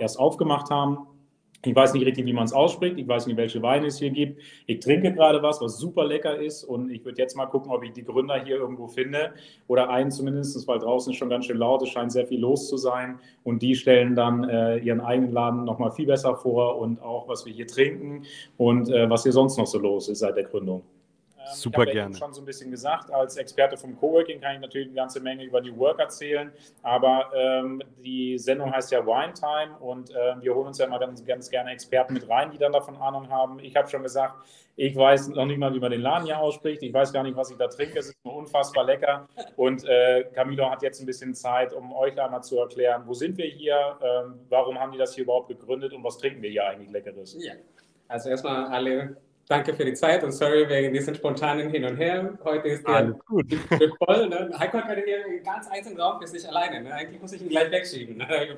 erst 0.00 0.18
aufgemacht 0.18 0.68
haben 0.68 0.98
ich 1.64 1.74
weiß 1.74 1.94
nicht 1.94 2.04
richtig, 2.04 2.26
wie 2.26 2.32
man 2.32 2.44
es 2.44 2.52
ausspricht. 2.52 2.98
Ich 2.98 3.08
weiß 3.08 3.26
nicht, 3.26 3.36
welche 3.36 3.62
Weine 3.62 3.86
es 3.86 3.98
hier 3.98 4.10
gibt. 4.10 4.40
Ich 4.66 4.80
trinke 4.80 5.12
gerade 5.12 5.42
was, 5.42 5.60
was 5.60 5.78
super 5.78 6.04
lecker 6.04 6.36
ist. 6.36 6.64
Und 6.64 6.90
ich 6.90 7.04
würde 7.04 7.20
jetzt 7.20 7.36
mal 7.36 7.46
gucken, 7.46 7.70
ob 7.72 7.82
ich 7.84 7.92
die 7.92 8.04
Gründer 8.04 8.42
hier 8.42 8.56
irgendwo 8.56 8.86
finde. 8.86 9.32
Oder 9.66 9.90
einen 9.90 10.10
zumindest, 10.10 10.66
weil 10.68 10.78
draußen 10.78 11.12
ist 11.12 11.18
schon 11.18 11.30
ganz 11.30 11.46
schön 11.46 11.58
laut. 11.58 11.82
Es 11.82 11.88
scheint 11.88 12.12
sehr 12.12 12.26
viel 12.26 12.40
los 12.40 12.68
zu 12.68 12.76
sein. 12.76 13.18
Und 13.42 13.62
die 13.62 13.74
stellen 13.74 14.14
dann 14.14 14.48
äh, 14.48 14.78
ihren 14.78 15.00
eigenen 15.00 15.32
Laden 15.32 15.64
nochmal 15.64 15.92
viel 15.92 16.06
besser 16.06 16.36
vor. 16.36 16.78
Und 16.78 17.00
auch, 17.02 17.28
was 17.28 17.46
wir 17.46 17.52
hier 17.52 17.66
trinken 17.66 18.24
und 18.56 18.88
äh, 18.88 19.08
was 19.08 19.22
hier 19.22 19.32
sonst 19.32 19.58
noch 19.58 19.66
so 19.66 19.78
los 19.78 20.08
ist 20.08 20.20
seit 20.20 20.36
der 20.36 20.44
Gründung. 20.44 20.82
Ähm, 21.44 21.54
Super 21.54 21.84
ich 21.84 21.92
gerne. 21.92 22.12
Ich 22.12 22.18
schon 22.18 22.32
so 22.32 22.42
ein 22.42 22.44
bisschen 22.44 22.70
gesagt, 22.70 23.10
als 23.10 23.36
Experte 23.36 23.76
vom 23.76 23.96
Coworking 23.98 24.40
kann 24.40 24.54
ich 24.54 24.60
natürlich 24.60 24.88
eine 24.88 24.96
ganze 24.96 25.20
Menge 25.20 25.44
über 25.44 25.60
die 25.60 25.76
Work 25.76 26.00
erzählen, 26.00 26.52
aber 26.82 27.30
ähm, 27.34 27.82
die 28.02 28.38
Sendung 28.38 28.72
heißt 28.72 28.90
ja 28.92 29.04
Wine 29.04 29.34
Time 29.34 29.76
und 29.78 30.10
äh, 30.10 30.40
wir 30.40 30.54
holen 30.54 30.68
uns 30.68 30.78
ja 30.78 30.86
mal 30.86 30.98
ganz, 30.98 31.24
ganz 31.24 31.50
gerne 31.50 31.70
Experten 31.70 32.14
mit 32.14 32.28
rein, 32.28 32.50
die 32.50 32.58
dann 32.58 32.72
davon 32.72 32.96
Ahnung 32.96 33.28
haben. 33.28 33.58
Ich 33.58 33.76
habe 33.76 33.88
schon 33.88 34.02
gesagt, 34.02 34.36
ich 34.76 34.96
weiß 34.96 35.28
noch 35.28 35.46
nicht 35.46 35.58
mal, 35.58 35.72
wie 35.72 35.78
man 35.78 35.92
den 35.92 36.00
Laden 36.00 36.24
hier 36.24 36.38
ausspricht. 36.38 36.82
Ich 36.82 36.92
weiß 36.92 37.12
gar 37.12 37.22
nicht, 37.22 37.36
was 37.36 37.50
ich 37.50 37.56
da 37.56 37.68
trinke. 37.68 37.98
Es 37.98 38.06
ist 38.08 38.16
nur 38.24 38.34
unfassbar 38.34 38.84
lecker. 38.84 39.28
Und 39.56 39.84
äh, 39.84 40.24
Camilo 40.34 40.68
hat 40.68 40.82
jetzt 40.82 41.00
ein 41.00 41.06
bisschen 41.06 41.32
Zeit, 41.34 41.72
um 41.72 41.92
euch 41.92 42.20
einmal 42.20 42.42
zu 42.42 42.58
erklären, 42.58 43.04
wo 43.06 43.14
sind 43.14 43.38
wir 43.38 43.46
hier, 43.46 43.96
ähm, 44.02 44.40
warum 44.48 44.78
haben 44.80 44.90
die 44.90 44.98
das 44.98 45.14
hier 45.14 45.24
überhaupt 45.24 45.48
gegründet 45.48 45.92
und 45.92 46.02
was 46.02 46.18
trinken 46.18 46.42
wir 46.42 46.50
hier 46.50 46.66
eigentlich 46.66 46.90
Leckeres? 46.90 47.36
Ja, 47.38 47.52
also 48.08 48.30
erstmal 48.30 48.66
alle 48.66 49.16
danke 49.48 49.74
für 49.74 49.84
die 49.84 49.94
Zeit 49.94 50.24
und 50.24 50.32
sorry 50.32 50.68
wegen 50.68 50.92
diesen 50.92 51.14
spontanen 51.14 51.70
Hin 51.70 51.84
und 51.84 51.96
Her. 51.96 52.38
Heute 52.44 52.68
ist 52.68 52.86
der 52.86 52.94
Alles 52.94 53.16
gut. 53.26 53.46
voll. 54.04 54.28
Ne? 54.28 54.50
Heiko 54.58 54.78
hat 54.78 54.86
gerade 54.86 55.02
hier 55.04 55.24
einen 55.24 55.42
ganz 55.42 55.68
einzelnen 55.68 56.00
Raum 56.00 56.20
für 56.20 56.26
sich 56.26 56.46
alleine. 56.48 56.82
Ne? 56.82 56.92
Eigentlich 56.92 57.20
muss 57.20 57.32
ich 57.32 57.42
ihn 57.42 57.48
gleich 57.48 57.70
wegschieben. 57.70 58.16
Ne? 58.16 58.26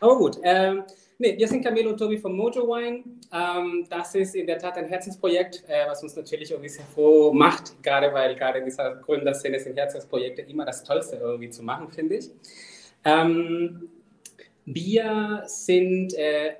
Aber 0.00 0.18
gut. 0.18 0.38
Ähm, 0.42 0.82
nee, 1.18 1.36
wir 1.38 1.48
sind 1.48 1.64
Camilo 1.64 1.90
und 1.90 1.98
Tobi 1.98 2.18
von 2.18 2.36
Mojo 2.36 2.66
Wine. 2.66 3.04
Ähm, 3.32 3.86
das 3.88 4.14
ist 4.14 4.34
in 4.34 4.46
der 4.46 4.58
Tat 4.58 4.76
ein 4.76 4.86
Herzensprojekt, 4.86 5.64
äh, 5.66 5.86
was 5.86 6.02
uns 6.02 6.16
natürlich 6.16 6.50
irgendwie 6.50 6.68
sehr 6.68 6.84
froh 6.86 7.32
macht, 7.32 7.82
gerade 7.82 8.12
weil 8.12 8.34
gerade 8.34 8.58
in 8.58 8.66
dieser 8.66 8.96
Gründerszene 8.96 9.58
sind 9.60 9.76
Herzensprojekte 9.76 10.42
immer 10.42 10.64
das 10.64 10.84
Tollste 10.84 11.16
irgendwie 11.16 11.50
zu 11.50 11.62
machen, 11.62 11.90
finde 11.90 12.16
ich. 12.16 12.30
Ähm, 13.04 13.88
wir 14.66 15.42
sind 15.46 16.14
äh, 16.14 16.54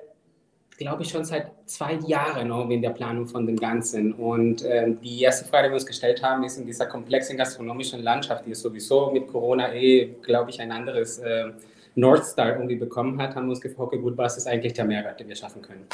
glaube 0.76 1.02
ich, 1.02 1.10
schon 1.10 1.24
seit 1.24 1.52
zwei 1.66 1.94
Jahren 2.06 2.50
in 2.70 2.82
der 2.82 2.90
Planung 2.90 3.26
von 3.26 3.46
dem 3.46 3.56
Ganzen. 3.56 4.12
Und 4.12 4.64
ähm, 4.64 5.00
die 5.00 5.22
erste 5.22 5.44
Frage, 5.44 5.68
die 5.68 5.72
wir 5.72 5.76
uns 5.76 5.87
gestellt 5.87 6.22
haben, 6.22 6.42
ist 6.44 6.58
in 6.58 6.66
dieser 6.66 6.87
komplexen 6.87 7.37
gastronomischen 7.37 8.02
Landschaft, 8.02 8.46
die 8.46 8.50
es 8.50 8.60
sowieso 8.60 9.10
mit 9.10 9.28
Corona 9.28 9.72
eh, 9.72 10.14
glaube 10.22 10.50
ich, 10.50 10.60
ein 10.60 10.72
anderes 10.72 11.18
äh, 11.18 11.52
North 11.94 12.25
Star 12.25 12.56
irgendwie 12.56 12.77
bekommen 12.77 13.20
hat, 13.22 13.37
haben 13.37 13.46
wir 13.46 13.50
uns 13.50 13.60
gefragt, 13.60 13.92
okay, 13.92 13.98
gut, 13.98 14.18
was 14.18 14.37
ist 14.37 14.48
eigentlich 14.48 14.72
der 14.72 14.85
Mehrwert, 14.85 15.20
den 15.20 15.29
wir 15.29 15.37
schaffen 15.37 15.62
können? 15.62 15.87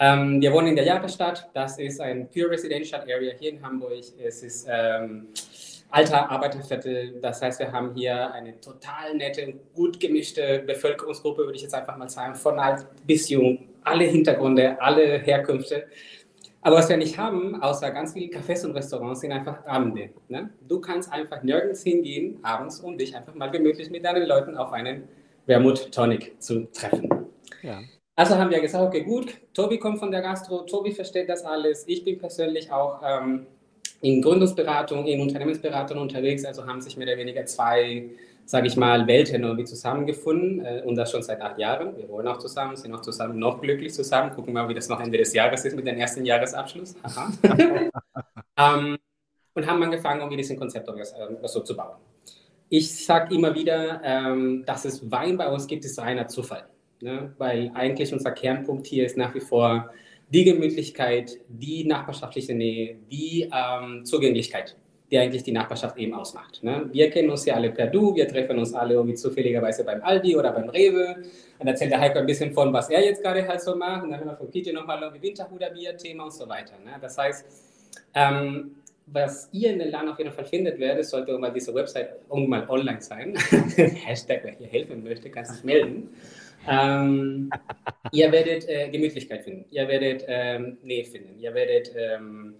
Ähm, 0.00 0.40
wir 0.40 0.52
wohnen 0.52 0.68
in 0.68 0.76
der 0.76 0.84
Jahrestadt. 0.84 1.48
Das 1.54 1.78
ist 1.78 2.00
ein 2.00 2.28
Pure 2.28 2.50
Residential 2.50 3.02
Area 3.02 3.32
hier 3.38 3.50
in 3.50 3.62
Hamburg. 3.62 3.92
Es 4.20 4.42
ist 4.42 4.66
ähm, 4.68 5.28
alter 5.90 6.28
Arbeiterviertel. 6.28 7.20
Das 7.20 7.40
heißt, 7.40 7.60
wir 7.60 7.70
haben 7.70 7.94
hier 7.94 8.32
eine 8.32 8.58
total 8.60 9.14
nette, 9.14 9.54
gut 9.74 10.00
gemischte 10.00 10.64
Bevölkerungsgruppe, 10.66 11.42
würde 11.44 11.54
ich 11.54 11.62
jetzt 11.62 11.74
einfach 11.74 11.96
mal 11.96 12.08
sagen, 12.08 12.34
von 12.34 12.58
alt 12.58 12.84
bis 13.06 13.28
jung 13.28 13.68
alle 13.84 14.04
Hintergründe, 14.04 14.80
alle 14.80 15.18
Herkünfte. 15.18 15.84
Aber 16.60 16.76
was 16.76 16.88
wir 16.88 16.96
nicht 16.96 17.18
haben, 17.18 17.60
außer 17.60 17.90
ganz 17.90 18.12
vielen 18.12 18.30
Cafés 18.30 18.64
und 18.64 18.72
Restaurants, 18.72 19.20
sind 19.20 19.32
einfach 19.32 19.66
Abende. 19.66 20.10
Ne? 20.28 20.50
Du 20.68 20.80
kannst 20.80 21.12
einfach 21.12 21.42
nirgends 21.42 21.82
hingehen 21.82 22.38
abends, 22.42 22.80
um 22.80 22.96
dich 22.96 23.16
einfach 23.16 23.34
mal 23.34 23.50
gemütlich 23.50 23.90
mit 23.90 24.04
deinen 24.04 24.26
Leuten 24.26 24.56
auf 24.56 24.72
einen 24.72 25.08
Wermut 25.46 25.90
Tonic 25.92 26.40
zu 26.40 26.70
treffen. 26.72 27.08
Ja. 27.62 27.80
Also 28.14 28.36
haben 28.36 28.50
wir 28.50 28.60
gesagt, 28.60 28.84
okay, 28.84 29.02
gut, 29.02 29.34
Tobi 29.54 29.78
kommt 29.78 29.98
von 29.98 30.10
der 30.10 30.20
Gastro, 30.20 30.62
Tobi 30.62 30.92
versteht 30.92 31.28
das 31.28 31.44
alles. 31.44 31.84
Ich 31.88 32.04
bin 32.04 32.18
persönlich 32.18 32.70
auch 32.70 33.00
ähm, 33.04 33.46
in 34.02 34.20
Gründungsberatung, 34.20 35.06
in 35.06 35.20
Unternehmensberatung 35.20 35.98
unterwegs, 35.98 36.44
also 36.44 36.66
haben 36.66 36.80
sich 36.80 36.96
mehr 36.96 37.08
oder 37.08 37.16
weniger 37.16 37.44
zwei 37.46 38.10
sage 38.44 38.66
ich 38.66 38.76
mal, 38.76 39.06
Welten 39.06 39.42
irgendwie 39.42 39.64
zusammengefunden 39.64 40.64
äh, 40.64 40.82
und 40.84 40.96
das 40.96 41.10
schon 41.10 41.22
seit 41.22 41.40
acht 41.40 41.58
Jahren. 41.58 41.96
Wir 41.96 42.08
wohnen 42.08 42.28
auch 42.28 42.38
zusammen, 42.38 42.76
sind 42.76 42.94
auch 42.94 43.00
zusammen, 43.00 43.38
noch 43.38 43.60
glücklich 43.60 43.92
zusammen. 43.94 44.30
Gucken 44.30 44.54
wir 44.54 44.62
mal, 44.62 44.68
wie 44.68 44.74
das 44.74 44.88
noch 44.88 45.00
Ende 45.00 45.18
des 45.18 45.32
Jahres 45.32 45.64
ist 45.64 45.76
mit 45.76 45.86
dem 45.86 45.96
ersten 45.96 46.24
Jahresabschluss. 46.24 46.94
ähm, 48.58 48.98
und 49.54 49.66
haben 49.66 49.82
angefangen, 49.82 50.20
irgendwie 50.20 50.38
diesen 50.38 50.58
Konzept 50.58 50.88
äh, 50.88 51.48
so 51.48 51.60
zu 51.60 51.76
bauen. 51.76 51.96
Ich 52.68 53.04
sage 53.04 53.34
immer 53.34 53.54
wieder, 53.54 54.00
ähm, 54.02 54.64
dass 54.66 54.84
es 54.84 55.10
Wein 55.10 55.36
bei 55.36 55.48
uns 55.48 55.66
gibt, 55.66 55.84
ist 55.84 55.98
reiner 55.98 56.26
Zufall. 56.26 56.64
Ne? 57.00 57.34
Weil 57.36 57.70
eigentlich 57.74 58.12
unser 58.12 58.30
Kernpunkt 58.30 58.86
hier 58.86 59.04
ist 59.04 59.16
nach 59.16 59.34
wie 59.34 59.40
vor 59.40 59.90
die 60.30 60.44
Gemütlichkeit, 60.44 61.38
die 61.48 61.84
nachbarschaftliche 61.84 62.54
Nähe, 62.54 62.96
die 63.10 63.50
ähm, 63.52 64.04
Zugänglichkeit 64.06 64.76
die 65.12 65.18
eigentlich 65.18 65.42
die 65.42 65.52
Nachbarschaft 65.52 65.98
eben 65.98 66.14
ausmacht. 66.14 66.64
Ne? 66.64 66.88
Wir 66.90 67.10
kennen 67.10 67.28
uns 67.28 67.44
ja 67.44 67.54
alle 67.54 67.70
per 67.70 67.88
Du, 67.88 68.14
wir 68.14 68.26
treffen 68.26 68.58
uns 68.58 68.72
alle 68.72 68.94
irgendwie 68.94 69.14
zufälligerweise 69.14 69.84
beim 69.84 70.02
Aldi 70.02 70.36
oder 70.36 70.52
beim 70.52 70.70
Rewe. 70.70 71.16
Dann 71.58 71.68
erzählt 71.68 71.92
der 71.92 72.00
Heiko 72.00 72.18
ein 72.18 72.26
bisschen 72.26 72.50
von, 72.52 72.72
was 72.72 72.88
er 72.88 73.04
jetzt 73.04 73.22
gerade 73.22 73.46
halt 73.46 73.60
so 73.60 73.76
macht. 73.76 74.04
Und 74.04 74.10
dann 74.10 74.20
haben 74.20 74.30
wir 74.30 74.36
von 74.36 74.50
Peter 74.50 74.72
nochmal 74.72 75.02
irgendwie 75.02 75.28
Winterhuder-Bier-Thema 75.28 76.24
und 76.24 76.32
so 76.32 76.48
weiter. 76.48 76.72
Ne? 76.82 76.92
Das 76.98 77.18
heißt, 77.18 77.44
ähm, 78.14 78.76
was 79.04 79.50
ihr 79.52 79.72
in 79.72 79.80
den 79.80 79.90
Laden 79.90 80.08
auf 80.08 80.18
jeden 80.18 80.32
Fall 80.32 80.46
findet 80.46 80.78
werdet, 80.78 81.04
sollte 81.04 81.32
irgendwann 81.32 81.52
diese 81.52 81.74
Website 81.74 82.08
irgendwann 82.30 82.66
online 82.70 83.02
sein. 83.02 83.36
Hashtag, 83.76 84.40
wer 84.44 84.52
hier 84.52 84.68
helfen 84.68 85.04
möchte, 85.04 85.28
kann 85.28 85.44
sich 85.44 85.62
melden. 85.62 86.08
Ähm, 86.66 87.50
ihr 88.12 88.32
werdet 88.32 88.68
äh, 88.68 88.88
Gemütlichkeit 88.88 89.42
finden, 89.42 89.64
ihr 89.70 89.88
werdet 89.88 90.24
ähm, 90.28 90.78
Nähe 90.82 91.04
finden, 91.04 91.38
ihr 91.40 91.52
werdet 91.54 91.92
ähm, 91.96 92.54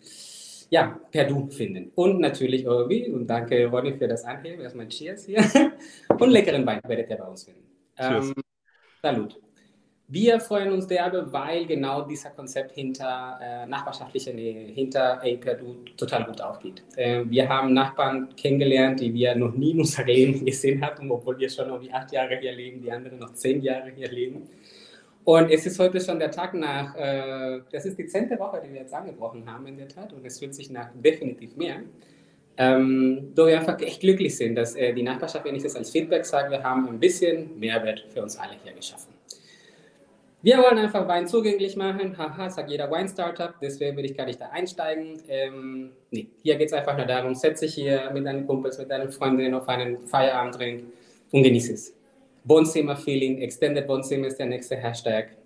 ja, 0.72 0.98
per 1.10 1.26
Du 1.26 1.50
finden. 1.50 1.92
Und 1.94 2.18
natürlich 2.20 2.64
irgendwie, 2.64 3.10
und 3.10 3.26
danke 3.26 3.66
Ronny 3.66 3.92
für 3.92 4.08
das 4.08 4.24
Anheben, 4.24 4.62
erstmal 4.62 4.88
Cheers 4.88 5.26
hier. 5.26 5.44
Und 6.18 6.30
leckeren 6.30 6.64
Wein 6.64 6.80
werdet 6.86 7.10
ihr 7.10 7.16
bei 7.16 7.24
uns 7.24 7.44
finden. 7.44 7.62
Ähm, 7.98 8.32
salut. 9.02 9.38
Wir 10.08 10.40
freuen 10.40 10.72
uns 10.72 10.86
derbe, 10.86 11.30
weil 11.30 11.66
genau 11.66 12.02
dieser 12.02 12.30
Konzept 12.30 12.72
hinter 12.72 13.38
äh, 13.42 13.66
nachbarschaftlicher 13.66 14.32
Nähe, 14.32 14.72
hinter 14.72 15.20
Ey, 15.22 15.36
per 15.36 15.56
Du 15.56 15.84
total 15.94 16.24
gut 16.24 16.40
aufgeht. 16.40 16.82
Äh, 16.96 17.24
wir 17.26 17.46
haben 17.46 17.74
Nachbarn 17.74 18.34
kennengelernt, 18.34 19.00
die 19.00 19.12
wir 19.12 19.34
noch 19.34 19.52
nie 19.52 19.72
in 19.72 19.80
unserem 19.80 20.06
Leben 20.06 20.44
gesehen 20.46 20.80
hatten, 20.80 21.10
obwohl 21.10 21.38
wir 21.38 21.50
schon 21.50 21.68
irgendwie 21.68 21.92
acht 21.92 22.10
Jahre 22.12 22.38
hier 22.38 22.52
leben, 22.52 22.80
die 22.80 22.90
anderen 22.90 23.18
noch 23.18 23.34
zehn 23.34 23.60
Jahre 23.60 23.90
hier 23.90 24.10
leben. 24.10 24.48
Und 25.24 25.50
es 25.50 25.66
ist 25.66 25.78
heute 25.78 26.00
schon 26.00 26.18
der 26.18 26.30
Tag 26.30 26.52
nach, 26.54 26.96
äh, 26.96 27.60
das 27.70 27.86
ist 27.86 27.96
die 27.96 28.06
zehnte 28.06 28.38
Woche, 28.38 28.60
die 28.64 28.72
wir 28.72 28.80
jetzt 28.80 28.92
angebrochen 28.92 29.50
haben 29.50 29.66
in 29.68 29.76
der 29.76 29.88
Tat 29.88 30.12
und 30.12 30.24
es 30.26 30.38
fühlt 30.38 30.54
sich 30.54 30.70
nach 30.70 30.88
definitiv 30.94 31.56
mehr. 31.56 31.76
Ähm, 32.58 33.32
wo 33.34 33.46
wir 33.46 33.58
einfach 33.58 33.80
echt 33.80 34.00
glücklich 34.00 34.36
sind, 34.36 34.56
dass 34.56 34.76
äh, 34.76 34.92
die 34.92 35.02
Nachbarschaft, 35.02 35.44
wenn 35.46 35.54
ich 35.54 35.62
das 35.62 35.74
als 35.74 35.90
Feedback 35.90 36.26
sage, 36.26 36.50
wir 36.50 36.62
haben 36.62 36.86
ein 36.86 37.00
bisschen 37.00 37.58
Mehrwert 37.58 38.04
für 38.12 38.22
uns 38.22 38.36
alle 38.36 38.52
hier 38.62 38.74
geschaffen. 38.74 39.12
Wir 40.42 40.58
wollen 40.58 40.76
einfach 40.76 41.06
Wein 41.06 41.26
zugänglich 41.26 41.76
machen. 41.76 42.18
Haha, 42.18 42.50
sagt 42.50 42.68
jeder 42.68 42.90
Wine-Startup, 42.90 43.54
deswegen 43.62 43.96
will 43.96 44.04
ich 44.04 44.16
gar 44.16 44.26
nicht 44.26 44.40
da 44.40 44.48
einsteigen. 44.48 45.22
Ähm, 45.28 45.92
nee, 46.10 46.26
hier 46.42 46.56
geht 46.56 46.66
es 46.66 46.72
einfach 46.72 46.96
nur 46.96 47.06
darum, 47.06 47.34
setze 47.34 47.64
dich 47.64 47.74
hier 47.74 48.10
mit 48.12 48.26
deinen 48.26 48.46
Kumpels, 48.46 48.76
mit 48.76 48.90
deinen 48.90 49.10
Freundinnen 49.10 49.54
auf 49.54 49.68
einen 49.68 50.06
Feierabenddrink 50.08 50.82
und 51.30 51.42
genieße 51.44 51.74
es. 51.74 51.94
Wohnzimmer-Feeling, 52.44 53.38
Extended 53.38 53.88
Wohnzimmer 53.88 54.26
ist 54.26 54.38
der 54.38 54.46
nächste 54.46 54.76
Hashtag. 54.76 55.36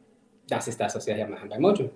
Das 0.49 0.69
ist 0.69 0.81
das, 0.81 0.95
was 0.95 1.07
wir 1.07 1.15
hier 1.15 1.27
machen 1.27 1.49
bei 1.49 1.59
Mojo. 1.59 1.91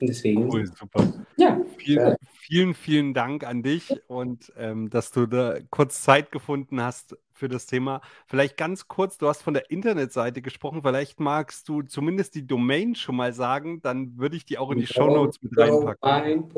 Und 0.00 0.08
deswegen. 0.08 0.50
Cool, 0.50 0.66
super. 0.66 1.12
Ja. 1.36 1.60
Vielen, 1.78 2.16
vielen, 2.32 2.74
vielen 2.74 3.14
Dank 3.14 3.44
an 3.44 3.62
dich 3.62 3.92
und 4.06 4.52
ähm, 4.56 4.90
dass 4.90 5.10
du 5.12 5.26
da 5.26 5.58
kurz 5.70 6.02
Zeit 6.02 6.32
gefunden 6.32 6.80
hast 6.80 7.16
für 7.32 7.48
das 7.48 7.66
Thema. 7.66 8.00
Vielleicht 8.26 8.56
ganz 8.56 8.88
kurz, 8.88 9.18
du 9.18 9.28
hast 9.28 9.42
von 9.42 9.54
der 9.54 9.70
Internetseite 9.70 10.40
gesprochen, 10.42 10.82
vielleicht 10.82 11.20
magst 11.20 11.68
du 11.68 11.82
zumindest 11.82 12.34
die 12.34 12.46
Domain 12.46 12.94
schon 12.94 13.16
mal 13.16 13.32
sagen, 13.32 13.82
dann 13.82 14.16
würde 14.18 14.36
ich 14.36 14.44
die 14.44 14.58
auch 14.58 14.70
in 14.70 14.78
die 14.78 14.86
Show 14.86 15.06
Notes 15.06 15.42
mit 15.42 15.56
reinpacken. 15.58 16.50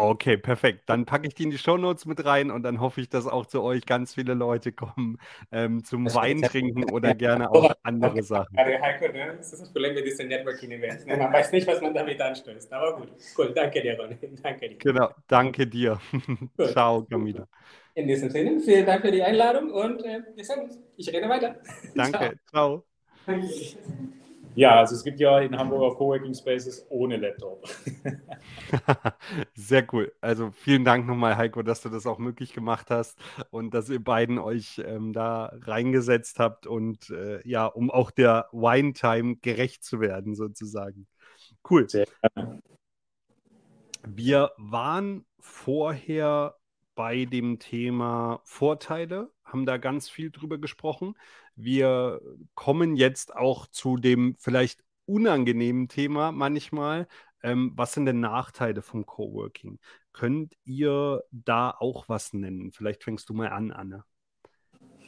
Okay, 0.00 0.38
perfekt. 0.38 0.84
Dann 0.86 1.04
packe 1.04 1.28
ich 1.28 1.34
die 1.34 1.42
in 1.42 1.50
die 1.50 1.58
Shownotes 1.58 2.06
mit 2.06 2.24
rein 2.24 2.50
und 2.50 2.62
dann 2.62 2.80
hoffe 2.80 3.02
ich, 3.02 3.10
dass 3.10 3.26
auch 3.26 3.44
zu 3.44 3.62
euch 3.62 3.84
ganz 3.84 4.14
viele 4.14 4.32
Leute 4.32 4.72
kommen 4.72 5.18
ähm, 5.52 5.84
zum 5.84 6.06
Wein 6.14 6.40
trinken 6.40 6.90
oder 6.90 7.14
gerne 7.14 7.50
auch 7.50 7.74
andere 7.82 8.22
Sachen. 8.22 8.56
Also 8.56 8.82
Heiko, 8.82 9.12
ne? 9.12 9.34
das 9.36 9.52
ist 9.52 9.60
das 9.60 9.70
Problem 9.70 9.92
mit 9.92 10.06
diesen 10.06 10.28
Networking-Events. 10.28 11.04
Ne? 11.04 11.18
Man 11.18 11.30
weiß 11.30 11.52
nicht, 11.52 11.66
was 11.66 11.82
man 11.82 11.92
damit 11.92 12.18
anstößt. 12.18 12.72
Aber 12.72 12.96
gut, 12.96 13.08
cool. 13.36 13.52
Danke 13.54 13.82
dir, 13.82 14.00
Ronny. 14.00 14.16
Danke 14.42 14.70
dir. 14.70 14.78
Genau, 14.78 15.10
danke 15.28 15.66
dir. 15.66 16.00
Ciao, 16.72 17.04
Camila. 17.04 17.46
In 17.94 18.08
diesem 18.08 18.30
Sinne, 18.30 18.58
vielen 18.58 18.86
Dank 18.86 19.02
für 19.02 19.12
die 19.12 19.22
Einladung 19.22 19.70
und 19.70 20.02
äh, 20.02 20.22
wir 20.34 20.44
sehen 20.44 20.60
uns. 20.60 20.78
Ich 20.96 21.12
rede 21.12 21.28
weiter. 21.28 21.56
Danke. 21.94 22.38
Ciao. 22.48 22.86
Ciao. 23.26 24.19
Ja, 24.54 24.78
also 24.78 24.94
es 24.94 25.04
gibt 25.04 25.20
ja 25.20 25.38
in 25.40 25.56
Hamburg 25.56 25.82
auch 25.82 25.96
Coworking 25.96 26.34
Spaces 26.34 26.86
ohne 26.90 27.16
Laptop. 27.16 27.66
Sehr 29.54 29.86
cool. 29.92 30.12
Also 30.20 30.50
vielen 30.50 30.84
Dank 30.84 31.06
nochmal, 31.06 31.36
Heiko, 31.36 31.62
dass 31.62 31.82
du 31.82 31.88
das 31.88 32.06
auch 32.06 32.18
möglich 32.18 32.52
gemacht 32.52 32.90
hast 32.90 33.18
und 33.50 33.74
dass 33.74 33.88
ihr 33.88 34.02
beiden 34.02 34.38
euch 34.38 34.80
ähm, 34.84 35.12
da 35.12 35.52
reingesetzt 35.62 36.38
habt 36.38 36.66
und 36.66 37.10
äh, 37.10 37.46
ja, 37.48 37.66
um 37.66 37.90
auch 37.90 38.10
der 38.10 38.48
Wine 38.52 38.92
Time 38.92 39.36
gerecht 39.36 39.84
zu 39.84 40.00
werden, 40.00 40.34
sozusagen. 40.34 41.06
Cool. 41.68 41.88
Sehr 41.88 42.06
gerne. 42.22 42.60
Wir 44.06 44.52
waren 44.56 45.26
vorher 45.38 46.56
bei 46.94 47.24
dem 47.24 47.58
Thema 47.58 48.40
Vorteile, 48.44 49.30
haben 49.44 49.66
da 49.66 49.76
ganz 49.76 50.08
viel 50.08 50.30
drüber 50.30 50.58
gesprochen. 50.58 51.14
Wir 51.62 52.20
kommen 52.54 52.96
jetzt 52.96 53.34
auch 53.34 53.66
zu 53.66 53.96
dem 53.96 54.34
vielleicht 54.38 54.82
unangenehmen 55.06 55.88
Thema 55.88 56.32
manchmal. 56.32 57.08
Ähm, 57.42 57.72
was 57.74 57.92
sind 57.92 58.06
denn 58.06 58.20
Nachteile 58.20 58.82
vom 58.82 59.06
Coworking? 59.06 59.78
Könnt 60.12 60.54
ihr 60.64 61.22
da 61.30 61.70
auch 61.70 62.08
was 62.08 62.32
nennen? 62.32 62.72
Vielleicht 62.72 63.04
fängst 63.04 63.28
du 63.28 63.34
mal 63.34 63.48
an, 63.48 63.70
Anne. 63.70 64.04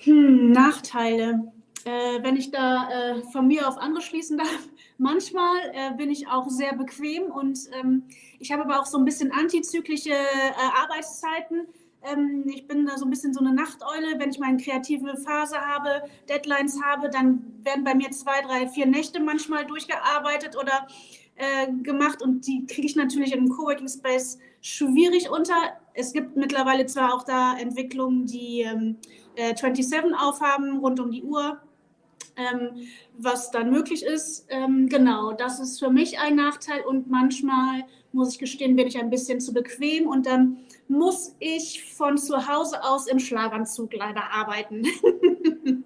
Hm, 0.05 0.51
Nachteile. 0.53 1.53
Äh, 1.85 2.23
wenn 2.23 2.37
ich 2.37 2.51
da 2.53 2.89
äh, 2.91 3.23
von 3.33 3.49
mir 3.49 3.69
auf 3.69 3.77
andere 3.77 4.03
schließen 4.03 4.39
darf, 4.39 4.69
manchmal 4.99 5.57
äh, 5.73 5.95
bin 5.97 6.11
ich 6.11 6.29
auch 6.29 6.49
sehr 6.49 6.77
bequem 6.77 7.25
und 7.25 7.59
ähm, 7.73 8.05
ich 8.39 8.53
habe 8.53 8.63
aber 8.63 8.81
auch 8.81 8.87
so 8.87 8.99
ein 8.99 9.05
bisschen 9.05 9.33
antizyklische 9.33 10.11
äh, 10.11 10.53
Arbeitszeiten. 10.81 11.67
Ähm, 12.05 12.45
ich 12.47 12.67
bin 12.67 12.87
da 12.87 12.97
so 12.97 13.05
ein 13.05 13.11
bisschen 13.11 13.33
so 13.33 13.41
eine 13.41 13.53
Nachteule. 13.53 14.19
Wenn 14.19 14.31
ich 14.31 14.39
mal 14.39 14.49
eine 14.49 14.63
kreative 14.63 15.17
Phase 15.17 15.57
habe, 15.57 16.03
Deadlines 16.29 16.81
habe, 16.83 17.11
dann 17.11 17.45
werden 17.63 17.85
bei 17.85 17.95
mir 17.95 18.11
zwei, 18.11 18.41
drei, 18.43 18.69
vier 18.69 18.87
Nächte 18.87 19.21
manchmal 19.21 19.67
durchgearbeitet 19.67 20.57
oder 20.57 20.87
äh, 21.37 21.73
gemacht 21.83 22.23
und 22.23 22.47
die 22.47 22.67
kriege 22.67 22.87
ich 22.87 22.97
natürlich 22.97 23.33
in 23.33 23.41
einem 23.41 23.49
Coworking 23.49 23.89
Space 23.89 24.39
schwierig 24.61 25.31
unter. 25.31 25.55
Es 25.95 26.13
gibt 26.13 26.37
mittlerweile 26.37 26.87
zwar 26.87 27.15
auch 27.15 27.25
da 27.25 27.57
Entwicklungen, 27.59 28.27
die 28.27 28.61
ähm, 28.61 28.97
äh, 29.37 29.57
27 29.57 30.15
aufhaben, 30.15 30.79
rund 30.79 31.01
um 31.01 31.11
die 31.11 31.23
Uhr, 31.23 31.59
ähm, 32.37 32.87
was 33.17 33.51
dann 33.51 33.71
möglich 33.71 34.05
ist. 34.05 34.47
Ähm, 34.51 34.89
genau, 34.89 35.33
das 35.33 35.59
ist 35.59 35.79
für 35.79 35.91
mich 35.91 36.19
ein 36.19 36.37
Nachteil 36.37 36.83
und 36.83 37.11
manchmal, 37.11 37.85
muss 38.13 38.35
ich 38.35 38.39
gestehen, 38.39 38.77
bin 38.77 38.87
ich 38.87 38.99
ein 38.99 39.11
bisschen 39.11 39.41
zu 39.41 39.55
bequem 39.55 40.07
und 40.07 40.27
dann 40.27 40.59
muss 40.89 41.35
ich 41.39 41.85
von 41.95 42.19
zu 42.19 42.49
Hause 42.49 42.83
aus 42.83 43.07
im 43.07 43.19
Schlafanzug 43.19 43.95
leider 43.95 44.31
arbeiten. 44.33 44.85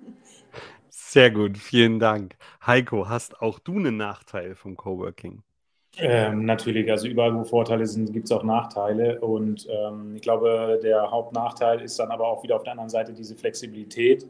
Sehr 0.88 1.30
gut, 1.30 1.56
vielen 1.56 1.98
Dank. 1.98 2.36
Heiko, 2.66 3.08
hast 3.08 3.40
auch 3.40 3.58
du 3.58 3.76
einen 3.76 3.96
Nachteil 3.96 4.54
vom 4.54 4.76
Coworking? 4.76 5.42
Ähm, 5.98 6.44
natürlich, 6.44 6.90
also 6.90 7.08
überall, 7.08 7.34
wo 7.34 7.44
Vorteile 7.44 7.86
sind, 7.86 8.12
gibt 8.12 8.26
es 8.26 8.32
auch 8.32 8.42
Nachteile. 8.42 9.20
Und 9.20 9.66
ähm, 9.70 10.14
ich 10.16 10.22
glaube, 10.22 10.78
der 10.82 11.10
Hauptnachteil 11.10 11.80
ist 11.80 11.98
dann 11.98 12.10
aber 12.10 12.26
auch 12.26 12.42
wieder 12.42 12.56
auf 12.56 12.64
der 12.64 12.72
anderen 12.72 12.90
Seite 12.90 13.14
diese 13.14 13.34
Flexibilität. 13.34 14.26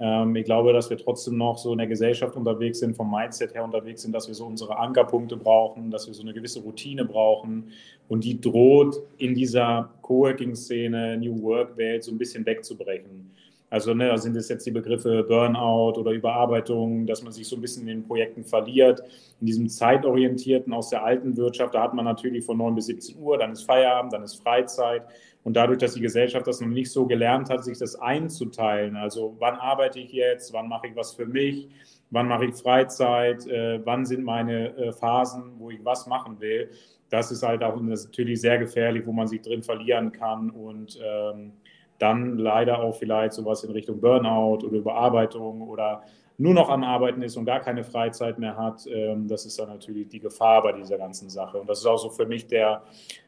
Ähm, 0.00 0.34
ich 0.34 0.44
glaube, 0.44 0.72
dass 0.72 0.88
wir 0.88 0.96
trotzdem 0.96 1.36
noch 1.36 1.58
so 1.58 1.72
in 1.72 1.78
der 1.78 1.86
Gesellschaft 1.86 2.34
unterwegs 2.34 2.80
sind, 2.80 2.96
vom 2.96 3.10
Mindset 3.10 3.54
her 3.54 3.62
unterwegs 3.62 4.02
sind, 4.02 4.12
dass 4.12 4.26
wir 4.26 4.34
so 4.34 4.46
unsere 4.46 4.78
Ankerpunkte 4.78 5.36
brauchen, 5.36 5.90
dass 5.90 6.06
wir 6.06 6.14
so 6.14 6.22
eine 6.22 6.32
gewisse 6.32 6.60
Routine 6.60 7.04
brauchen. 7.04 7.70
Und 8.08 8.24
die 8.24 8.40
droht 8.40 8.96
in 9.18 9.34
dieser 9.34 9.90
Coworking-Szene, 10.02 11.18
New 11.18 11.42
Work-Welt 11.42 12.02
so 12.02 12.10
ein 12.12 12.18
bisschen 12.18 12.44
wegzubrechen. 12.46 13.30
Also 13.70 13.94
ne, 13.94 14.18
sind 14.18 14.36
es 14.36 14.48
jetzt 14.48 14.66
die 14.66 14.72
Begriffe 14.72 15.22
Burnout 15.22 15.98
oder 15.98 16.10
Überarbeitung, 16.10 17.06
dass 17.06 17.22
man 17.22 17.32
sich 17.32 17.46
so 17.46 17.56
ein 17.56 17.62
bisschen 17.62 17.82
in 17.82 18.00
den 18.00 18.02
Projekten 18.06 18.44
verliert. 18.44 19.00
In 19.40 19.46
diesem 19.46 19.68
zeitorientierten 19.68 20.72
aus 20.72 20.90
der 20.90 21.04
alten 21.04 21.36
Wirtschaft, 21.36 21.74
da 21.74 21.82
hat 21.84 21.94
man 21.94 22.04
natürlich 22.04 22.44
von 22.44 22.58
9 22.58 22.74
bis 22.74 22.86
17 22.86 23.16
Uhr, 23.18 23.38
dann 23.38 23.52
ist 23.52 23.62
Feierabend, 23.62 24.12
dann 24.12 24.24
ist 24.24 24.42
Freizeit. 24.42 25.02
Und 25.44 25.54
dadurch, 25.54 25.78
dass 25.78 25.94
die 25.94 26.00
Gesellschaft 26.00 26.48
das 26.48 26.60
noch 26.60 26.68
nicht 26.68 26.90
so 26.90 27.06
gelernt 27.06 27.48
hat, 27.48 27.64
sich 27.64 27.78
das 27.78 27.94
einzuteilen, 27.94 28.96
also 28.96 29.36
wann 29.38 29.54
arbeite 29.54 30.00
ich 30.00 30.12
jetzt, 30.12 30.52
wann 30.52 30.68
mache 30.68 30.88
ich 30.88 30.96
was 30.96 31.14
für 31.14 31.24
mich, 31.24 31.68
wann 32.10 32.26
mache 32.26 32.46
ich 32.46 32.56
Freizeit, 32.56 33.46
äh, 33.46 33.80
wann 33.84 34.04
sind 34.04 34.24
meine 34.24 34.76
äh, 34.76 34.92
Phasen, 34.92 35.52
wo 35.58 35.70
ich 35.70 35.82
was 35.84 36.06
machen 36.08 36.40
will, 36.40 36.68
das 37.08 37.30
ist 37.30 37.42
halt 37.42 37.62
auch 37.62 37.80
natürlich 37.80 38.40
sehr 38.40 38.58
gefährlich, 38.58 39.04
wo 39.06 39.12
man 39.12 39.26
sich 39.26 39.40
drin 39.40 39.62
verlieren 39.62 40.12
kann 40.12 40.50
und 40.50 40.98
ähm, 41.02 41.52
dann 42.00 42.38
leider 42.38 42.80
auch 42.80 42.96
vielleicht 42.96 43.34
sowas 43.34 43.62
in 43.62 43.70
Richtung 43.70 44.00
Burnout 44.00 44.64
oder 44.66 44.78
Überarbeitung 44.78 45.62
oder 45.62 46.02
nur 46.38 46.54
noch 46.54 46.70
am 46.70 46.82
Arbeiten 46.82 47.20
ist 47.20 47.36
und 47.36 47.44
gar 47.44 47.60
keine 47.60 47.84
Freizeit 47.84 48.38
mehr 48.38 48.56
hat, 48.56 48.86
ähm, 48.86 49.28
das 49.28 49.44
ist 49.44 49.58
dann 49.58 49.68
natürlich 49.68 50.08
die 50.08 50.20
Gefahr 50.20 50.62
bei 50.62 50.72
dieser 50.72 50.96
ganzen 50.96 51.28
Sache. 51.28 51.58
Und 51.58 51.68
das 51.68 51.80
ist 51.80 51.86
auch 51.86 51.98
so 51.98 52.08
für 52.08 52.24
mich 52.24 52.46
der, 52.46 52.82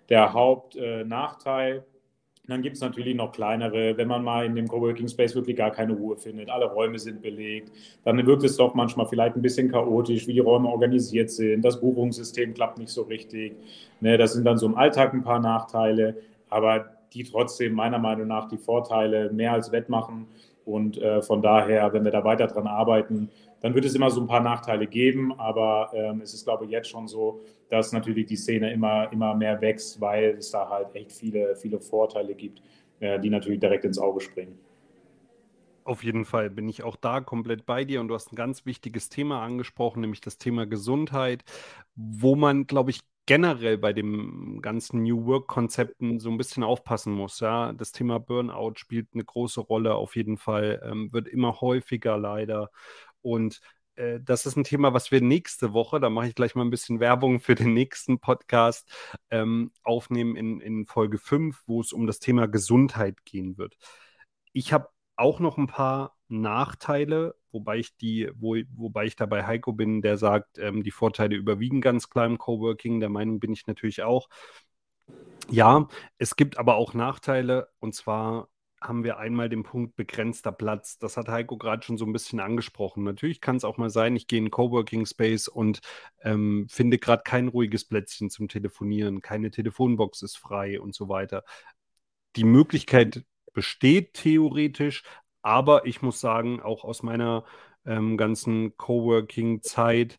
der 0.09 0.33
Hauptnachteil. 0.33 1.77
Äh, 1.77 1.83
dann 2.49 2.63
gibt 2.63 2.77
es 2.77 2.83
natürlich 2.83 3.15
noch 3.15 3.31
kleinere, 3.31 3.97
wenn 3.99 4.09
man 4.09 4.25
mal 4.25 4.47
in 4.47 4.55
dem 4.55 4.67
Coworking 4.67 5.07
Space 5.07 5.35
wirklich 5.35 5.57
gar 5.57 5.71
keine 5.71 5.93
Ruhe 5.93 6.17
findet, 6.17 6.51
alle 6.51 6.65
Räume 6.65 6.99
sind 6.99 7.23
belegt, 7.23 7.71
dann 8.05 8.27
wirkt 8.27 8.43
es 8.43 8.57
doch 8.57 8.75
manchmal 8.75 9.07
vielleicht 9.07 9.37
ein 9.37 9.43
bisschen 9.43 9.71
chaotisch, 9.71 10.27
wie 10.27 10.33
die 10.33 10.41
Räume 10.41 10.69
organisiert 10.69 11.31
sind, 11.31 11.63
das 11.65 11.81
Buchungssystem 11.81 12.55
klappt 12.55 12.79
nicht 12.79 12.91
so 12.91 13.03
richtig. 13.03 13.55
Ne, 14.01 14.19
das 14.19 14.33
sind 14.33 14.45
dann 14.45 14.59
so 14.59 14.67
im 14.67 14.75
Alltag 14.75 15.13
ein 15.13 15.23
paar 15.23 15.39
Nachteile, 15.39 16.17
aber 16.49 16.92
die 17.15 17.25
trotzdem 17.25 17.75
meiner 17.75 17.99
Meinung 17.99 18.29
nach 18.29 18.49
die 18.49 18.59
Vorteile 18.59 19.33
mehr 19.33 19.53
als 19.53 19.73
wettmachen. 19.73 20.27
Und 20.65 20.99
äh, 20.99 21.23
von 21.23 21.43
daher, 21.43 21.93
wenn 21.93 22.05
wir 22.05 22.13
da 22.13 22.25
weiter 22.25 22.47
dran 22.47 22.67
arbeiten, 22.67 23.31
dann 23.61 23.75
wird 23.75 23.85
es 23.85 23.95
immer 23.95 24.11
so 24.11 24.21
ein 24.21 24.27
paar 24.27 24.41
Nachteile 24.41 24.87
geben. 24.87 25.39
Aber 25.39 25.91
ähm, 25.95 26.21
es 26.21 26.35
ist, 26.35 26.45
glaube 26.45 26.65
ich, 26.65 26.71
jetzt 26.71 26.89
schon 26.89 27.09
so, 27.09 27.41
dass 27.69 27.93
natürlich 27.93 28.27
die 28.27 28.37
Szene 28.37 28.73
immer, 28.73 29.11
immer 29.13 29.35
mehr 29.35 29.61
wächst, 29.61 30.01
weil 30.01 30.37
es 30.39 30.51
da 30.51 30.69
halt 30.69 30.95
echt 30.95 31.13
viele, 31.13 31.57
viele 31.57 31.81
Vorteile 31.81 32.35
gibt, 32.35 32.63
äh, 33.01 33.19
die 33.19 33.31
natürlich 33.31 33.61
direkt 33.61 33.85
ins 33.85 33.99
Auge 33.99 34.21
springen. 34.21 34.59
Auf 35.85 36.05
jeden 36.05 36.25
Fall 36.25 36.49
bin 36.49 36.69
ich 36.69 36.85
auch 36.85 36.95
da 36.95 37.21
komplett 37.21 37.67
bei 37.67 37.85
dir 37.85 38.01
und 38.01 38.09
du 38.09 38.15
hast 38.15 38.33
ein 38.33 38.37
ganz 38.37 38.67
wichtiges 38.67 39.09
Thema 39.09 39.43
angesprochen, 39.43 40.01
nämlich 40.01 40.21
das 40.21 40.39
Thema 40.39 40.65
Gesundheit, 40.65 41.43
wo 41.97 42.37
man, 42.37 42.69
glaube 42.69 42.91
ich, 42.91 43.01
generell 43.27 43.79
bei 43.79 43.93
dem 43.93 44.61
ganzen 44.63 45.03
New 45.03 45.27
Work-Konzepten 45.27 46.19
so 46.19 46.31
ein 46.31 46.39
bisschen 46.39 46.65
aufpassen 46.65 47.13
muss. 47.13 47.41
Ja, 47.41 47.73
das 47.73 47.93
Thema 47.93 48.19
Burnout 48.19 48.75
spielt 48.77 49.09
eine 49.15 49.25
große 49.25 49.61
Rolle 49.61 49.95
auf 49.95 50.17
jeden 50.17 50.39
Fall, 50.39 50.83
ähm, 50.85 51.13
wird 51.13 51.29
immer 51.29 51.61
häufiger 51.61 52.19
leider. 52.19 52.71
Und 53.21 53.61
äh, 53.95 54.21
das 54.21 54.47
ist 54.47 54.57
ein 54.57 54.65
Thema, 54.65 54.93
was 54.95 55.11
wir 55.13 55.21
nächste 55.21 55.73
Woche, 55.73 56.01
da 56.01 56.11
mache 56.11 56.29
ich 56.29 56.35
gleich 56.35 56.55
mal 56.55 56.65
ein 56.65 56.71
bisschen 56.71 57.01
Werbung 57.01 57.41
für 57.41 57.55
den 57.55 57.75
nächsten 57.75 58.19
Podcast, 58.19 58.91
ähm, 59.31 59.73
aufnehmen 59.83 60.37
in, 60.37 60.61
in 60.61 60.87
Folge 60.87 61.19
5, 61.19 61.63
wo 61.67 61.81
es 61.81 61.93
um 61.93 62.07
das 62.07 62.19
Thema 62.19 62.49
Gesundheit 62.49 63.25
gehen 63.25 63.59
wird. 63.59 63.77
Ich 64.53 64.73
habe 64.73 64.89
auch 65.17 65.41
noch 65.41 65.59
ein 65.59 65.67
paar 65.67 66.17
Nachteile, 66.41 67.35
wobei 67.51 67.79
ich 67.79 67.97
die, 67.97 68.31
wo, 68.35 68.57
wobei 68.75 69.05
ich 69.05 69.17
dabei 69.17 69.47
Heiko 69.47 69.73
bin, 69.73 70.03
der 70.03 70.17
sagt, 70.17 70.59
ähm, 70.59 70.83
die 70.83 70.91
Vorteile 70.91 71.37
überwiegen 71.37 71.81
ganz 71.81 72.09
klar 72.11 72.27
im 72.27 72.39
Coworking. 72.39 73.01
Der 73.01 73.11
Meinung 73.11 73.41
bin 73.41 73.53
ich 73.53 73.67
natürlich 73.67 74.03
auch. 74.03 74.29
Ja, 75.51 75.89
es 76.19 76.37
gibt 76.37 76.59
aber 76.59 76.77
auch 76.77 76.95
Nachteile 76.95 77.69
und 77.81 77.95
zwar 77.95 78.49
haben 78.81 79.05
wir 79.05 79.19
einmal 79.19 79.49
den 79.49 79.63
Punkt 79.63 79.97
begrenzter 79.97 80.53
Platz. 80.53 80.99
Das 80.99 81.17
hat 81.17 81.29
Heiko 81.29 81.57
gerade 81.57 81.83
schon 81.85 81.99
so 81.99 82.05
ein 82.05 82.13
bisschen 82.13 82.41
angesprochen. 82.41 83.05
Natürlich 83.05 83.41
kann 83.41 83.57
es 83.57 83.65
auch 83.65 83.77
mal 83.77 83.91
sein, 83.91 84.17
ich 84.17 84.27
gehe 84.27 84.39
in 84.39 84.51
Coworking 84.51 85.07
Space 85.07 85.49
und 85.49 85.81
ähm, 86.23 86.67
finde 86.69 86.99
gerade 86.99 87.23
kein 87.25 87.49
ruhiges 87.49 87.85
Plätzchen 87.85 88.31
zum 88.31 88.49
Telefonieren, 88.49 89.21
keine 89.23 89.51
Telefonbox 89.51 90.23
ist 90.23 90.37
frei 90.37 90.81
und 90.81 90.95
so 90.95 91.09
weiter. 91.09 91.45
Die 92.37 92.45
Möglichkeit 92.45 93.25
besteht 93.53 94.15
theoretisch, 94.15 95.05
aber 95.43 95.87
ich 95.87 96.03
muss 96.03 96.21
sagen, 96.21 96.61
auch 96.61 96.85
aus 96.85 97.03
meiner 97.03 97.45
ähm, 97.85 98.17
ganzen 98.17 98.77
Coworking-Zeit, 98.77 100.17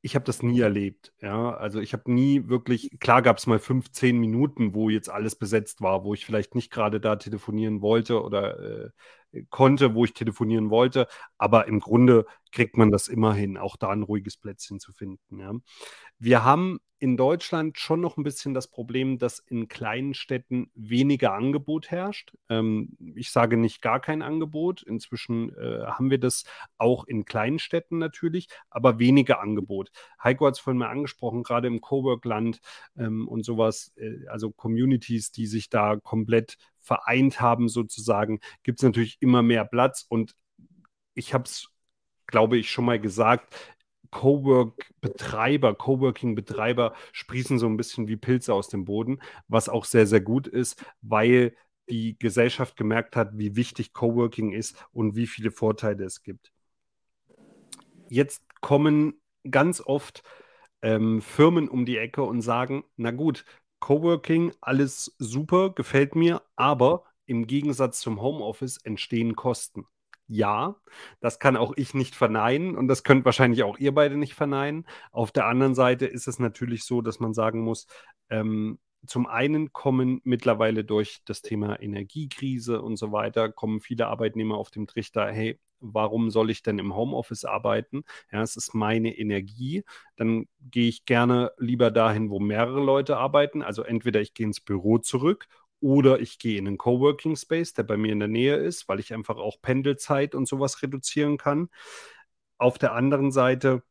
ich 0.00 0.14
habe 0.16 0.24
das 0.24 0.42
nie 0.42 0.60
erlebt. 0.60 1.12
Ja, 1.20 1.54
also 1.54 1.80
ich 1.80 1.92
habe 1.92 2.12
nie 2.12 2.48
wirklich, 2.48 2.90
klar 3.00 3.22
gab 3.22 3.38
es 3.38 3.46
mal 3.46 3.58
15 3.58 4.18
Minuten, 4.18 4.74
wo 4.74 4.88
jetzt 4.90 5.08
alles 5.10 5.36
besetzt 5.36 5.80
war, 5.80 6.04
wo 6.04 6.14
ich 6.14 6.26
vielleicht 6.26 6.54
nicht 6.54 6.70
gerade 6.72 7.00
da 7.00 7.16
telefonieren 7.16 7.82
wollte 7.82 8.22
oder 8.22 8.58
äh, 8.86 8.90
konnte, 9.50 9.94
wo 9.94 10.04
ich 10.04 10.14
telefonieren 10.14 10.70
wollte, 10.70 11.06
aber 11.38 11.66
im 11.66 11.80
Grunde 11.80 12.26
kriegt 12.50 12.76
man 12.76 12.90
das 12.90 13.08
immer 13.08 13.34
hin, 13.34 13.56
auch 13.56 13.76
da 13.76 13.88
ein 13.88 14.02
ruhiges 14.02 14.36
Plätzchen 14.36 14.78
zu 14.78 14.92
finden. 14.92 15.40
Ja. 15.40 15.52
Wir 16.18 16.44
haben 16.44 16.80
in 17.02 17.16
Deutschland 17.16 17.80
schon 17.80 18.00
noch 18.00 18.16
ein 18.16 18.22
bisschen 18.22 18.54
das 18.54 18.68
Problem, 18.68 19.18
dass 19.18 19.40
in 19.40 19.66
kleinen 19.66 20.14
Städten 20.14 20.70
weniger 20.76 21.32
Angebot 21.32 21.90
herrscht. 21.90 22.32
Ähm, 22.48 22.96
ich 23.16 23.32
sage 23.32 23.56
nicht 23.56 23.82
gar 23.82 23.98
kein 23.98 24.22
Angebot. 24.22 24.84
Inzwischen 24.84 25.52
äh, 25.56 25.84
haben 25.84 26.10
wir 26.10 26.18
das 26.18 26.44
auch 26.78 27.04
in 27.04 27.24
kleinen 27.24 27.58
Städten 27.58 27.98
natürlich, 27.98 28.46
aber 28.70 29.00
weniger 29.00 29.40
Angebot. 29.40 29.90
Heiko 30.22 30.46
hat 30.46 30.54
es 30.54 30.60
vorhin 30.60 30.78
mal 30.78 30.90
angesprochen, 30.90 31.42
gerade 31.42 31.66
im 31.66 31.80
Cowork-Land 31.80 32.60
ähm, 32.96 33.26
und 33.26 33.44
sowas, 33.44 33.92
äh, 33.96 34.28
also 34.28 34.52
Communities, 34.52 35.32
die 35.32 35.46
sich 35.46 35.70
da 35.70 35.96
komplett 35.96 36.56
vereint 36.82 37.40
haben 37.40 37.68
sozusagen, 37.68 38.40
gibt 38.62 38.80
es 38.80 38.82
natürlich 38.84 39.18
immer 39.20 39.42
mehr 39.42 39.64
Platz 39.64 40.04
und 40.08 40.34
ich 41.14 41.34
habe 41.34 41.44
es 41.44 41.72
glaube 42.32 42.56
ich, 42.56 42.70
schon 42.70 42.86
mal 42.86 42.98
gesagt, 42.98 43.54
Cowork-Betreiber, 44.10 45.74
Coworking-Betreiber 45.74 46.94
sprießen 47.12 47.58
so 47.58 47.66
ein 47.66 47.76
bisschen 47.76 48.08
wie 48.08 48.16
Pilze 48.16 48.52
aus 48.52 48.68
dem 48.68 48.84
Boden, 48.84 49.20
was 49.48 49.68
auch 49.68 49.84
sehr, 49.84 50.06
sehr 50.06 50.20
gut 50.20 50.48
ist, 50.48 50.84
weil 51.00 51.54
die 51.88 52.18
Gesellschaft 52.18 52.76
gemerkt 52.76 53.16
hat, 53.16 53.38
wie 53.38 53.54
wichtig 53.54 53.92
Coworking 53.92 54.52
ist 54.52 54.76
und 54.92 55.14
wie 55.14 55.26
viele 55.26 55.50
Vorteile 55.50 56.04
es 56.04 56.22
gibt. 56.22 56.52
Jetzt 58.08 58.42
kommen 58.60 59.20
ganz 59.50 59.80
oft 59.80 60.22
ähm, 60.82 61.22
Firmen 61.22 61.68
um 61.68 61.86
die 61.86 61.96
Ecke 61.96 62.22
und 62.22 62.42
sagen, 62.42 62.84
na 62.96 63.10
gut, 63.10 63.44
Coworking, 63.82 64.52
alles 64.62 65.14
super, 65.18 65.70
gefällt 65.70 66.16
mir, 66.16 66.42
aber 66.56 67.04
im 67.26 67.46
Gegensatz 67.46 68.00
zum 68.00 68.22
Homeoffice 68.22 68.78
entstehen 68.78 69.36
Kosten 69.36 69.86
ja, 70.32 70.76
das 71.20 71.38
kann 71.38 71.56
auch 71.56 71.74
ich 71.76 71.94
nicht 71.94 72.14
verneinen 72.14 72.76
und 72.76 72.88
das 72.88 73.04
könnt 73.04 73.24
wahrscheinlich 73.24 73.64
auch 73.64 73.78
ihr 73.78 73.92
beide 73.92 74.16
nicht 74.16 74.34
verneinen. 74.34 74.86
Auf 75.10 75.30
der 75.30 75.46
anderen 75.46 75.74
Seite 75.74 76.06
ist 76.06 76.26
es 76.26 76.38
natürlich 76.38 76.84
so, 76.84 77.02
dass 77.02 77.20
man 77.20 77.34
sagen 77.34 77.60
muss, 77.60 77.86
ähm, 78.30 78.78
zum 79.06 79.26
einen 79.26 79.72
kommen 79.72 80.20
mittlerweile 80.24 80.84
durch 80.84 81.20
das 81.26 81.42
Thema 81.42 81.80
Energiekrise 81.82 82.80
und 82.80 82.96
so 82.96 83.12
weiter, 83.12 83.50
kommen 83.50 83.80
viele 83.80 84.06
Arbeitnehmer 84.06 84.56
auf 84.56 84.70
dem 84.70 84.86
Trichter, 84.86 85.30
hey, 85.30 85.58
warum 85.82 86.30
soll 86.30 86.50
ich 86.50 86.62
denn 86.62 86.78
im 86.78 86.94
Homeoffice 86.94 87.44
arbeiten? 87.44 88.04
Ja, 88.30 88.42
es 88.42 88.56
ist 88.56 88.74
meine 88.74 89.16
Energie. 89.16 89.84
Dann 90.16 90.46
gehe 90.60 90.88
ich 90.88 91.04
gerne 91.04 91.52
lieber 91.58 91.90
dahin, 91.90 92.30
wo 92.30 92.40
mehrere 92.40 92.82
Leute 92.82 93.16
arbeiten. 93.16 93.62
Also 93.62 93.82
entweder 93.82 94.20
ich 94.20 94.34
gehe 94.34 94.46
ins 94.46 94.60
Büro 94.60 94.98
zurück 94.98 95.46
oder 95.80 96.20
ich 96.20 96.38
gehe 96.38 96.58
in 96.58 96.66
einen 96.66 96.78
Coworking 96.78 97.36
Space, 97.36 97.74
der 97.74 97.82
bei 97.82 97.96
mir 97.96 98.12
in 98.12 98.20
der 98.20 98.28
Nähe 98.28 98.56
ist, 98.56 98.88
weil 98.88 99.00
ich 99.00 99.12
einfach 99.12 99.36
auch 99.36 99.60
Pendelzeit 99.60 100.34
und 100.34 100.46
sowas 100.46 100.82
reduzieren 100.82 101.36
kann. 101.36 101.68
Auf 102.58 102.78
der 102.78 102.94
anderen 102.94 103.32
Seite 103.32 103.82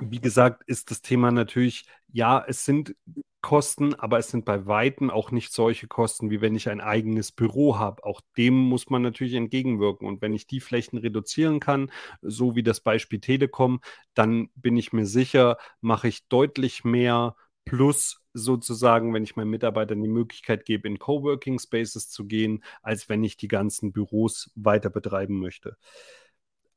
wie 0.00 0.20
gesagt, 0.20 0.62
ist 0.66 0.90
das 0.90 1.02
Thema 1.02 1.30
natürlich, 1.30 1.86
ja, 2.12 2.44
es 2.46 2.64
sind 2.64 2.94
Kosten, 3.42 3.94
aber 3.94 4.18
es 4.18 4.28
sind 4.28 4.44
bei 4.44 4.66
Weitem 4.66 5.10
auch 5.10 5.30
nicht 5.30 5.52
solche 5.52 5.86
Kosten, 5.86 6.30
wie 6.30 6.40
wenn 6.40 6.56
ich 6.56 6.68
ein 6.68 6.80
eigenes 6.80 7.30
Büro 7.32 7.78
habe. 7.78 8.04
Auch 8.04 8.20
dem 8.36 8.54
muss 8.54 8.90
man 8.90 9.02
natürlich 9.02 9.34
entgegenwirken. 9.34 10.08
Und 10.08 10.20
wenn 10.22 10.32
ich 10.34 10.46
die 10.46 10.60
Flächen 10.60 10.98
reduzieren 10.98 11.60
kann, 11.60 11.90
so 12.22 12.56
wie 12.56 12.62
das 12.62 12.80
Beispiel 12.80 13.20
Telekom, 13.20 13.80
dann 14.14 14.48
bin 14.56 14.76
ich 14.76 14.92
mir 14.92 15.06
sicher, 15.06 15.58
mache 15.80 16.08
ich 16.08 16.26
deutlich 16.28 16.84
mehr 16.84 17.36
plus 17.64 18.22
sozusagen, 18.32 19.14
wenn 19.14 19.24
ich 19.24 19.36
meinen 19.36 19.50
Mitarbeitern 19.50 20.02
die 20.02 20.08
Möglichkeit 20.08 20.64
gebe, 20.64 20.88
in 20.88 20.98
Coworking 20.98 21.58
Spaces 21.58 22.08
zu 22.10 22.26
gehen, 22.26 22.62
als 22.82 23.08
wenn 23.08 23.24
ich 23.24 23.36
die 23.36 23.48
ganzen 23.48 23.92
Büros 23.92 24.50
weiter 24.54 24.90
betreiben 24.90 25.38
möchte 25.38 25.76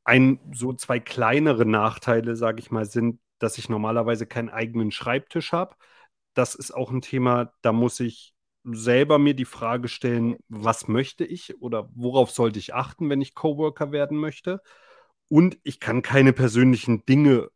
ein, 0.03 0.39
so 0.53 0.73
zwei 0.73 0.99
kleinere 0.99 1.65
Nachteile, 1.65 2.35
sage 2.35 2.59
ich 2.59 2.71
mal, 2.71 2.85
sind, 2.85 3.19
dass 3.37 3.57
ich 3.57 3.69
normalerweise 3.69 4.25
keinen 4.25 4.49
eigenen 4.49 4.91
Schreibtisch 4.91 5.51
habe. 5.51 5.75
Das 6.33 6.55
ist 6.55 6.71
auch 6.71 6.91
ein 6.91 7.01
Thema, 7.01 7.53
da 7.61 7.71
muss 7.73 7.99
ich 7.99 8.33
selber 8.63 9.19
mir 9.19 9.33
die 9.33 9.45
Frage 9.45 9.87
stellen, 9.87 10.37
was 10.47 10.87
möchte 10.87 11.25
ich 11.25 11.61
oder 11.61 11.89
worauf 11.95 12.31
sollte 12.31 12.59
ich 12.59 12.73
achten, 12.73 13.09
wenn 13.09 13.21
ich 13.21 13.35
Coworker 13.35 13.91
werden 13.91 14.17
möchte. 14.17 14.61
Und 15.27 15.57
ich 15.63 15.79
kann 15.79 16.01
keine 16.01 16.33
persönlichen 16.33 17.05
Dinge 17.05 17.49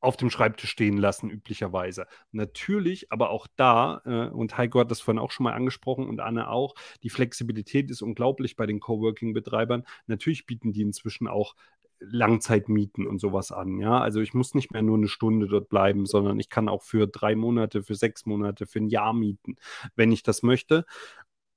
auf 0.00 0.16
dem 0.16 0.30
Schreibtisch 0.30 0.70
stehen 0.70 0.96
lassen, 0.96 1.30
üblicherweise. 1.30 2.06
Natürlich, 2.32 3.12
aber 3.12 3.30
auch 3.30 3.46
da, 3.56 4.00
äh, 4.06 4.30
und 4.30 4.56
Heiko 4.56 4.80
hat 4.80 4.90
das 4.90 5.00
vorhin 5.00 5.18
auch 5.18 5.30
schon 5.30 5.44
mal 5.44 5.52
angesprochen 5.52 6.08
und 6.08 6.20
Anne 6.20 6.48
auch, 6.48 6.74
die 7.02 7.10
Flexibilität 7.10 7.90
ist 7.90 8.02
unglaublich 8.02 8.56
bei 8.56 8.66
den 8.66 8.80
Coworking-Betreibern. 8.80 9.84
Natürlich 10.06 10.46
bieten 10.46 10.72
die 10.72 10.82
inzwischen 10.82 11.28
auch 11.28 11.54
Langzeitmieten 12.00 13.06
und 13.06 13.20
sowas 13.20 13.52
an. 13.52 13.78
Ja, 13.78 14.00
also 14.00 14.20
ich 14.20 14.34
muss 14.34 14.54
nicht 14.54 14.72
mehr 14.72 14.82
nur 14.82 14.96
eine 14.96 15.08
Stunde 15.08 15.46
dort 15.46 15.68
bleiben, 15.68 16.06
sondern 16.06 16.40
ich 16.40 16.48
kann 16.48 16.68
auch 16.68 16.82
für 16.82 17.06
drei 17.06 17.36
Monate, 17.36 17.82
für 17.82 17.94
sechs 17.94 18.26
Monate, 18.26 18.66
für 18.66 18.80
ein 18.80 18.88
Jahr 18.88 19.12
mieten, 19.12 19.56
wenn 19.96 20.10
ich 20.10 20.22
das 20.22 20.42
möchte. 20.42 20.86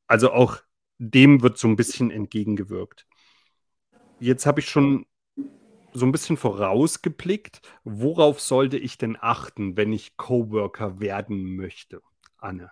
Also 0.08 0.32
auch 0.32 0.58
dem 0.98 1.41
wird 1.41 1.58
so 1.58 1.68
ein 1.68 1.76
bisschen 1.76 2.12
entgegengewirkt. 2.12 3.08
Jetzt 4.20 4.46
habe 4.46 4.60
ich 4.60 4.70
schon 4.70 5.06
so 5.94 6.06
ein 6.06 6.12
bisschen 6.12 6.38
vorausgeblickt, 6.38 7.62
worauf 7.84 8.39
sollte 8.39 8.78
ich 8.78 8.98
denn 8.98 9.18
achten, 9.20 9.78
wenn 9.78 9.94
ich 9.94 10.18
Coworker 10.18 11.00
werden 11.00 11.56
möchte, 11.56 12.02
Anne? 12.38 12.72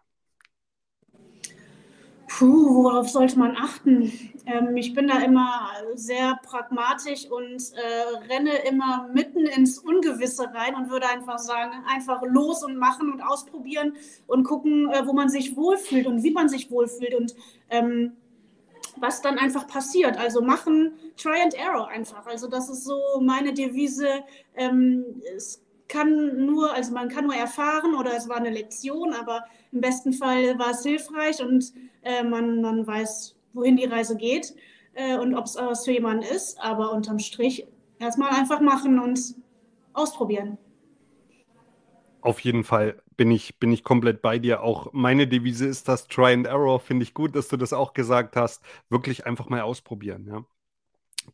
Puh, 2.38 2.84
worauf 2.84 3.10
sollte 3.10 3.38
man 3.38 3.56
achten? 3.58 4.12
Ähm, 4.46 4.76
ich 4.78 4.94
bin 4.94 5.08
da 5.08 5.20
immer 5.20 5.70
sehr 5.96 6.40
pragmatisch 6.44 7.30
und 7.30 7.74
äh, 7.74 8.32
renne 8.34 8.56
immer 8.70 9.10
mitten 9.14 9.46
ins 9.46 9.80
Ungewisse 9.80 10.52
rein 10.54 10.76
und 10.76 10.90
würde 10.90 11.08
einfach 11.08 11.40
sagen, 11.40 11.74
einfach 11.88 12.22
los 12.24 12.64
und 12.64 12.78
machen 12.78 13.12
und 13.12 13.22
ausprobieren 13.22 13.94
und 14.28 14.44
gucken, 14.44 14.90
äh, 14.90 15.06
wo 15.06 15.14
man 15.14 15.30
sich 15.30 15.56
wohlfühlt 15.56 16.08
und 16.08 16.24
wie 16.24 16.32
man 16.32 16.50
sich 16.50 16.72
wohlfühlt. 16.72 17.14
Und 17.14 17.36
ähm, 17.70 18.14
was 18.98 19.22
dann 19.22 19.38
einfach 19.38 19.68
passiert. 19.68 20.18
Also 20.18 20.42
machen, 20.42 20.94
try 21.18 21.42
and 21.42 21.54
error 21.54 21.88
einfach. 21.90 22.26
Also 22.26 22.48
das 22.48 22.70
ist 22.70 22.86
so 22.86 23.00
meine 23.22 23.54
Devise. 23.54 24.24
Ähm, 24.56 25.22
es 25.36 25.62
kann 25.92 26.46
nur, 26.46 26.74
also 26.74 26.94
man 26.94 27.10
kann 27.10 27.26
nur 27.26 27.36
erfahren 27.36 27.96
oder 27.96 28.16
es 28.16 28.30
war 28.30 28.38
eine 28.38 28.50
Lektion, 28.50 29.14
aber 29.14 29.44
im 29.72 29.82
besten 29.82 30.14
Fall 30.14 30.58
war 30.58 30.72
es 30.72 30.84
hilfreich 30.84 31.42
und 31.42 31.74
äh, 32.02 32.24
man, 32.24 32.62
man 32.62 32.88
weiß, 32.88 33.36
wohin 33.54 33.76
die 33.76 33.86
Reise 33.86 34.16
geht 34.16 34.56
äh, 34.94 35.18
und 35.18 35.36
ob 35.36 35.46
es 35.46 35.56
was 35.56 35.84
für 35.84 35.92
jemanden 35.92 36.24
ist. 36.24 36.58
Aber 36.62 36.94
unterm 36.94 37.20
Strich 37.20 37.68
erstmal 38.00 38.32
einfach 38.32 38.62
machen 38.62 39.00
und 39.00 39.36
ausprobieren. 39.92 40.58
Auf 42.22 42.40
jeden 42.40 42.64
Fall 42.64 43.02
bin 43.18 43.30
ich, 43.30 43.60
bin 43.60 43.74
ich 43.74 43.84
komplett 43.84 44.22
bei 44.22 44.40
dir. 44.40 44.64
Auch 44.64 44.94
meine 44.94 45.28
Devise 45.28 45.66
ist 45.66 45.90
das 45.90 46.08
Try 46.08 46.34
and 46.34 46.48
Error. 46.48 46.80
Finde 46.80 47.04
ich 47.04 47.14
gut, 47.14 47.36
dass 47.36 47.50
du 47.50 47.58
das 47.58 47.74
auch 47.74 47.94
gesagt 47.94 48.38
hast. 48.38 48.64
Wirklich 48.90 49.26
einfach 49.26 49.50
mal 49.50 49.62
ausprobieren. 49.62 50.26
Ja. 50.28 50.46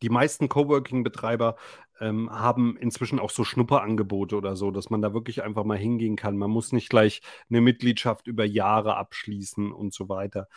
Die 0.02 0.08
meisten 0.08 0.48
Coworking-Betreiber 0.48 1.56
ähm, 2.00 2.30
haben 2.30 2.76
inzwischen 2.76 3.18
auch 3.18 3.30
so 3.30 3.44
Schnupperangebote 3.44 4.36
oder 4.36 4.56
so, 4.56 4.70
dass 4.70 4.90
man 4.90 5.02
da 5.02 5.14
wirklich 5.14 5.42
einfach 5.42 5.64
mal 5.64 5.78
hingehen 5.78 6.16
kann. 6.16 6.36
Man 6.36 6.50
muss 6.50 6.72
nicht 6.72 6.88
gleich 6.90 7.22
eine 7.50 7.60
Mitgliedschaft 7.60 8.26
über 8.26 8.44
Jahre 8.44 8.96
abschließen 8.96 9.72
und 9.72 9.92
so 9.94 10.08
weiter. 10.08 10.48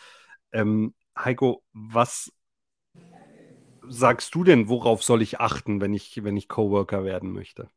Ähm, 0.52 0.94
Heiko, 1.16 1.62
was 1.72 2.32
sagst 3.88 4.34
du 4.34 4.44
denn, 4.44 4.68
worauf 4.68 5.02
soll 5.02 5.22
ich 5.22 5.40
achten, 5.40 5.80
wenn 5.80 5.94
ich, 5.94 6.24
wenn 6.24 6.36
ich 6.36 6.48
Coworker 6.48 7.04
werden 7.04 7.32
möchte? 7.32 7.68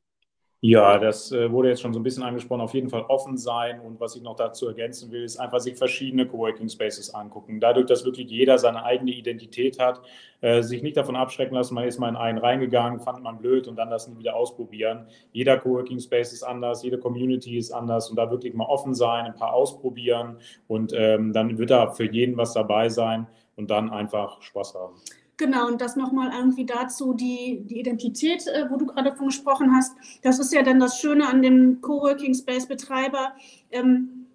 Ja, 0.68 0.98
das 0.98 1.32
äh, 1.32 1.52
wurde 1.52 1.70
jetzt 1.70 1.82
schon 1.84 1.94
so 1.94 2.00
ein 2.00 2.04
bisschen 2.04 2.24
angesprochen. 2.24 2.62
Auf 2.62 2.74
jeden 2.74 2.90
Fall 2.90 3.04
offen 3.04 3.38
sein. 3.38 3.80
Und 3.80 4.00
was 4.00 4.16
ich 4.16 4.24
noch 4.24 4.36
dazu 4.36 4.68
ergänzen 4.68 5.12
will, 5.12 5.24
ist 5.24 5.38
einfach 5.38 5.60
sich 5.60 5.78
verschiedene 5.78 6.26
Coworking 6.26 6.70
Spaces 6.70 7.14
angucken. 7.14 7.60
Dadurch, 7.60 7.86
dass 7.86 8.04
wirklich 8.04 8.32
jeder 8.32 8.58
seine 8.58 8.84
eigene 8.84 9.12
Identität 9.12 9.78
hat, 9.78 10.02
äh, 10.42 10.64
sich 10.64 10.82
nicht 10.82 10.98
davon 10.98 11.16
abschrecken 11.16 11.54
lassen, 11.54 11.76
man 11.76 11.84
ist 11.88 12.00
mal 12.00 12.10
in 12.10 12.16
einen 12.16 12.40
reingegangen, 12.40 13.00
fand 13.00 13.22
man 13.22 13.38
blöd 13.38 13.68
und 13.68 13.76
dann 13.76 13.92
das 13.92 14.08
nie 14.08 14.18
wieder 14.18 14.36
ausprobieren. 14.36 15.06
Jeder 15.34 15.60
Coworking 15.60 16.00
Space 16.00 16.34
ist 16.34 16.42
anders, 16.42 16.82
jede 16.82 16.98
Community 16.98 17.60
ist 17.60 17.72
anders 17.72 18.10
und 18.10 18.16
da 18.16 18.32
wirklich 18.32 18.56
mal 18.56 18.66
offen 18.66 18.96
sein, 18.96 19.26
ein 19.26 19.36
paar 19.36 19.54
ausprobieren 19.54 20.40
und 20.68 20.94
ähm, 20.96 21.32
dann 21.32 21.60
wird 21.60 21.70
da 21.70 21.92
für 21.92 22.12
jeden 22.12 22.38
was 22.38 22.54
dabei 22.54 22.90
sein 22.90 23.28
und 23.56 23.70
dann 23.70 23.92
einfach 23.92 24.42
Spaß 24.42 24.74
haben. 24.74 24.96
Genau, 25.38 25.68
und 25.68 25.82
das 25.82 25.98
nochmal 25.98 26.32
irgendwie 26.34 26.66
dazu, 26.66 27.14
die, 27.14 27.62
die 27.66 27.80
Identität, 27.80 28.48
äh, 28.48 28.70
wo 28.70 28.78
du 28.78 28.86
gerade 28.86 29.14
von 29.16 29.28
gesprochen 29.28 29.76
hast. 29.76 29.96
Das 30.22 30.40
ist 30.40 30.54
ja 30.54 30.64
dann 30.64 30.80
das 30.80 31.00
Schöne 31.00 31.28
an 31.28 31.42
dem 31.42 31.82
Coworking 31.82 32.34
Space 32.34 32.66
Betreiber. 32.66 33.36
Ähm, 33.70 34.28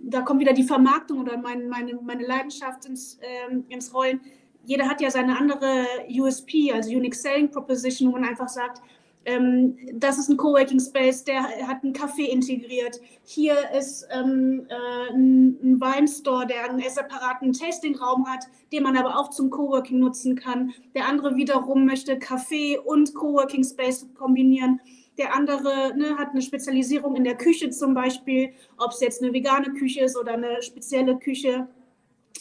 da 0.00 0.22
kommt 0.22 0.40
wieder 0.40 0.52
die 0.52 0.64
Vermarktung 0.64 1.20
oder 1.20 1.38
mein, 1.38 1.68
meine, 1.68 1.94
meine 2.02 2.26
Leidenschaft 2.26 2.86
ins, 2.86 3.18
ähm, 3.22 3.64
ins 3.68 3.94
Rollen. 3.94 4.20
Jeder 4.64 4.88
hat 4.88 5.00
ja 5.00 5.10
seine 5.10 5.38
andere 5.38 5.86
USP, 6.08 6.72
also 6.72 6.90
Unique 6.90 7.14
Selling 7.14 7.50
Proposition, 7.50 8.08
wo 8.08 8.12
man 8.18 8.28
einfach 8.28 8.48
sagt, 8.48 8.82
ähm, 9.24 9.76
das 9.94 10.18
ist 10.18 10.28
ein 10.28 10.36
Coworking 10.36 10.80
Space, 10.80 11.24
der 11.24 11.42
hat 11.66 11.82
einen 11.82 11.92
Kaffee 11.92 12.26
integriert. 12.26 13.00
Hier 13.24 13.54
ist 13.76 14.06
ähm, 14.10 14.66
äh, 14.68 15.12
ein, 15.12 15.58
ein 15.62 15.80
Weinstore, 15.80 16.46
der 16.46 16.70
einen 16.70 16.80
separaten 16.80 17.52
Tastingraum 17.52 18.26
hat, 18.26 18.46
den 18.72 18.82
man 18.82 18.96
aber 18.96 19.18
auch 19.18 19.30
zum 19.30 19.50
Coworking 19.50 19.98
nutzen 19.98 20.36
kann. 20.36 20.72
Der 20.94 21.06
andere 21.06 21.36
wiederum 21.36 21.84
möchte 21.84 22.18
Kaffee 22.18 22.78
und 22.78 23.14
Coworking 23.14 23.64
Space 23.64 24.06
kombinieren. 24.14 24.80
Der 25.18 25.34
andere 25.34 25.96
ne, 25.96 26.16
hat 26.16 26.30
eine 26.30 26.42
Spezialisierung 26.42 27.16
in 27.16 27.24
der 27.24 27.36
Küche 27.36 27.70
zum 27.70 27.92
Beispiel, 27.92 28.50
ob 28.78 28.92
es 28.92 29.00
jetzt 29.00 29.22
eine 29.22 29.32
vegane 29.32 29.72
Küche 29.72 30.00
ist 30.00 30.16
oder 30.16 30.34
eine 30.34 30.62
spezielle 30.62 31.18
Küche 31.18 31.66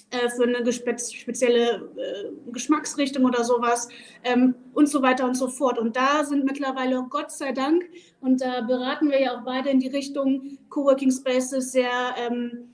äh, 0.10 0.30
für 0.30 0.44
eine 0.44 0.72
spezielle 0.72 1.92
äh, 1.98 2.52
Geschmacksrichtung 2.52 3.26
oder 3.26 3.44
sowas 3.44 3.90
ähm, 4.24 4.56
und 4.74 4.88
so 4.88 5.02
weiter 5.02 5.26
und 5.26 5.36
so 5.36 5.50
fort. 5.50 5.78
Und 5.78 5.96
da 5.98 6.24
sind 6.24 6.46
mittlerweile, 6.46 7.06
Gott 7.10 7.32
sei 7.32 7.52
Dank, 7.52 7.84
und 8.22 8.42
da 8.42 8.62
beraten 8.62 9.12
wir 9.12 9.22
ja 9.22 9.38
auch 9.38 9.44
beide 9.44 9.70
in 9.70 9.80
die 9.80 9.90
Richtung 9.90 10.58
Coworking 10.70 11.12
Spaces 11.12 11.72
sehr 11.72 11.90
ähm, 12.18 12.70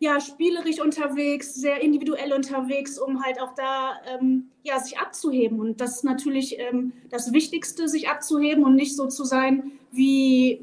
ja, 0.00 0.18
spielerisch 0.20 0.80
unterwegs, 0.80 1.54
sehr 1.54 1.80
individuell 1.80 2.32
unterwegs, 2.32 2.98
um 2.98 3.22
halt 3.24 3.40
auch 3.40 3.54
da 3.54 3.92
ähm, 4.08 4.48
ja, 4.64 4.80
sich 4.80 4.98
abzuheben. 4.98 5.60
Und 5.60 5.80
das 5.80 5.98
ist 5.98 6.04
natürlich 6.04 6.58
ähm, 6.58 6.92
das 7.10 7.32
Wichtigste, 7.32 7.86
sich 7.86 8.08
abzuheben 8.08 8.64
und 8.64 8.74
nicht 8.74 8.96
so 8.96 9.06
zu 9.06 9.22
sein, 9.22 9.70
wie, 9.92 10.60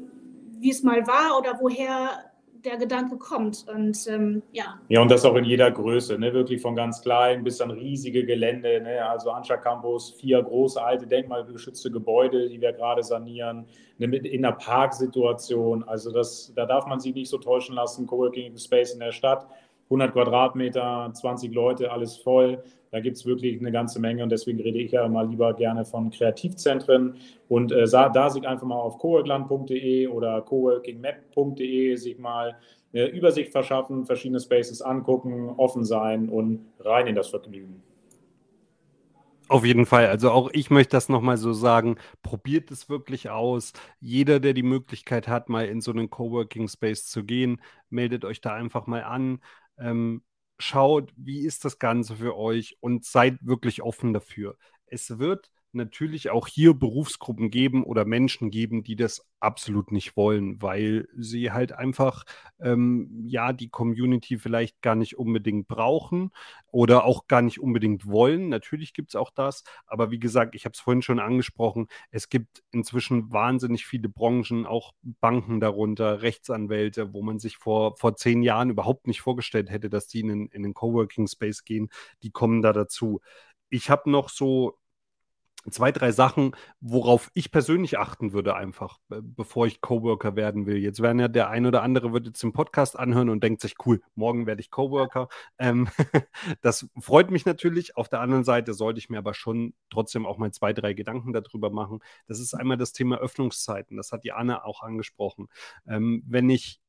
wie 0.58 0.70
es 0.70 0.82
mal 0.82 1.06
war 1.06 1.38
oder 1.38 1.58
woher 1.58 2.29
der 2.64 2.76
Gedanke 2.76 3.16
kommt. 3.16 3.66
Und 3.74 4.06
ähm, 4.08 4.42
ja. 4.52 4.78
Ja, 4.88 5.00
und 5.00 5.10
das 5.10 5.24
auch 5.24 5.36
in 5.36 5.44
jeder 5.44 5.70
Größe, 5.70 6.18
ne? 6.18 6.32
wirklich 6.32 6.60
von 6.60 6.76
ganz 6.76 7.02
klein 7.02 7.44
bis 7.44 7.58
dann 7.58 7.70
riesige 7.70 8.24
Gelände. 8.24 8.80
Ne? 8.80 9.04
Also 9.04 9.30
Anscha 9.30 9.56
Campus, 9.56 10.12
vier 10.20 10.42
große 10.42 10.82
alte 10.82 11.06
denkmalgeschützte 11.06 11.90
Gebäude, 11.90 12.48
die 12.48 12.60
wir 12.60 12.72
gerade 12.72 13.02
sanieren, 13.02 13.66
ne? 13.98 14.16
in 14.16 14.44
einer 14.44 14.56
Parksituation. 14.56 15.84
Also 15.84 16.12
das, 16.12 16.52
da 16.54 16.66
darf 16.66 16.86
man 16.86 17.00
sich 17.00 17.14
nicht 17.14 17.28
so 17.28 17.38
täuschen 17.38 17.74
lassen. 17.74 18.06
Coworking 18.06 18.56
Space 18.56 18.92
in 18.92 19.00
der 19.00 19.12
Stadt 19.12 19.46
100 19.90 20.12
Quadratmeter, 20.12 21.10
20 21.12 21.52
Leute, 21.52 21.90
alles 21.90 22.16
voll. 22.16 22.62
Da 22.92 23.00
gibt 23.00 23.16
es 23.16 23.26
wirklich 23.26 23.58
eine 23.60 23.72
ganze 23.72 24.00
Menge 24.00 24.22
und 24.22 24.30
deswegen 24.30 24.60
rede 24.60 24.78
ich 24.78 24.92
ja 24.92 25.06
mal 25.08 25.28
lieber 25.28 25.52
gerne 25.54 25.84
von 25.84 26.10
Kreativzentren. 26.10 27.16
Und 27.48 27.72
äh, 27.72 27.86
da 27.88 28.30
sich 28.30 28.46
einfach 28.46 28.66
mal 28.66 28.78
auf 28.78 28.98
coworkland.de 28.98 30.06
oder 30.06 30.40
coworkingmap.de 30.42 31.96
sich 31.96 32.18
mal 32.18 32.56
eine 32.92 33.06
Übersicht 33.06 33.52
verschaffen, 33.52 34.06
verschiedene 34.06 34.40
Spaces 34.40 34.80
angucken, 34.82 35.50
offen 35.56 35.84
sein 35.84 36.28
und 36.28 36.66
rein 36.80 37.06
in 37.06 37.14
das 37.14 37.28
Vergnügen. 37.28 37.82
Auf 39.50 39.64
jeden 39.64 39.84
Fall. 39.84 40.06
Also 40.06 40.30
auch 40.30 40.48
ich 40.52 40.70
möchte 40.70 40.92
das 40.96 41.08
nochmal 41.08 41.36
so 41.36 41.52
sagen. 41.52 41.96
Probiert 42.22 42.70
es 42.70 42.88
wirklich 42.88 43.30
aus. 43.30 43.72
Jeder, 43.98 44.38
der 44.38 44.54
die 44.54 44.62
Möglichkeit 44.62 45.26
hat, 45.26 45.48
mal 45.48 45.66
in 45.66 45.80
so 45.80 45.90
einen 45.90 46.08
Coworking 46.08 46.68
Space 46.68 47.06
zu 47.06 47.24
gehen, 47.24 47.60
meldet 47.88 48.24
euch 48.24 48.40
da 48.40 48.54
einfach 48.54 48.86
mal 48.86 49.02
an. 49.02 49.40
Ähm, 49.80 50.22
schaut, 50.58 51.12
wie 51.16 51.40
ist 51.46 51.64
das 51.64 51.78
Ganze 51.78 52.16
für 52.16 52.36
euch 52.36 52.76
und 52.80 53.04
seid 53.04 53.38
wirklich 53.40 53.82
offen 53.82 54.12
dafür. 54.12 54.56
Es 54.86 55.18
wird 55.18 55.50
natürlich 55.72 56.30
auch 56.30 56.46
hier 56.46 56.74
Berufsgruppen 56.74 57.50
geben 57.50 57.84
oder 57.84 58.04
Menschen 58.04 58.50
geben, 58.50 58.82
die 58.82 58.96
das 58.96 59.26
absolut 59.40 59.92
nicht 59.92 60.16
wollen, 60.16 60.60
weil 60.60 61.08
sie 61.16 61.50
halt 61.50 61.72
einfach 61.72 62.24
ähm, 62.60 63.22
ja 63.24 63.52
die 63.52 63.68
Community 63.68 64.38
vielleicht 64.38 64.82
gar 64.82 64.94
nicht 64.94 65.16
unbedingt 65.18 65.68
brauchen 65.68 66.30
oder 66.66 67.04
auch 67.04 67.26
gar 67.26 67.42
nicht 67.42 67.60
unbedingt 67.60 68.06
wollen. 68.06 68.48
Natürlich 68.48 68.92
gibt 68.92 69.10
es 69.10 69.16
auch 69.16 69.30
das, 69.30 69.64
aber 69.86 70.10
wie 70.10 70.18
gesagt, 70.18 70.54
ich 70.54 70.64
habe 70.64 70.74
es 70.74 70.80
vorhin 70.80 71.02
schon 71.02 71.20
angesprochen, 71.20 71.88
es 72.10 72.28
gibt 72.28 72.62
inzwischen 72.72 73.32
wahnsinnig 73.32 73.86
viele 73.86 74.08
Branchen, 74.08 74.66
auch 74.66 74.92
Banken 75.02 75.60
darunter, 75.60 76.22
Rechtsanwälte, 76.22 77.14
wo 77.14 77.22
man 77.22 77.38
sich 77.38 77.56
vor, 77.56 77.96
vor 77.96 78.16
zehn 78.16 78.42
Jahren 78.42 78.70
überhaupt 78.70 79.06
nicht 79.06 79.20
vorgestellt 79.20 79.70
hätte, 79.70 79.90
dass 79.90 80.06
die 80.06 80.20
in, 80.20 80.48
in 80.48 80.62
den 80.62 80.74
Coworking 80.74 81.26
Space 81.26 81.64
gehen. 81.64 81.90
Die 82.22 82.30
kommen 82.30 82.62
da 82.62 82.72
dazu. 82.72 83.20
Ich 83.70 83.88
habe 83.88 84.10
noch 84.10 84.28
so 84.28 84.79
zwei, 85.68 85.92
drei 85.92 86.12
Sachen, 86.12 86.56
worauf 86.80 87.30
ich 87.34 87.50
persönlich 87.50 87.98
achten 87.98 88.32
würde, 88.32 88.54
einfach, 88.54 88.98
bevor 89.08 89.66
ich 89.66 89.80
Coworker 89.80 90.36
werden 90.36 90.66
will. 90.66 90.78
Jetzt 90.78 91.02
werden 91.02 91.18
ja 91.18 91.28
der 91.28 91.50
ein 91.50 91.66
oder 91.66 91.82
andere 91.82 92.12
wird 92.12 92.26
jetzt 92.26 92.42
den 92.42 92.52
Podcast 92.52 92.98
anhören 92.98 93.28
und 93.28 93.42
denkt 93.42 93.60
sich, 93.60 93.74
cool, 93.84 94.00
morgen 94.14 94.46
werde 94.46 94.60
ich 94.60 94.70
Coworker. 94.70 95.28
Ähm, 95.58 95.88
das 96.62 96.88
freut 96.98 97.30
mich 97.30 97.44
natürlich. 97.44 97.96
Auf 97.96 98.08
der 98.08 98.20
anderen 98.20 98.44
Seite 98.44 98.74
sollte 98.74 98.98
ich 98.98 99.10
mir 99.10 99.18
aber 99.18 99.34
schon 99.34 99.74
trotzdem 99.90 100.26
auch 100.26 100.38
mal 100.38 100.52
zwei, 100.52 100.72
drei 100.72 100.94
Gedanken 100.94 101.32
darüber 101.32 101.70
machen. 101.70 102.00
Das 102.26 102.40
ist 102.40 102.54
einmal 102.54 102.76
das 102.76 102.92
Thema 102.92 103.18
Öffnungszeiten. 103.18 103.96
Das 103.96 104.12
hat 104.12 104.24
die 104.24 104.32
Anne 104.32 104.64
auch 104.64 104.82
angesprochen. 104.82 105.48
Ähm, 105.86 106.22
wenn 106.26 106.48
ich 106.48 106.80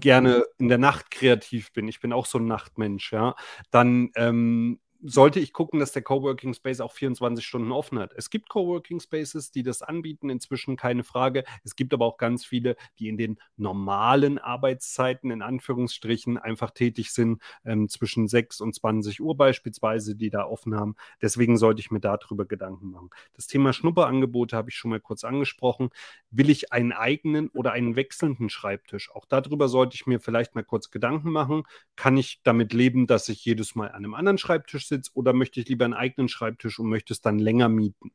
gerne 0.00 0.44
in 0.58 0.68
der 0.68 0.78
Nacht 0.78 1.10
kreativ 1.10 1.72
bin, 1.72 1.88
ich 1.88 2.00
bin 2.00 2.12
auch 2.12 2.26
so 2.26 2.38
ein 2.38 2.46
Nachtmensch, 2.46 3.12
ja, 3.12 3.34
dann 3.70 4.10
ähm, 4.14 4.80
sollte 5.06 5.38
ich 5.38 5.52
gucken, 5.52 5.80
dass 5.80 5.92
der 5.92 6.00
Coworking 6.00 6.54
Space 6.54 6.80
auch 6.80 6.92
24 6.92 7.44
Stunden 7.44 7.72
offen 7.72 7.98
hat. 7.98 8.14
Es 8.16 8.30
gibt 8.30 8.48
Coworking 8.48 9.00
Spaces, 9.00 9.50
die 9.50 9.62
das 9.62 9.82
anbieten, 9.82 10.30
inzwischen 10.30 10.76
keine 10.76 11.04
Frage. 11.04 11.44
Es 11.62 11.76
gibt 11.76 11.92
aber 11.92 12.06
auch 12.06 12.16
ganz 12.16 12.46
viele, 12.46 12.74
die 12.98 13.08
in 13.08 13.18
den 13.18 13.38
normalen 13.58 14.38
Arbeitszeiten 14.38 15.30
in 15.30 15.42
Anführungsstrichen 15.42 16.38
einfach 16.38 16.70
tätig 16.70 17.12
sind, 17.12 17.42
ähm, 17.66 17.90
zwischen 17.90 18.28
6 18.28 18.62
und 18.62 18.74
20 18.74 19.20
Uhr 19.20 19.36
beispielsweise, 19.36 20.16
die 20.16 20.30
da 20.30 20.44
offen 20.44 20.74
haben. 20.74 20.96
Deswegen 21.20 21.58
sollte 21.58 21.80
ich 21.80 21.90
mir 21.90 22.00
darüber 22.00 22.46
Gedanken 22.46 22.90
machen. 22.90 23.10
Das 23.34 23.46
Thema 23.46 23.74
Schnupperangebote 23.74 24.56
habe 24.56 24.70
ich 24.70 24.76
schon 24.76 24.90
mal 24.90 25.00
kurz 25.00 25.22
angesprochen. 25.22 25.90
Will 26.30 26.48
ich 26.48 26.72
einen 26.72 26.92
eigenen 26.92 27.48
oder 27.48 27.72
einen 27.72 27.94
wechselnden 27.96 28.48
Schreibtisch? 28.48 29.10
Auch 29.14 29.26
darüber 29.26 29.68
sollte 29.68 29.96
ich 29.96 30.06
mir 30.06 30.18
vielleicht 30.18 30.54
mal 30.54 30.64
kurz 30.64 30.90
Gedanken 30.90 31.30
machen. 31.30 31.64
Kann 31.94 32.16
ich 32.16 32.40
damit 32.42 32.72
leben, 32.72 33.06
dass 33.06 33.28
ich 33.28 33.44
jedes 33.44 33.74
Mal 33.74 33.88
an 33.88 33.96
einem 33.96 34.14
anderen 34.14 34.38
Schreibtisch 34.38 34.88
sitze? 34.88 34.93
Sitze 34.96 35.10
oder 35.14 35.32
möchte 35.32 35.60
ich 35.60 35.68
lieber 35.68 35.84
einen 35.84 35.94
eigenen 35.94 36.28
Schreibtisch 36.28 36.78
und 36.78 36.88
möchte 36.88 37.12
es 37.12 37.20
dann 37.20 37.38
länger 37.38 37.68
mieten. 37.68 38.12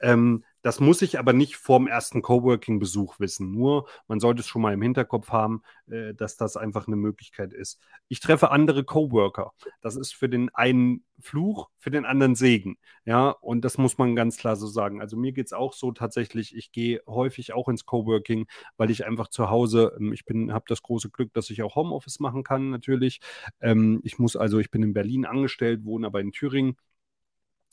Ähm, 0.00 0.44
das 0.62 0.80
muss 0.80 1.02
ich 1.02 1.18
aber 1.18 1.32
nicht 1.32 1.56
vorm 1.56 1.86
ersten 1.86 2.22
Coworking-Besuch 2.22 3.20
wissen. 3.20 3.52
Nur 3.52 3.88
man 4.08 4.20
sollte 4.20 4.40
es 4.40 4.48
schon 4.48 4.62
mal 4.62 4.74
im 4.74 4.82
Hinterkopf 4.82 5.30
haben, 5.30 5.62
äh, 5.90 6.14
dass 6.14 6.36
das 6.36 6.56
einfach 6.56 6.86
eine 6.86 6.96
Möglichkeit 6.96 7.52
ist. 7.52 7.80
Ich 8.08 8.20
treffe 8.20 8.50
andere 8.50 8.84
Coworker. 8.84 9.52
Das 9.80 9.96
ist 9.96 10.14
für 10.14 10.28
den 10.28 10.54
einen 10.54 11.04
Fluch, 11.20 11.68
für 11.78 11.90
den 11.90 12.04
anderen 12.04 12.34
Segen. 12.34 12.78
Ja, 13.04 13.30
und 13.30 13.64
das 13.64 13.78
muss 13.78 13.98
man 13.98 14.14
ganz 14.16 14.36
klar 14.36 14.56
so 14.56 14.66
sagen. 14.66 15.00
Also 15.00 15.16
mir 15.16 15.32
geht 15.32 15.46
es 15.46 15.52
auch 15.52 15.72
so 15.72 15.92
tatsächlich, 15.92 16.56
ich 16.56 16.72
gehe 16.72 17.00
häufig 17.06 17.52
auch 17.52 17.68
ins 17.68 17.86
Coworking, 17.86 18.46
weil 18.76 18.90
ich 18.90 19.06
einfach 19.06 19.28
zu 19.28 19.50
Hause, 19.50 19.96
ähm, 19.98 20.12
ich 20.12 20.24
habe 20.28 20.64
das 20.68 20.82
große 20.82 21.10
Glück, 21.10 21.32
dass 21.32 21.50
ich 21.50 21.62
auch 21.62 21.76
Homeoffice 21.76 22.20
machen 22.20 22.42
kann, 22.44 22.70
natürlich. 22.70 23.20
Ähm, 23.60 24.00
ich 24.04 24.18
muss 24.18 24.36
also, 24.36 24.58
ich 24.58 24.70
bin 24.70 24.82
in 24.82 24.92
Berlin 24.92 25.24
angestellt, 25.24 25.84
wohne 25.84 26.06
aber 26.06 26.20
in 26.20 26.32
Thüringen 26.32 26.76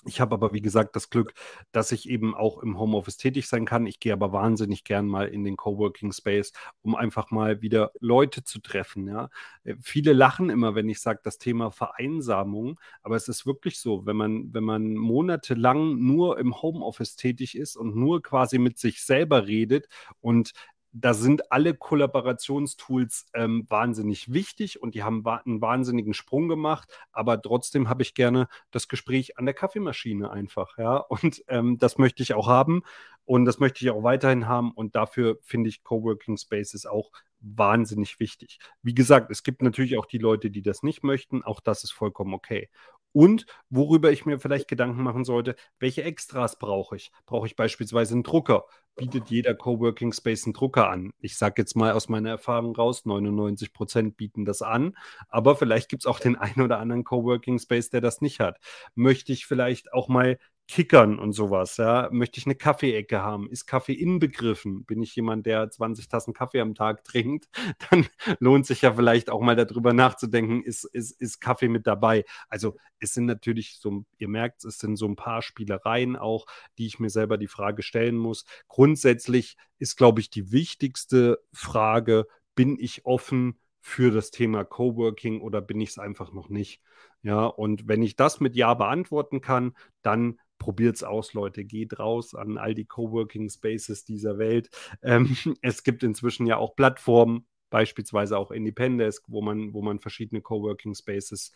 ich 0.06 0.22
habe 0.22 0.34
aber, 0.36 0.54
wie 0.54 0.62
gesagt, 0.62 0.96
das 0.96 1.10
Glück, 1.10 1.34
dass 1.72 1.92
ich 1.92 2.08
eben 2.10 2.36
auch 2.36 2.60
im 2.60 2.80
Homeoffice 2.80 3.18
tätig 3.18 3.48
sein 3.48 3.66
kann. 3.66 3.88
Ich 3.88 4.00
gehe 4.00 4.14
aber 4.14 4.32
wahnsinnig 4.32 4.84
gern 4.84 5.08
mal 5.08 5.28
in 5.28 5.44
den 5.44 5.58
Coworking 5.58 6.12
Space, 6.12 6.52
um 6.82 6.96
einfach 6.96 7.32
mal 7.32 7.62
wieder 7.62 7.92
Leute 8.00 8.44
zu 8.44 8.60
treffen. 8.60 9.08
Ja. 9.08 9.30
Äh, 9.64 9.76
viele 9.82 10.14
lachen 10.14 10.50
immer, 10.50 10.76
wenn 10.76 10.90
ich 10.90 11.00
sage, 11.02 11.20
das 11.24 11.38
Thema 11.38 11.72
Vereinsamung, 11.72 12.80
aber 13.04 13.16
es 13.16 13.28
ist 13.28 13.46
wirklich 13.46 13.80
so, 13.80 14.06
wenn 14.06 14.16
man, 14.16 14.54
wenn 14.54 14.64
man 14.64 14.96
monatelang 14.96 15.98
nur 16.00 16.40
im 16.40 16.62
Homeoffice 16.62 17.16
tätig 17.16 17.58
ist 17.58 17.76
und 17.76 17.96
nur 17.96 18.22
quasi 18.22 18.60
mit 18.60 18.78
sich 18.78 19.04
selber 19.04 19.48
redet 19.48 19.88
und 20.22 20.52
da 20.98 21.14
sind 21.14 21.52
alle 21.52 21.74
Kollaborationstools 21.74 23.26
ähm, 23.34 23.66
wahnsinnig 23.68 24.32
wichtig 24.32 24.82
und 24.82 24.96
die 24.96 25.04
haben 25.04 25.26
einen 25.26 25.60
wahnsinnigen 25.62 26.14
Sprung 26.14 26.48
gemacht, 26.48 26.90
aber 27.12 27.42
trotzdem 27.42 27.90
habe 27.90 28.02
ich 28.02 28.14
gerne 28.14 28.48
das 28.72 28.88
Gespräch 28.88 29.38
an 29.38 29.46
der 29.46 29.54
Kaffeemaschine 29.54 30.32
einfach, 30.32 30.78
ja. 30.78 30.98
Und 30.98 31.44
ähm, 31.50 31.78
das 31.78 31.98
möchte 31.98 32.24
ich 32.24 32.34
auch 32.34 32.48
haben 32.48 32.82
und 33.26 33.44
das 33.44 33.60
möchte 33.60 33.84
ich 33.84 33.92
auch 33.92 34.04
weiterhin 34.04 34.48
haben 34.48 34.72
und 34.72 34.96
dafür 34.96 35.38
finde 35.42 35.70
ich 35.70 35.84
Coworking 35.84 36.38
Spaces 36.38 36.86
auch 36.86 37.12
wahnsinnig 37.42 38.20
wichtig. 38.20 38.60
Wie 38.82 38.94
gesagt, 38.94 39.30
es 39.32 39.44
gibt 39.44 39.62
natürlich 39.62 39.98
auch 39.98 40.06
die 40.06 40.18
Leute, 40.18 40.50
die 40.50 40.62
das 40.62 40.82
nicht 40.82 41.04
möchten, 41.04 41.44
auch 41.44 41.60
das 41.60 41.84
ist 41.84 41.92
vollkommen 41.92 42.34
okay. 42.34 42.70
Und 43.16 43.46
worüber 43.70 44.12
ich 44.12 44.26
mir 44.26 44.40
vielleicht 44.40 44.68
Gedanken 44.68 45.02
machen 45.02 45.24
sollte, 45.24 45.56
welche 45.80 46.04
Extras 46.04 46.60
brauche 46.60 46.98
ich? 46.98 47.14
Brauche 47.26 47.48
ich 47.48 47.56
beispielsweise 47.56 48.14
einen 48.14 48.24
Drucker? 48.24 48.66
Bietet 48.98 49.30
jeder 49.30 49.56
Coworking 49.56 50.12
Space 50.12 50.44
einen 50.44 50.52
Drucker 50.52 50.90
an? 50.90 51.14
Ich 51.20 51.38
sage 51.38 51.62
jetzt 51.62 51.78
mal 51.78 51.94
aus 51.94 52.10
meiner 52.10 52.32
Erfahrung 52.32 52.76
raus, 52.76 53.06
99 53.06 53.72
Prozent 53.72 54.18
bieten 54.18 54.44
das 54.44 54.62
an, 54.62 54.98
aber 55.30 55.56
vielleicht 55.56 55.88
gibt 55.88 56.04
es 56.04 56.08
auch 56.08 56.20
den 56.20 56.36
einen 56.36 56.60
oder 56.62 56.80
anderen 56.80 57.06
Coworking 57.06 57.58
Space, 57.58 57.90
der 57.90 58.02
das 58.02 58.20
nicht 58.20 58.42
hat. 58.42 58.60
Möchte 58.96 59.32
ich 59.32 59.46
vielleicht 59.46 59.94
auch 59.94 60.10
mal 60.10 60.38
Kickern 60.68 61.20
und 61.20 61.34
sowas, 61.34 61.78
ja, 61.78 62.10
möchte 62.12 62.40
ich 62.40 62.48
eine 62.48 62.56
Kaffeeecke 62.56 63.22
haben? 63.22 63.48
Ist 63.50 63.68
Kaffee 63.68 63.94
inbegriffen? 63.94 64.84
Bin 64.84 65.04
ich 65.04 65.16
jemand, 65.16 65.46
der 65.46 65.70
20 65.70 66.08
Tassen 66.08 66.34
Kaffee 66.34 66.60
am 66.60 66.74
Tag 66.74 67.04
trinkt? 67.04 67.48
Dann 67.92 68.08
lohnt 68.40 68.66
sich 68.66 68.82
ja 68.82 68.92
vielleicht 68.94 69.30
auch 69.30 69.42
mal 69.42 69.56
darüber 69.56 69.94
nachzudenken, 69.94 70.64
ist, 70.64 70.86
ist, 70.86 71.22
ist 71.22 71.40
Kaffee 71.40 71.68
mit 71.68 71.86
dabei? 71.86 72.26
Also 72.50 72.78
es 73.00 73.14
sind 73.14 73.26
natürlich 73.26 73.78
so, 73.80 74.06
ihr 74.18 74.28
merkt, 74.28 74.66
es 74.66 74.80
sind 74.80 74.96
so 74.96 75.08
ein 75.08 75.16
paar 75.16 75.44
Spielereien 75.44 76.16
auch, 76.16 76.48
die 76.80 76.88
ich 76.88 77.00
mir 77.00 77.12
selber 77.12 77.38
die 77.38 77.48
Frage 77.48 77.84
stellen 77.84 78.18
muss. 78.18 78.46
Grundsätzlich 78.68 79.58
ist, 79.78 79.98
glaube 79.98 80.20
ich, 80.20 80.32
die 80.32 80.52
wichtigste 80.52 81.40
Frage, 81.54 82.26
bin 82.56 82.78
ich 82.80 83.06
offen 83.06 83.60
für 83.82 84.10
das 84.10 84.32
Thema 84.32 84.64
Coworking 84.64 85.42
oder 85.42 85.62
bin 85.62 85.80
ich 85.80 85.90
es 85.90 86.00
einfach 86.00 86.34
noch 86.34 86.50
nicht? 86.50 86.82
Ja, 87.22 87.46
und 87.46 87.88
wenn 87.88 88.02
ich 88.02 88.16
das 88.16 88.40
mit 88.40 88.56
Ja 88.56 88.74
beantworten 88.74 89.42
kann, 89.42 89.76
dann 90.02 90.40
probiert 90.58 90.96
es 90.96 91.04
aus, 91.04 91.34
Leute. 91.34 91.66
Geht 91.66 92.00
raus 92.00 92.36
an 92.36 92.58
all 92.58 92.74
die 92.74 92.86
Coworking 92.86 93.50
Spaces 93.50 94.06
dieser 94.06 94.38
Welt. 94.38 94.70
Ähm, 95.02 95.36
es 95.62 95.84
gibt 95.84 96.04
inzwischen 96.04 96.46
ja 96.46 96.58
auch 96.58 96.76
Plattformen, 96.76 97.48
beispielsweise 97.70 98.38
auch 98.38 98.52
Independence, 98.52 99.22
wo 99.28 99.42
man, 99.42 99.74
wo 99.74 99.82
man 99.82 100.00
verschiedene 100.00 100.42
Coworking 100.42 100.96
Spaces 100.96 101.52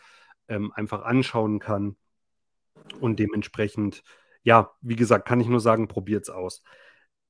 ähm, 0.47 0.71
einfach 0.73 1.03
anschauen 1.03 1.59
kann. 1.59 1.95
Und 2.99 3.19
dementsprechend, 3.19 4.03
ja, 4.43 4.71
wie 4.81 4.95
gesagt, 4.95 5.27
kann 5.27 5.41
ich 5.41 5.47
nur 5.47 5.59
sagen, 5.59 5.87
probiert 5.87 6.23
es 6.23 6.29
aus. 6.29 6.63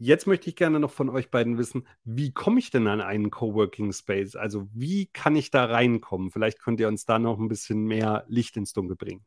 Jetzt 0.01 0.27
möchte 0.27 0.49
ich 0.49 0.55
gerne 0.55 0.79
noch 0.79 0.91
von 0.91 1.09
euch 1.09 1.29
beiden 1.29 1.57
wissen, 1.57 1.85
wie 2.05 2.31
komme 2.31 2.59
ich 2.59 2.71
denn 2.71 2.87
an 2.87 3.01
einen 3.01 3.31
Coworking 3.31 3.91
Space? 3.91 4.35
Also 4.35 4.69
wie 4.73 5.07
kann 5.07 5.35
ich 5.35 5.51
da 5.51 5.65
reinkommen? 5.65 6.31
Vielleicht 6.31 6.61
könnt 6.61 6.79
ihr 6.79 6.87
uns 6.87 7.05
da 7.05 7.19
noch 7.19 7.37
ein 7.37 7.49
bisschen 7.49 7.85
mehr 7.85 8.23
Licht 8.29 8.55
ins 8.55 8.71
Dunkel 8.71 8.95
bringen. 8.95 9.25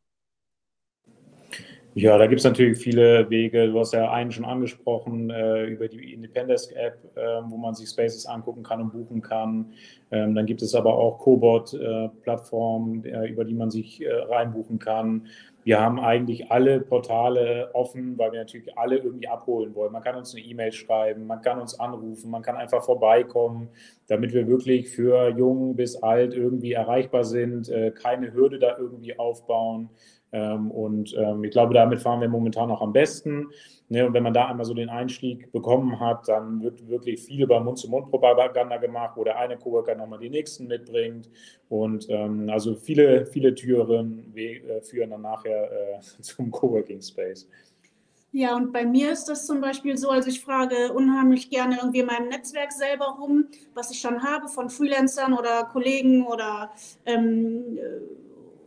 Ja, 1.95 2.17
da 2.17 2.25
gibt 2.25 2.39
es 2.39 2.43
natürlich 2.43 2.79
viele 2.79 3.29
Wege. 3.29 3.67
Du 3.67 3.79
hast 3.79 3.93
ja 3.93 4.11
einen 4.11 4.31
schon 4.31 4.45
angesprochen 4.45 5.29
äh, 5.29 5.65
über 5.65 5.87
die 5.87 6.13
Independence-App, 6.13 7.15
äh, 7.15 7.21
wo 7.47 7.55
man 7.57 7.75
sich 7.75 7.87
Spaces 7.87 8.25
angucken 8.25 8.63
kann 8.63 8.81
und 8.81 8.93
buchen 8.93 9.21
kann. 9.21 9.73
Ähm, 10.09 10.33
dann 10.33 10.47
gibt 10.47 10.63
es 10.63 10.73
aber 10.73 10.97
auch 10.97 11.19
Cobot-Plattformen, 11.19 13.05
äh, 13.05 13.27
über 13.27 13.45
die 13.45 13.53
man 13.53 13.69
sich 13.69 14.03
äh, 14.03 14.11
reinbuchen 14.11 14.79
kann. 14.79 15.27
Wir 15.65 15.79
haben 15.79 15.99
eigentlich 15.99 16.51
alle 16.51 16.79
Portale 16.79 17.69
offen, 17.73 18.17
weil 18.17 18.31
wir 18.31 18.39
natürlich 18.39 18.75
alle 18.75 18.97
irgendwie 18.97 19.27
abholen 19.27 19.75
wollen. 19.75 19.93
Man 19.93 20.01
kann 20.01 20.15
uns 20.15 20.33
eine 20.33 20.43
E-Mail 20.43 20.71
schreiben, 20.71 21.27
man 21.27 21.41
kann 21.41 21.59
uns 21.59 21.79
anrufen, 21.79 22.31
man 22.31 22.41
kann 22.41 22.55
einfach 22.55 22.83
vorbeikommen, 22.83 23.69
damit 24.07 24.33
wir 24.33 24.47
wirklich 24.47 24.89
für 24.89 25.29
jung 25.29 25.75
bis 25.75 25.95
alt 26.01 26.33
irgendwie 26.33 26.73
erreichbar 26.73 27.23
sind, 27.23 27.69
äh, 27.69 27.91
keine 27.91 28.33
Hürde 28.33 28.57
da 28.57 28.77
irgendwie 28.79 29.17
aufbauen. 29.19 29.89
Ähm, 30.33 30.71
und 30.71 31.15
ähm, 31.15 31.43
ich 31.43 31.51
glaube, 31.51 31.73
damit 31.73 32.01
fahren 32.01 32.19
wir 32.19 32.27
momentan 32.27 32.69
auch 32.71 32.81
am 32.81 32.91
besten. 32.91 33.47
Ne, 33.89 34.07
und 34.07 34.13
wenn 34.13 34.23
man 34.23 34.33
da 34.33 34.47
einmal 34.47 34.65
so 34.65 34.73
den 34.73 34.89
Einstieg 34.89 35.51
bekommen 35.51 35.99
hat, 35.99 36.27
dann 36.27 36.63
wird 36.63 36.87
wirklich 36.89 37.21
viel 37.21 37.43
über 37.43 37.59
Mund-zu-Mund-Propaganda 37.59 38.77
gemacht, 38.77 39.13
wo 39.15 39.23
der 39.23 39.37
eine 39.37 39.57
Coworker 39.57 39.93
nochmal 39.93 40.19
die 40.19 40.31
nächsten 40.31 40.67
mitbringt. 40.67 41.29
Und 41.69 42.07
ähm, 42.09 42.49
also 42.49 42.75
viele, 42.75 43.27
viele 43.27 43.53
Türen 43.53 44.35
äh, 44.35 44.81
führen 44.81 45.11
dann 45.11 45.21
nachher 45.21 45.71
äh, 45.71 45.99
zum 46.21 46.49
Coworking 46.49 47.01
Space. 47.01 47.47
Ja, 48.31 48.55
und 48.55 48.73
bei 48.73 48.83
mir 48.83 49.11
ist 49.11 49.25
das 49.25 49.45
zum 49.45 49.61
Beispiel 49.61 49.95
so, 49.95 50.09
also 50.09 50.27
ich 50.27 50.41
frage 50.41 50.91
unheimlich 50.91 51.51
gerne 51.51 51.77
irgendwie 51.77 51.99
in 51.99 52.07
meinem 52.07 52.29
Netzwerk 52.29 52.71
selber 52.71 53.17
rum, 53.19 53.45
was 53.75 53.91
ich 53.91 53.99
schon 53.99 54.23
habe 54.23 54.47
von 54.47 54.71
Freelancern 54.71 55.33
oder 55.33 55.65
Kollegen 55.65 56.25
oder 56.25 56.71
ähm, 57.05 57.77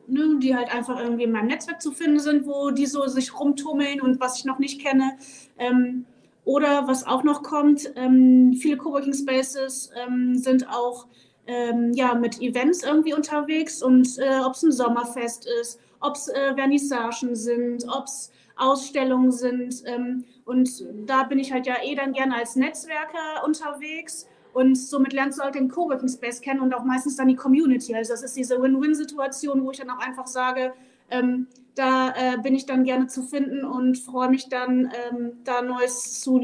ne, 0.08 0.38
die 0.38 0.54
halt 0.54 0.72
einfach 0.74 0.98
irgendwie 1.00 1.24
in 1.24 1.32
meinem 1.32 1.48
Netzwerk 1.48 1.80
zu 1.80 1.92
finden 1.92 2.20
sind, 2.20 2.46
wo 2.46 2.70
die 2.70 2.86
so 2.86 3.06
sich 3.06 3.38
rumtummeln 3.38 4.00
und 4.00 4.20
was 4.20 4.38
ich 4.38 4.44
noch 4.44 4.58
nicht 4.58 4.80
kenne. 4.80 5.16
Ähm, 5.58 6.06
oder 6.44 6.86
was 6.86 7.04
auch 7.04 7.24
noch 7.24 7.42
kommt, 7.42 7.92
ähm, 7.96 8.54
viele 8.54 8.76
Coworking 8.76 9.14
Spaces 9.14 9.90
ähm, 10.06 10.36
sind 10.38 10.68
auch 10.68 11.06
ähm, 11.46 11.92
ja, 11.92 12.14
mit 12.14 12.40
Events 12.40 12.82
irgendwie 12.82 13.14
unterwegs 13.14 13.82
und 13.82 14.18
äh, 14.18 14.40
ob 14.44 14.54
es 14.54 14.62
ein 14.62 14.72
Sommerfest 14.72 15.46
ist, 15.60 15.80
ob 16.00 16.14
es 16.14 16.28
äh, 16.28 16.54
Vernissagen 16.54 17.34
sind, 17.34 17.84
ob 17.88 18.04
es 18.04 18.30
Ausstellungen 18.56 19.32
sind. 19.32 19.82
Ähm, 19.86 20.24
und 20.44 20.70
da 21.06 21.24
bin 21.24 21.38
ich 21.38 21.52
halt 21.52 21.66
ja 21.66 21.76
eh 21.82 21.94
dann 21.94 22.12
gerne 22.12 22.36
als 22.36 22.56
Netzwerker 22.56 23.44
unterwegs. 23.44 24.26
Und 24.56 24.74
somit 24.74 25.12
lernst 25.12 25.38
du 25.38 25.42
halt 25.42 25.54
den 25.54 25.68
Coworking 25.68 26.08
Space 26.08 26.40
kennen 26.40 26.60
und 26.60 26.72
auch 26.72 26.82
meistens 26.82 27.14
dann 27.14 27.28
die 27.28 27.36
Community. 27.36 27.94
Also 27.94 28.14
das 28.14 28.22
ist 28.22 28.36
diese 28.38 28.58
Win-Win-Situation, 28.58 29.62
wo 29.62 29.70
ich 29.70 29.76
dann 29.76 29.90
auch 29.90 29.98
einfach 29.98 30.26
sage, 30.26 30.72
ähm, 31.10 31.46
da 31.74 32.14
äh, 32.16 32.38
bin 32.38 32.54
ich 32.54 32.64
dann 32.64 32.82
gerne 32.82 33.06
zu 33.06 33.22
finden 33.22 33.66
und 33.66 33.98
freue 33.98 34.30
mich 34.30 34.48
dann, 34.48 34.90
ähm, 35.10 35.32
da 35.44 35.60
Neues 35.60 36.22
zu, 36.22 36.40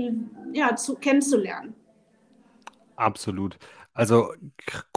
ja, 0.53 0.77
zu, 0.77 0.97
kennenzulernen. 0.97 1.73
Absolut. 2.97 3.57
Also 3.95 4.35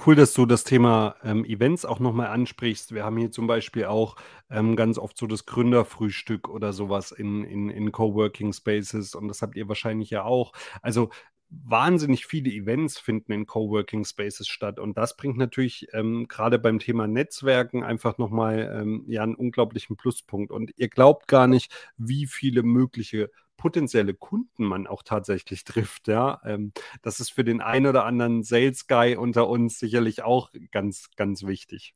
cool, 0.05 0.15
dass 0.15 0.33
du 0.33 0.45
das 0.45 0.65
Thema 0.65 1.15
ähm, 1.23 1.45
Events 1.45 1.85
auch 1.85 1.99
nochmal 1.99 2.27
ansprichst. 2.27 2.93
Wir 2.93 3.05
haben 3.05 3.15
hier 3.15 3.31
zum 3.31 3.47
Beispiel 3.47 3.85
auch 3.85 4.17
ähm, 4.49 4.75
ganz 4.75 4.97
oft 4.97 5.17
so 5.17 5.25
das 5.25 5.45
Gründerfrühstück 5.45 6.49
oder 6.49 6.73
sowas 6.73 7.13
in, 7.13 7.45
in, 7.45 7.69
in 7.69 7.93
Coworking 7.93 8.51
Spaces 8.51 9.15
und 9.15 9.29
das 9.29 9.41
habt 9.41 9.55
ihr 9.55 9.69
wahrscheinlich 9.69 10.09
ja 10.09 10.23
auch. 10.23 10.51
Also 10.81 11.11
wahnsinnig 11.49 12.25
viele 12.25 12.49
Events 12.49 12.97
finden 12.97 13.31
in 13.31 13.45
Coworking 13.45 14.05
Spaces 14.05 14.47
statt 14.47 14.79
und 14.79 14.97
das 14.97 15.15
bringt 15.15 15.37
natürlich 15.37 15.87
ähm, 15.93 16.27
gerade 16.27 16.59
beim 16.59 16.79
Thema 16.79 17.07
Netzwerken 17.07 17.83
einfach 17.83 18.17
nochmal 18.17 18.77
ähm, 18.81 19.05
ja 19.07 19.23
einen 19.23 19.35
unglaublichen 19.35 19.95
Pluspunkt 19.95 20.51
und 20.51 20.71
ihr 20.77 20.89
glaubt 20.89 21.27
gar 21.27 21.47
nicht, 21.47 21.71
wie 21.97 22.27
viele 22.27 22.63
mögliche 22.63 23.29
potenzielle 23.57 24.13
Kunden 24.13 24.65
man 24.65 24.87
auch 24.87 25.03
tatsächlich 25.03 25.63
trifft. 25.65 26.07
Ja, 26.07 26.41
ähm, 26.45 26.71
das 27.01 27.19
ist 27.19 27.31
für 27.31 27.43
den 27.43 27.61
einen 27.61 27.87
oder 27.87 28.05
anderen 28.05 28.43
Sales 28.43 28.87
Guy 28.87 29.15
unter 29.15 29.47
uns 29.47 29.79
sicherlich 29.79 30.23
auch 30.23 30.51
ganz, 30.71 31.09
ganz 31.15 31.43
wichtig. 31.43 31.93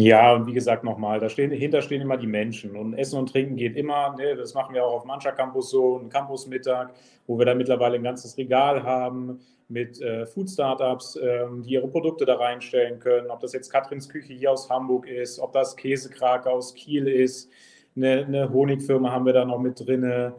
Ja, 0.00 0.32
und 0.32 0.46
wie 0.46 0.54
gesagt 0.54 0.82
nochmal, 0.82 1.20
dahinter 1.20 1.82
stehen 1.82 2.00
immer 2.00 2.16
die 2.16 2.26
Menschen 2.26 2.74
und 2.74 2.94
Essen 2.94 3.18
und 3.18 3.30
Trinken 3.30 3.56
geht 3.56 3.76
immer. 3.76 4.16
Ne, 4.16 4.34
das 4.34 4.54
machen 4.54 4.74
wir 4.74 4.82
auch 4.82 4.94
auf 4.94 5.04
Mancha 5.04 5.30
Campus 5.30 5.68
so, 5.68 5.98
ein 5.98 6.08
Campusmittag, 6.08 6.88
wo 7.26 7.38
wir 7.38 7.44
da 7.44 7.54
mittlerweile 7.54 7.96
ein 7.96 8.02
ganzes 8.02 8.38
Regal 8.38 8.82
haben 8.82 9.40
mit 9.68 10.00
äh, 10.00 10.24
Food 10.24 10.48
Startups, 10.48 11.16
äh, 11.16 11.44
die 11.66 11.74
ihre 11.74 11.86
Produkte 11.86 12.24
da 12.24 12.36
reinstellen 12.36 12.98
können. 12.98 13.30
Ob 13.30 13.40
das 13.40 13.52
jetzt 13.52 13.70
Katrins 13.70 14.08
Küche 14.08 14.32
hier 14.32 14.52
aus 14.52 14.70
Hamburg 14.70 15.06
ist, 15.06 15.38
ob 15.38 15.52
das 15.52 15.76
Käsekrake 15.76 16.50
aus 16.50 16.74
Kiel 16.74 17.06
ist, 17.06 17.50
eine, 17.94 18.24
eine 18.24 18.50
Honigfirma 18.50 19.10
haben 19.12 19.26
wir 19.26 19.34
da 19.34 19.44
noch 19.44 19.58
mit 19.58 19.86
drin. 19.86 20.32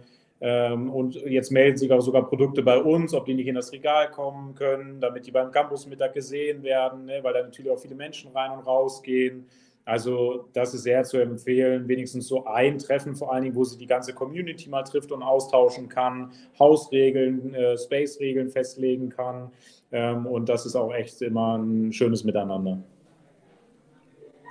Ähm, 0.43 0.89
und 0.89 1.13
jetzt 1.13 1.51
melden 1.51 1.77
sich 1.77 1.91
auch 1.91 2.01
sogar 2.01 2.27
Produkte 2.27 2.63
bei 2.63 2.81
uns, 2.81 3.13
ob 3.13 3.25
die 3.25 3.35
nicht 3.35 3.47
in 3.47 3.53
das 3.53 3.71
Regal 3.71 4.09
kommen 4.09 4.55
können, 4.55 4.99
damit 4.99 5.27
die 5.27 5.31
beim 5.31 5.51
Campusmittag 5.51 6.13
gesehen 6.13 6.63
werden, 6.63 7.05
ne, 7.05 7.19
weil 7.21 7.33
da 7.33 7.43
natürlich 7.43 7.69
auch 7.69 7.79
viele 7.79 7.93
Menschen 7.93 8.31
rein 8.31 8.51
und 8.51 8.65
raus 8.65 9.03
gehen. 9.03 9.45
Also 9.85 10.49
das 10.53 10.73
ist 10.73 10.83
sehr 10.83 11.03
zu 11.03 11.17
empfehlen, 11.17 11.87
wenigstens 11.87 12.27
so 12.27 12.45
ein 12.45 12.79
Treffen 12.79 13.15
vor 13.15 13.31
allen 13.31 13.43
Dingen, 13.43 13.55
wo 13.55 13.63
sich 13.63 13.77
die 13.77 13.87
ganze 13.87 14.13
Community 14.13 14.67
mal 14.67 14.83
trifft 14.83 15.11
und 15.11 15.21
austauschen 15.21 15.89
kann, 15.89 16.31
Hausregeln, 16.57 17.53
äh, 17.53 17.77
Space-Regeln 17.77 18.49
festlegen 18.49 19.09
kann. 19.09 19.51
Ähm, 19.91 20.25
und 20.25 20.49
das 20.49 20.65
ist 20.65 20.75
auch 20.75 20.91
echt 20.91 21.21
immer 21.21 21.57
ein 21.57 21.93
schönes 21.93 22.23
Miteinander. 22.23 22.81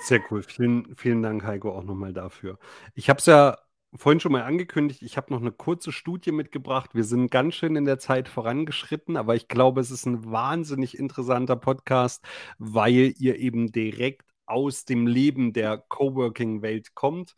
Sehr 0.02 0.20
cool. 0.30 0.42
Vielen, 0.42 0.94
vielen 0.94 1.22
Dank, 1.22 1.44
Heiko, 1.44 1.70
auch 1.72 1.84
nochmal 1.84 2.12
dafür. 2.12 2.58
Ich 2.94 3.08
habe 3.08 3.18
es 3.18 3.26
ja 3.26 3.58
vorhin 3.94 4.20
schon 4.20 4.32
mal 4.32 4.42
angekündigt, 4.42 5.02
ich 5.02 5.16
habe 5.16 5.32
noch 5.32 5.40
eine 5.40 5.52
kurze 5.52 5.92
Studie 5.92 6.32
mitgebracht. 6.32 6.90
Wir 6.94 7.04
sind 7.04 7.30
ganz 7.30 7.54
schön 7.54 7.76
in 7.76 7.84
der 7.84 7.98
Zeit 7.98 8.28
vorangeschritten, 8.28 9.16
aber 9.16 9.34
ich 9.34 9.48
glaube, 9.48 9.80
es 9.80 9.90
ist 9.90 10.06
ein 10.06 10.30
wahnsinnig 10.30 10.98
interessanter 10.98 11.56
Podcast, 11.56 12.24
weil 12.58 13.14
ihr 13.18 13.38
eben 13.38 13.72
direkt 13.72 14.30
aus 14.46 14.84
dem 14.84 15.06
Leben 15.06 15.52
der 15.52 15.78
Coworking-Welt 15.78 16.94
kommt. 16.94 17.36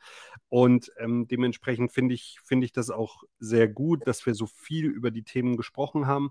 Und 0.49 0.91
ähm, 0.99 1.29
dementsprechend 1.29 1.93
finde 1.93 2.15
ich, 2.15 2.39
find 2.43 2.65
ich 2.65 2.73
das 2.73 2.91
auch 2.91 3.23
sehr 3.39 3.69
gut, 3.69 4.07
dass 4.07 4.25
wir 4.25 4.35
so 4.35 4.47
viel 4.47 4.87
über 4.87 5.11
die 5.11 5.25
Themen 5.25 5.57
gesprochen 5.57 6.07
haben. 6.07 6.31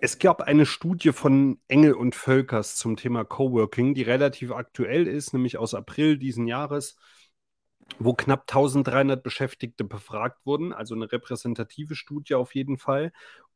Es 0.00 0.18
gab 0.18 0.40
eine 0.40 0.66
Studie 0.66 1.12
von 1.12 1.60
Engel 1.68 1.94
und 1.94 2.16
Völkers 2.16 2.74
zum 2.74 2.96
Thema 2.96 3.24
Coworking, 3.24 3.94
die 3.94 4.02
relativ 4.02 4.50
aktuell 4.50 5.06
ist, 5.06 5.32
nämlich 5.32 5.58
aus 5.58 5.74
April 5.74 6.18
diesen 6.18 6.48
Jahres 6.48 6.96
wo 7.98 8.14
knapp 8.14 8.42
1300 8.42 9.22
Beschäftigte 9.22 9.84
befragt 9.84 10.44
wurden, 10.44 10.72
also 10.72 10.94
eine 10.94 11.10
repräsentative 11.10 11.94
Studie 11.94 12.34
auf 12.34 12.54
jeden 12.54 12.78
Fall. 12.78 13.12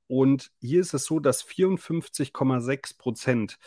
Und 0.07 0.53
hier 0.61 0.81
ist 0.81 0.95
es 0.95 1.05
so, 1.05 1.19
dass 1.19 1.45
54,6 1.45 2.99
Prozent 2.99 3.59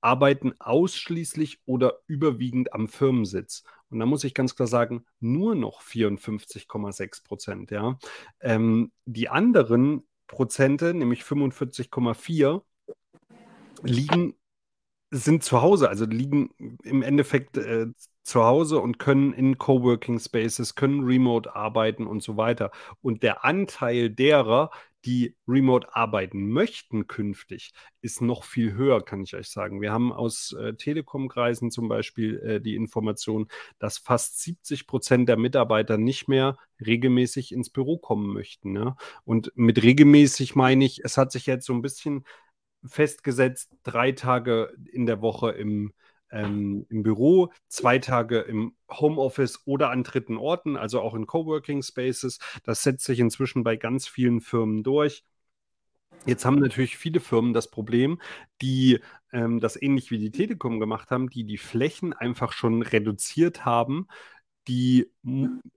arbeiten 0.00 0.52
ausschließlich 0.58 1.60
oder 1.64 1.98
überwiegend 2.06 2.72
am 2.72 2.88
Firmensitz. 2.88 3.62
Und 3.90 4.00
da 4.00 4.06
muss 4.06 4.24
ich 4.24 4.34
ganz 4.34 4.56
klar 4.56 4.66
sagen, 4.66 5.04
nur 5.20 5.54
noch 5.54 5.82
54,6 5.82 7.24
Prozent. 7.24 7.70
Ja. 7.70 7.98
Ähm, 8.40 8.90
die 9.04 9.28
anderen 9.28 10.02
Prozente, 10.26 10.94
nämlich 10.94 11.22
45,4, 11.22 12.62
liegen 13.82 14.34
sind 15.10 15.44
zu 15.44 15.60
Hause, 15.60 15.90
also 15.90 16.06
liegen 16.06 16.54
im 16.82 17.02
Endeffekt 17.02 17.58
äh, 17.58 17.86
zu 18.22 18.44
Hause 18.44 18.80
und 18.80 18.98
können 18.98 19.32
in 19.32 19.58
Coworking 19.58 20.18
Spaces, 20.18 20.74
können 20.74 21.04
remote 21.04 21.54
arbeiten 21.54 22.06
und 22.06 22.22
so 22.22 22.36
weiter. 22.36 22.70
Und 23.00 23.22
der 23.22 23.44
Anteil 23.44 24.10
derer, 24.10 24.70
die 25.04 25.34
remote 25.48 25.94
arbeiten 25.96 26.48
möchten 26.50 27.08
künftig, 27.08 27.72
ist 28.00 28.22
noch 28.22 28.44
viel 28.44 28.74
höher, 28.74 29.04
kann 29.04 29.22
ich 29.22 29.34
euch 29.34 29.48
sagen. 29.48 29.80
Wir 29.80 29.92
haben 29.92 30.12
aus 30.12 30.52
äh, 30.52 30.74
Telekom-Kreisen 30.74 31.70
zum 31.70 31.88
Beispiel 31.88 32.38
äh, 32.38 32.60
die 32.60 32.76
Information, 32.76 33.48
dass 33.78 33.98
fast 33.98 34.40
70 34.40 34.86
Prozent 34.86 35.28
der 35.28 35.36
Mitarbeiter 35.36 35.98
nicht 35.98 36.28
mehr 36.28 36.56
regelmäßig 36.84 37.52
ins 37.52 37.70
Büro 37.70 37.98
kommen 37.98 38.32
möchten. 38.32 38.76
Ja? 38.76 38.96
Und 39.24 39.52
mit 39.56 39.82
regelmäßig 39.82 40.54
meine 40.54 40.84
ich, 40.84 41.04
es 41.04 41.18
hat 41.18 41.32
sich 41.32 41.46
jetzt 41.46 41.66
so 41.66 41.72
ein 41.72 41.82
bisschen 41.82 42.24
festgesetzt, 42.84 43.70
drei 43.82 44.12
Tage 44.12 44.72
in 44.92 45.06
der 45.06 45.20
Woche 45.20 45.50
im 45.50 45.92
ähm, 46.32 46.86
im 46.88 47.02
Büro, 47.02 47.52
zwei 47.68 47.98
Tage 47.98 48.40
im 48.40 48.74
Homeoffice 48.90 49.60
oder 49.66 49.90
an 49.90 50.02
dritten 50.02 50.36
Orten, 50.36 50.76
also 50.76 51.00
auch 51.00 51.14
in 51.14 51.26
Coworking 51.26 51.82
Spaces. 51.82 52.38
Das 52.64 52.82
setzt 52.82 53.04
sich 53.04 53.20
inzwischen 53.20 53.62
bei 53.64 53.76
ganz 53.76 54.08
vielen 54.08 54.40
Firmen 54.40 54.82
durch. 54.82 55.24
Jetzt 56.24 56.44
haben 56.44 56.58
natürlich 56.58 56.96
viele 56.96 57.20
Firmen 57.20 57.52
das 57.52 57.70
Problem, 57.70 58.20
die 58.60 59.00
ähm, 59.32 59.60
das 59.60 59.80
ähnlich 59.80 60.10
wie 60.10 60.18
die 60.18 60.30
Telekom 60.30 60.78
gemacht 60.78 61.10
haben, 61.10 61.28
die 61.28 61.44
die 61.44 61.58
Flächen 61.58 62.12
einfach 62.12 62.52
schon 62.52 62.82
reduziert 62.82 63.64
haben, 63.64 64.06
die 64.68 65.10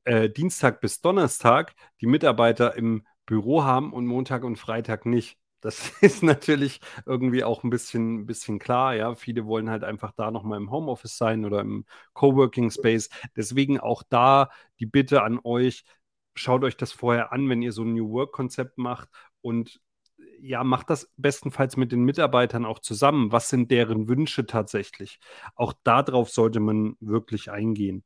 äh, 0.04 0.30
Dienstag 0.30 0.82
bis 0.82 1.02
Donnerstag 1.02 1.74
die 2.02 2.06
Mitarbeiter 2.08 2.76
im 2.76 3.06
Büro 3.26 3.64
haben 3.64 3.92
und 3.92 4.06
Montag 4.06 4.44
und 4.44 4.58
Freitag 4.58 5.06
nicht. 5.08 5.40
Das 5.66 5.92
ist 6.02 6.22
natürlich 6.22 6.80
irgendwie 7.08 7.44
auch 7.44 7.64
ein 7.64 7.72
bisschen, 7.72 8.28
bisschen 8.28 8.60
klar. 8.60 8.96
Ja, 8.96 9.16
viele 9.16 9.46
wollen 9.48 9.70
halt 9.70 9.84
einfach 9.84 10.12
da 10.12 10.30
nochmal 10.30 10.60
im 10.60 10.70
Homeoffice 10.72 11.18
sein 11.18 11.44
oder 11.44 11.62
im 11.62 11.86
Coworking 12.14 12.70
Space. 12.70 13.10
Deswegen 13.36 13.80
auch 13.80 14.04
da 14.08 14.52
die 14.80 14.86
Bitte 14.86 15.24
an 15.24 15.40
euch, 15.44 15.84
schaut 16.36 16.64
euch 16.64 16.78
das 16.78 16.92
vorher 16.92 17.32
an, 17.34 17.50
wenn 17.50 17.64
ihr 17.64 17.72
so 17.72 17.82
ein 17.84 17.94
New 17.96 18.12
Work 18.12 18.32
Konzept 18.32 18.78
macht 18.78 19.10
und 19.42 19.82
ja, 20.40 20.64
macht 20.64 20.92
das 20.92 21.12
bestenfalls 21.18 21.78
mit 21.78 21.92
den 21.92 22.04
Mitarbeitern 22.04 22.66
auch 22.66 22.78
zusammen. 22.80 23.32
Was 23.32 23.50
sind 23.50 23.72
deren 23.72 24.08
Wünsche 24.08 24.46
tatsächlich? 24.46 25.20
Auch 25.56 25.74
darauf 25.84 26.30
sollte 26.30 26.60
man 26.60 26.96
wirklich 27.00 27.50
eingehen. 27.50 28.04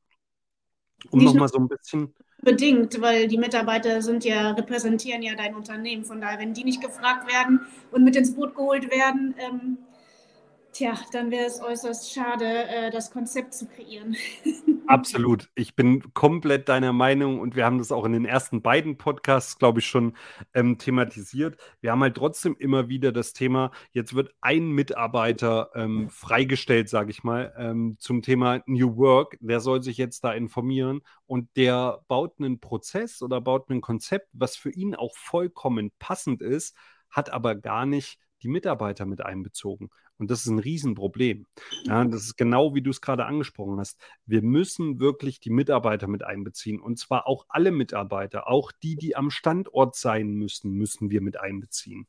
Um 1.12 1.24
nochmal 1.24 1.50
so 1.50 1.58
ein 1.60 1.68
bisschen 1.68 2.14
bedingt, 2.50 3.00
weil 3.00 3.28
die 3.28 3.38
Mitarbeiter 3.38 4.02
sind 4.02 4.26
ja, 4.26 4.52
repräsentieren 4.52 5.22
ja 5.22 5.36
dein 5.36 5.56
Unternehmen. 5.56 6.04
Von 6.04 6.20
daher, 6.20 6.40
wenn 6.40 6.54
die 6.54 6.64
nicht 6.64 6.82
gefragt 6.82 7.32
werden 7.32 7.62
und 7.92 8.04
mit 8.04 8.16
ins 8.16 8.34
Boot 8.34 8.56
geholt 8.56 8.90
werden, 8.90 9.36
ähm, 9.38 9.78
tja, 10.72 10.94
dann 11.12 11.32
wäre 11.32 11.46
es 11.46 11.62
äußerst 11.62 12.14
schade, 12.14 12.46
äh, 12.46 12.92
das 12.92 13.12
Konzept 13.12 13.54
zu 13.54 13.68
kreieren. 13.68 14.16
Absolut. 14.88 15.50
Ich 15.54 15.76
bin 15.76 16.14
komplett 16.14 16.68
deiner 16.68 16.94
Meinung 16.94 17.40
und 17.40 17.56
wir 17.56 17.66
haben 17.66 17.78
das 17.78 17.92
auch 17.92 18.06
in 18.06 18.12
den 18.12 18.26
ersten 18.26 18.62
beiden 18.62 18.98
Podcasts, 18.98 19.58
glaube 19.58 19.80
ich, 19.80 19.88
schon 19.88 20.16
ähm, 20.54 20.78
thematisiert. 20.78 21.58
Wir 21.82 21.92
haben 21.92 22.02
halt 22.02 22.18
trotzdem 22.18 22.56
immer 22.58 22.90
wieder 22.90 23.12
das 23.12 23.34
Thema, 23.34 23.72
jetzt 23.92 24.16
wird 24.16 24.34
ein 24.42 24.72
Mitarbeiter 24.72 25.70
ähm, 25.76 26.10
freigestellt, 26.10 26.90
sage 26.90 27.12
ich 27.12 27.24
mal, 27.24 27.54
ähm, 27.58 27.98
zum 28.00 28.22
Thema 28.22 28.62
New 28.66 28.98
Work. 28.98 29.38
Der 29.42 29.60
soll 29.60 29.84
sich 29.84 29.98
jetzt 29.98 30.24
da 30.24 30.34
informieren 30.34 31.02
und 31.28 31.56
der 31.56 32.00
baut 32.08 32.40
einen 32.40 32.60
Prozess 32.60 33.22
oder 33.22 33.42
baut 33.42 33.70
ein 33.70 33.82
Konzept, 33.82 34.30
was 34.34 34.56
für 34.56 34.72
ihn 34.72 34.96
auch 34.96 35.16
vollkommen 35.16 35.92
passend 36.00 36.42
ist, 36.42 36.76
hat 37.10 37.32
aber 37.32 37.56
gar 37.56 37.86
nicht 37.86 38.20
die 38.42 38.48
Mitarbeiter 38.48 39.06
mit 39.06 39.24
einbezogen. 39.24 39.90
Und 40.20 40.30
das 40.30 40.42
ist 40.42 40.48
ein 40.48 40.60
Riesenproblem. 40.60 41.48
Ja, 41.86 42.04
das 42.04 42.24
ist 42.24 42.36
genau 42.36 42.76
wie 42.76 42.82
du 42.82 42.90
es 42.90 43.02
gerade 43.02 43.26
angesprochen 43.26 43.80
hast. 43.80 44.00
Wir 44.26 44.42
müssen 44.42 45.00
wirklich 45.00 45.40
die 45.40 45.50
Mitarbeiter 45.50 46.08
mit 46.08 46.24
einbeziehen. 46.24 46.80
Und 46.80 47.00
zwar 47.00 47.26
auch 47.26 47.46
alle 47.48 47.72
Mitarbeiter, 47.72 48.48
auch 48.48 48.72
die, 48.72 48.98
die 48.98 49.16
am 49.16 49.32
Standort 49.32 49.96
sein 49.96 50.34
müssen, 50.34 50.72
müssen 50.72 51.10
wir 51.10 51.22
mit 51.22 51.40
einbeziehen. 51.40 52.06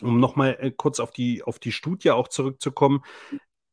Um 0.00 0.20
nochmal 0.20 0.56
äh, 0.60 0.70
kurz 0.70 1.00
auf 1.00 1.10
die, 1.10 1.42
auf 1.42 1.58
die 1.58 1.72
Studie 1.72 2.12
auch 2.12 2.28
zurückzukommen. 2.28 3.02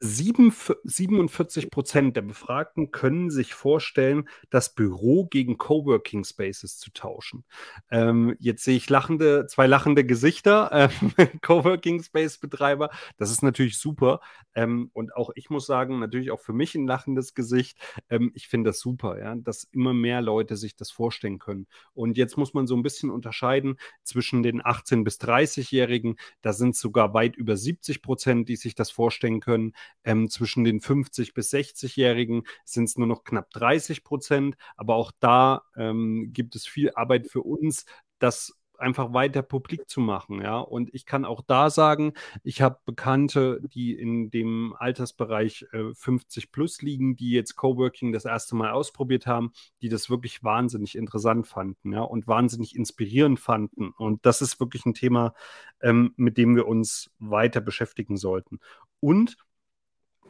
47 0.06 1.72
Prozent 1.72 2.16
der 2.16 2.22
Befragten 2.22 2.92
können 2.92 3.30
sich 3.30 3.54
vorstellen, 3.54 4.30
das 4.50 4.74
Büro 4.74 5.26
gegen 5.26 5.58
Coworking 5.58 6.24
Spaces 6.24 6.78
zu 6.78 6.92
tauschen. 6.92 7.44
Ähm, 7.90 8.36
jetzt 8.40 8.64
sehe 8.64 8.78
ich 8.78 8.90
lachende, 8.90 9.48
zwei 9.48 9.68
lachende 9.68 10.06
Gesichter, 10.06 10.72
äh, 10.72 10.90
Coworking 11.42 12.04
Space 12.04 12.38
Betreiber. 12.38 12.90
Das 13.18 13.32
ist 13.32 13.42
natürlich 13.44 13.78
super. 13.78 14.22
Ähm, 14.54 14.90
und 14.94 15.16
auch 15.16 15.32
ich 15.36 15.50
muss 15.50 15.66
sagen, 15.66 16.00
natürlich 16.00 16.32
auch 16.32 16.40
für 16.40 16.54
mich 16.54 16.76
ein 16.76 16.88
lachendes 16.88 17.34
Gesicht. 17.34 17.78
Ähm, 18.10 18.32
ich 18.36 18.48
finde 18.48 18.70
das 18.70 18.80
super, 18.80 19.20
ja, 19.20 19.36
dass 19.36 19.64
immer 19.72 19.94
mehr 19.94 20.22
Leute 20.22 20.56
sich 20.58 20.76
das 20.76 20.92
vorstellen 20.92 21.40
können. 21.40 21.68
Und 21.94 22.18
jetzt 22.18 22.38
muss 22.38 22.54
man 22.54 22.68
so 22.68 22.76
ein 22.76 22.84
bisschen 22.84 23.10
unterscheiden 23.10 23.78
zwischen 24.04 24.44
den 24.44 24.62
18- 24.62 25.04
bis 25.04 25.20
30-Jährigen. 25.20 26.18
Da 26.42 26.54
sind 26.54 26.76
sogar 26.76 27.14
weit 27.14 27.36
über 27.36 27.58
70 27.58 28.02
Prozent, 28.02 28.50
die 28.50 28.56
sich 28.56 28.76
das 28.76 28.92
vorstellen 28.92 29.40
können. 29.40 29.74
Ähm, 30.04 30.30
zwischen 30.30 30.64
den 30.64 30.82
50 30.82 31.34
bis 31.34 31.52
60-Jährigen 31.52 32.44
sind 32.64 32.86
es 32.86 32.98
nur 32.98 33.08
noch 33.08 33.24
knapp 33.24 33.50
30 33.52 34.04
Prozent. 34.04 34.56
Aber 34.76 34.96
auch 34.96 35.12
da 35.20 35.64
ähm, 35.76 36.32
gibt 36.34 36.56
es 36.56 36.68
viel 36.68 36.92
Arbeit 36.96 37.28
für 37.28 37.42
uns, 37.42 37.86
das 38.20 38.54
einfach 38.80 39.14
weiter 39.14 39.42
publik 39.42 39.90
zu 39.90 40.00
machen, 40.00 40.42
ja. 40.42 40.60
Und 40.60 40.94
ich 40.94 41.06
kann 41.06 41.26
auch 41.26 41.42
da 41.46 41.70
sagen, 41.70 42.14
ich 42.44 42.62
habe 42.62 42.80
Bekannte, 42.86 43.62
die 43.74 43.94
in 43.94 44.30
dem 44.30 44.76
Altersbereich 44.78 45.66
äh, 45.72 45.94
50 45.94 46.52
plus 46.52 46.82
liegen, 46.82 47.16
die 47.16 47.32
jetzt 47.32 47.56
Coworking 47.56 48.12
das 48.12 48.26
erste 48.26 48.56
Mal 48.56 48.72
ausprobiert 48.72 49.28
haben, 49.28 49.52
die 49.82 49.90
das 49.90 50.10
wirklich 50.10 50.44
wahnsinnig 50.44 50.96
interessant 50.96 51.48
fanden, 51.48 51.94
ja, 51.94 52.02
und 52.02 52.28
wahnsinnig 52.28 52.76
inspirierend 52.76 53.40
fanden. 53.40 53.92
Und 53.98 54.26
das 54.26 54.42
ist 54.42 54.60
wirklich 54.60 54.86
ein 54.86 54.94
Thema, 54.94 55.34
ähm, 55.82 56.14
mit 56.18 56.38
dem 56.38 56.56
wir 56.56 56.68
uns 56.68 57.12
weiter 57.20 57.62
beschäftigen 57.62 58.18
sollten. 58.18 58.60
Und 59.00 59.38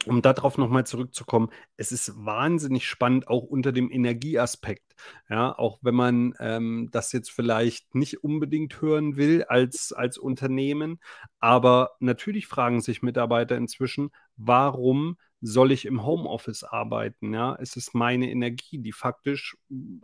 um 0.05 0.21
darauf 0.21 0.57
nochmal 0.57 0.85
zurückzukommen, 0.85 1.49
es 1.77 1.91
ist 1.91 2.13
wahnsinnig 2.25 2.87
spannend, 2.87 3.27
auch 3.27 3.43
unter 3.43 3.71
dem 3.71 3.91
Energieaspekt. 3.91 4.95
Ja, 5.29 5.57
auch 5.57 5.79
wenn 5.81 5.95
man 5.95 6.33
ähm, 6.39 6.89
das 6.91 7.11
jetzt 7.11 7.31
vielleicht 7.31 7.95
nicht 7.95 8.23
unbedingt 8.23 8.81
hören 8.81 9.17
will 9.17 9.43
als, 9.43 9.93
als 9.93 10.17
Unternehmen. 10.17 10.99
Aber 11.39 11.91
natürlich 11.99 12.47
fragen 12.47 12.81
sich 12.81 13.01
Mitarbeiter 13.01 13.57
inzwischen, 13.57 14.11
warum 14.37 15.17
soll 15.41 15.71
ich 15.71 15.85
im 15.85 16.03
Homeoffice 16.03 16.63
arbeiten? 16.63 17.33
Ja, 17.33 17.55
es 17.59 17.75
ist 17.75 17.93
meine 17.93 18.29
Energie, 18.29 18.79
die 18.79 18.91
faktisch 18.91 19.57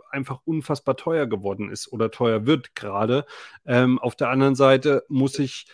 einfach 0.09 0.39
unfassbar 0.45 0.97
teuer 0.97 1.25
geworden 1.25 1.71
ist 1.71 1.91
oder 1.91 2.11
teuer 2.11 2.45
wird 2.45 2.75
gerade. 2.75 3.25
Ähm, 3.65 3.97
auf 3.99 4.15
der 4.15 4.29
anderen 4.29 4.55
Seite 4.55 5.03
muss 5.07 5.39
ich 5.39 5.65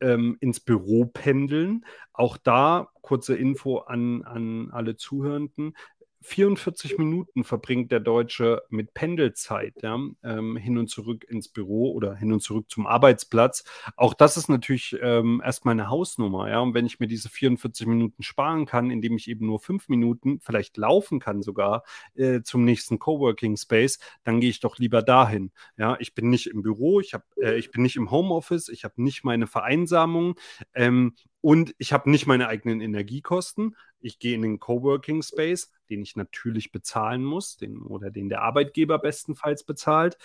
ähm, 0.00 0.36
ins 0.40 0.60
Büro 0.60 1.06
pendeln. 1.06 1.84
Auch 2.12 2.36
da 2.36 2.88
kurze 3.02 3.36
Info 3.36 3.78
an, 3.78 4.22
an 4.24 4.70
alle 4.72 4.96
Zuhörenden. 4.96 5.74
44 6.22 6.98
Minuten 6.98 7.44
verbringt 7.44 7.92
der 7.92 8.00
Deutsche 8.00 8.62
mit 8.70 8.92
Pendelzeit 8.92 9.74
ja, 9.82 9.98
ähm, 10.24 10.56
hin 10.56 10.78
und 10.78 10.88
zurück 10.88 11.24
ins 11.28 11.48
Büro 11.48 11.92
oder 11.92 12.14
hin 12.14 12.32
und 12.32 12.40
zurück 12.40 12.66
zum 12.68 12.86
Arbeitsplatz. 12.86 13.64
Auch 13.96 14.14
das 14.14 14.36
ist 14.36 14.48
natürlich 14.48 14.96
ähm, 15.00 15.40
erstmal 15.44 15.72
eine 15.72 15.88
Hausnummer. 15.88 16.50
Ja, 16.50 16.60
und 16.60 16.74
wenn 16.74 16.86
ich 16.86 16.98
mir 16.98 17.06
diese 17.06 17.28
44 17.28 17.86
Minuten 17.86 18.22
sparen 18.22 18.66
kann, 18.66 18.90
indem 18.90 19.16
ich 19.16 19.28
eben 19.28 19.46
nur 19.46 19.60
fünf 19.60 19.88
Minuten 19.88 20.40
vielleicht 20.40 20.76
laufen 20.76 21.20
kann 21.20 21.42
sogar 21.42 21.84
äh, 22.14 22.42
zum 22.42 22.64
nächsten 22.64 22.98
Coworking 22.98 23.56
Space, 23.56 23.98
dann 24.24 24.40
gehe 24.40 24.50
ich 24.50 24.60
doch 24.60 24.78
lieber 24.78 25.02
dahin. 25.02 25.52
Ja, 25.76 25.96
ich 26.00 26.14
bin 26.14 26.30
nicht 26.30 26.48
im 26.48 26.62
Büro, 26.62 27.00
ich, 27.00 27.14
hab, 27.14 27.24
äh, 27.36 27.56
ich 27.58 27.70
bin 27.70 27.82
nicht 27.82 27.96
im 27.96 28.10
Homeoffice, 28.10 28.68
ich 28.68 28.84
habe 28.84 29.02
nicht 29.02 29.24
meine 29.24 29.46
Vereinsamung. 29.46 30.34
Ähm, 30.74 31.14
und 31.40 31.74
ich 31.78 31.92
habe 31.92 32.10
nicht 32.10 32.26
meine 32.26 32.48
eigenen 32.48 32.80
Energiekosten. 32.80 33.76
Ich 34.00 34.18
gehe 34.18 34.34
in 34.34 34.42
den 34.42 34.58
Coworking 34.58 35.22
Space, 35.22 35.70
den 35.90 36.02
ich 36.02 36.16
natürlich 36.16 36.72
bezahlen 36.72 37.24
muss, 37.24 37.56
den 37.56 37.82
oder 37.82 38.10
den 38.10 38.28
der 38.28 38.42
Arbeitgeber 38.42 38.98
bestenfalls 38.98 39.64
bezahlt. 39.64 40.18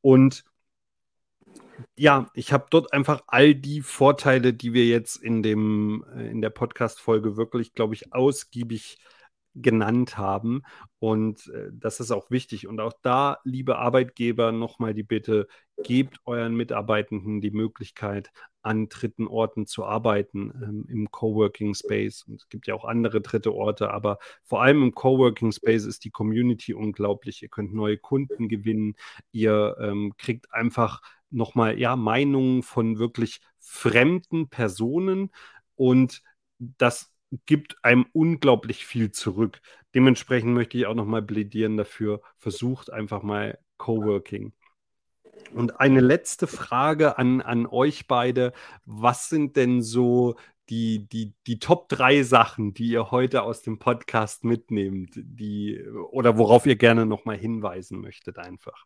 Und 0.00 0.44
ja, 1.96 2.30
ich 2.34 2.52
habe 2.52 2.66
dort 2.70 2.92
einfach 2.92 3.22
all 3.26 3.54
die 3.54 3.80
Vorteile, 3.80 4.52
die 4.52 4.72
wir 4.72 4.86
jetzt 4.86 5.16
in 5.16 5.42
dem 5.42 6.04
äh, 6.14 6.28
in 6.28 6.40
der 6.40 6.50
Podcast 6.50 7.00
Folge 7.00 7.36
wirklich, 7.36 7.74
glaube 7.74 7.94
ich, 7.94 8.12
ausgiebig 8.12 8.98
genannt 9.54 10.18
haben. 10.18 10.62
Und 10.98 11.48
äh, 11.48 11.70
das 11.72 12.00
ist 12.00 12.10
auch 12.10 12.30
wichtig. 12.30 12.66
Und 12.66 12.80
auch 12.80 12.92
da, 13.02 13.38
liebe 13.44 13.78
Arbeitgeber, 13.78 14.52
nochmal 14.52 14.94
die 14.94 15.02
Bitte, 15.02 15.48
gebt 15.82 16.18
euren 16.24 16.56
Mitarbeitenden 16.56 17.40
die 17.40 17.50
Möglichkeit, 17.50 18.30
an 18.62 18.88
dritten 18.88 19.26
Orten 19.26 19.66
zu 19.66 19.84
arbeiten, 19.84 20.52
ähm, 20.62 20.84
im 20.88 21.10
Coworking 21.10 21.74
Space. 21.74 22.24
Und 22.24 22.42
es 22.42 22.48
gibt 22.48 22.66
ja 22.66 22.74
auch 22.74 22.84
andere 22.84 23.20
dritte 23.20 23.54
Orte, 23.54 23.90
aber 23.90 24.18
vor 24.42 24.62
allem 24.62 24.82
im 24.82 24.94
Coworking 24.94 25.52
Space 25.52 25.84
ist 25.84 26.04
die 26.04 26.10
Community 26.10 26.74
unglaublich. 26.74 27.42
Ihr 27.42 27.48
könnt 27.48 27.72
neue 27.72 27.98
Kunden 27.98 28.48
gewinnen. 28.48 28.94
Ihr 29.32 29.76
ähm, 29.80 30.14
kriegt 30.18 30.52
einfach 30.52 31.00
nochmal 31.30 31.78
ja, 31.78 31.96
Meinungen 31.96 32.62
von 32.62 32.98
wirklich 32.98 33.40
fremden 33.58 34.48
Personen 34.48 35.30
und 35.76 36.22
das 36.58 37.12
gibt 37.46 37.82
einem 37.84 38.06
unglaublich 38.12 38.86
viel 38.86 39.10
zurück. 39.10 39.60
Dementsprechend 39.94 40.52
möchte 40.54 40.78
ich 40.78 40.86
auch 40.86 40.94
nochmal 40.94 41.22
plädieren 41.22 41.76
dafür, 41.76 42.20
versucht 42.36 42.92
einfach 42.92 43.22
mal 43.22 43.58
Coworking. 43.76 44.52
Und 45.54 45.80
eine 45.80 46.00
letzte 46.00 46.46
Frage 46.46 47.18
an, 47.18 47.40
an 47.40 47.66
euch 47.66 48.06
beide. 48.06 48.52
Was 48.84 49.28
sind 49.28 49.56
denn 49.56 49.82
so 49.82 50.36
die, 50.68 51.08
die, 51.08 51.32
die 51.46 51.58
Top 51.58 51.88
3 51.88 52.22
Sachen, 52.22 52.74
die 52.74 52.88
ihr 52.88 53.10
heute 53.10 53.42
aus 53.42 53.62
dem 53.62 53.78
Podcast 53.78 54.44
mitnehmt, 54.44 55.12
die, 55.14 55.82
oder 56.10 56.36
worauf 56.36 56.66
ihr 56.66 56.76
gerne 56.76 57.06
nochmal 57.06 57.38
hinweisen 57.38 58.00
möchtet 58.00 58.38
einfach? 58.38 58.84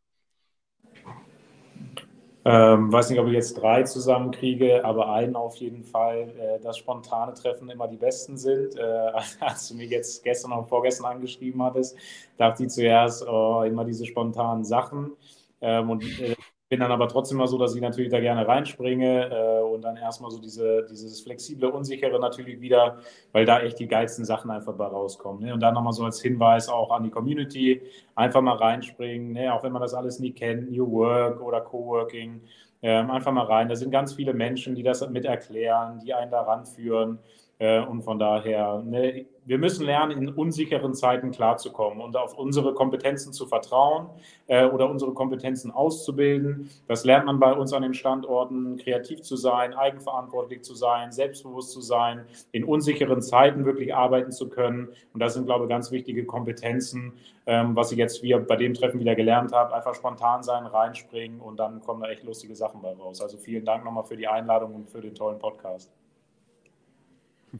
Ähm, 2.45 2.93
weiß 2.93 3.11
nicht, 3.11 3.20
ob 3.20 3.28
ich 3.28 3.34
jetzt 3.34 3.55
drei 3.55 3.84
zusammenkriege, 3.84 4.84
aber 4.84 5.12
einen 5.12 5.36
auf 5.36 5.55
jeden 5.57 5.84
Fall, 5.84 6.34
äh, 6.38 6.61
dass 6.61 6.76
spontane 6.78 7.34
Treffen 7.34 7.70
immer 7.70 7.86
die 7.86 7.97
besten 7.97 8.36
sind. 8.36 8.76
Äh, 8.76 8.82
als 9.40 9.68
du 9.68 9.76
mich 9.76 9.90
jetzt 9.90 10.24
gestern 10.24 10.53
oder 10.53 10.64
vorgestern 10.64 11.07
angeschrieben 11.07 11.62
hattest, 11.62 11.97
dachte 12.38 12.64
ich 12.64 12.70
zuerst, 12.70 13.24
oh, 13.28 13.62
immer 13.62 13.84
diese 13.84 14.07
spontanen 14.07 14.64
Sachen. 14.64 15.12
Ähm, 15.61 15.90
und 15.90 16.03
äh, 16.20 16.34
bin 16.73 16.81
dann 16.81 16.91
aber 16.91 17.07
trotzdem 17.07 17.37
mal 17.37 17.49
so, 17.49 17.59
dass 17.59 17.75
ich 17.75 17.83
natürlich 17.83 18.11
da 18.11 18.18
gerne 18.18 18.49
reinspringe 18.49 19.29
äh, 19.29 19.62
und 19.62 19.83
dann 19.83 19.99
erstmal 19.99 20.31
so 20.31 20.39
diese, 20.39 20.87
dieses 20.91 21.20
flexible, 21.20 21.68
unsichere 21.68 22.18
natürlich 22.18 22.62
wieder, 22.62 22.97
weil 23.33 23.45
da 23.45 23.61
echt 23.61 23.79
die 23.79 23.87
geilsten 23.87 24.25
Sachen 24.25 24.51
einfach 24.51 24.73
bei 24.73 24.87
rauskommen. 24.87 25.43
Ne? 25.43 25.53
Und 25.53 25.61
dann 25.61 25.75
nochmal 25.75 25.93
so 25.93 26.03
als 26.03 26.23
Hinweis 26.23 26.70
auch 26.70 26.91
an 26.91 27.03
die 27.03 27.11
Community, 27.11 27.83
einfach 28.14 28.41
mal 28.41 28.57
reinspringen, 28.57 29.33
ne? 29.33 29.53
auch 29.53 29.62
wenn 29.62 29.73
man 29.73 29.83
das 29.83 29.93
alles 29.93 30.18
nie 30.18 30.33
kennt, 30.33 30.73
New 30.73 30.91
Work 30.91 31.43
oder 31.43 31.61
Coworking, 31.61 32.41
äh, 32.81 32.91
einfach 32.91 33.33
mal 33.33 33.45
rein. 33.45 33.68
Da 33.68 33.77
sind 33.77 33.91
ganz 33.91 34.14
viele 34.14 34.33
Menschen, 34.33 34.75
die 34.75 34.83
das 34.83 35.07
mit 35.11 35.27
erklären, 35.27 36.01
die 36.03 36.14
einen 36.14 36.31
da 36.31 36.41
ranführen. 36.41 37.18
Äh, 37.63 37.81
und 37.81 38.03
von 38.03 38.19
daher, 38.19 38.83
ne, 38.85 39.25
wir 39.45 39.57
müssen 39.57 39.87
lernen, 39.87 40.21
in 40.21 40.29
unsicheren 40.31 40.95
Zeiten 40.95 41.31
klarzukommen 41.31 42.01
und 42.01 42.17
auf 42.17 42.37
unsere 42.37 42.75
Kompetenzen 42.75 43.33
zu 43.33 43.47
vertrauen 43.47 44.09
äh, 44.49 44.67
oder 44.67 44.91
unsere 44.91 45.15
Kompetenzen 45.15 45.71
auszubilden. 45.71 46.71
Das 46.89 47.05
lernt 47.05 47.27
man 47.27 47.39
bei 47.39 47.53
uns 47.53 47.73
an 47.73 47.83
den 47.83 47.95
Standorten, 47.95 48.79
kreativ 48.79 49.23
zu 49.23 49.37
sein, 49.37 49.75
eigenverantwortlich 49.75 50.63
zu 50.63 50.75
sein, 50.75 51.13
selbstbewusst 51.13 51.71
zu 51.71 51.81
sein, 51.81 52.25
in 52.51 52.65
unsicheren 52.65 53.23
Zeiten 53.23 53.65
wirklich 53.65 53.95
arbeiten 53.95 54.33
zu 54.33 54.49
können. 54.49 54.89
Und 55.13 55.21
das 55.21 55.35
sind, 55.35 55.47
glaube 55.47 55.67
ich, 55.67 55.69
ganz 55.69 55.93
wichtige 55.93 56.27
Kompetenzen, 56.27 57.13
ähm, 57.47 57.77
was 57.77 57.93
ich 57.93 57.99
jetzt 57.99 58.25
wieder 58.25 58.41
bei 58.41 58.57
dem 58.57 58.75
Treffen 58.75 58.99
wieder 58.99 59.15
gelernt 59.15 59.53
habe. 59.53 59.73
Einfach 59.73 59.95
spontan 59.95 60.43
sein, 60.43 60.67
reinspringen 60.67 61.41
und 61.41 61.61
dann 61.61 61.81
kommen 61.81 62.03
da 62.03 62.09
echt 62.09 62.25
lustige 62.25 62.57
Sachen 62.57 62.83
bei 62.83 62.93
raus. 62.93 63.23
Also 63.23 63.39
vielen 63.39 63.65
Dank 63.65 63.85
nochmal 63.85 64.03
für 64.03 64.17
die 64.17 64.27
Einladung 64.27 64.75
und 64.75 64.91
für 64.91 65.01
den 65.01 65.15
tollen 65.15 65.39
Podcast. 65.39 65.93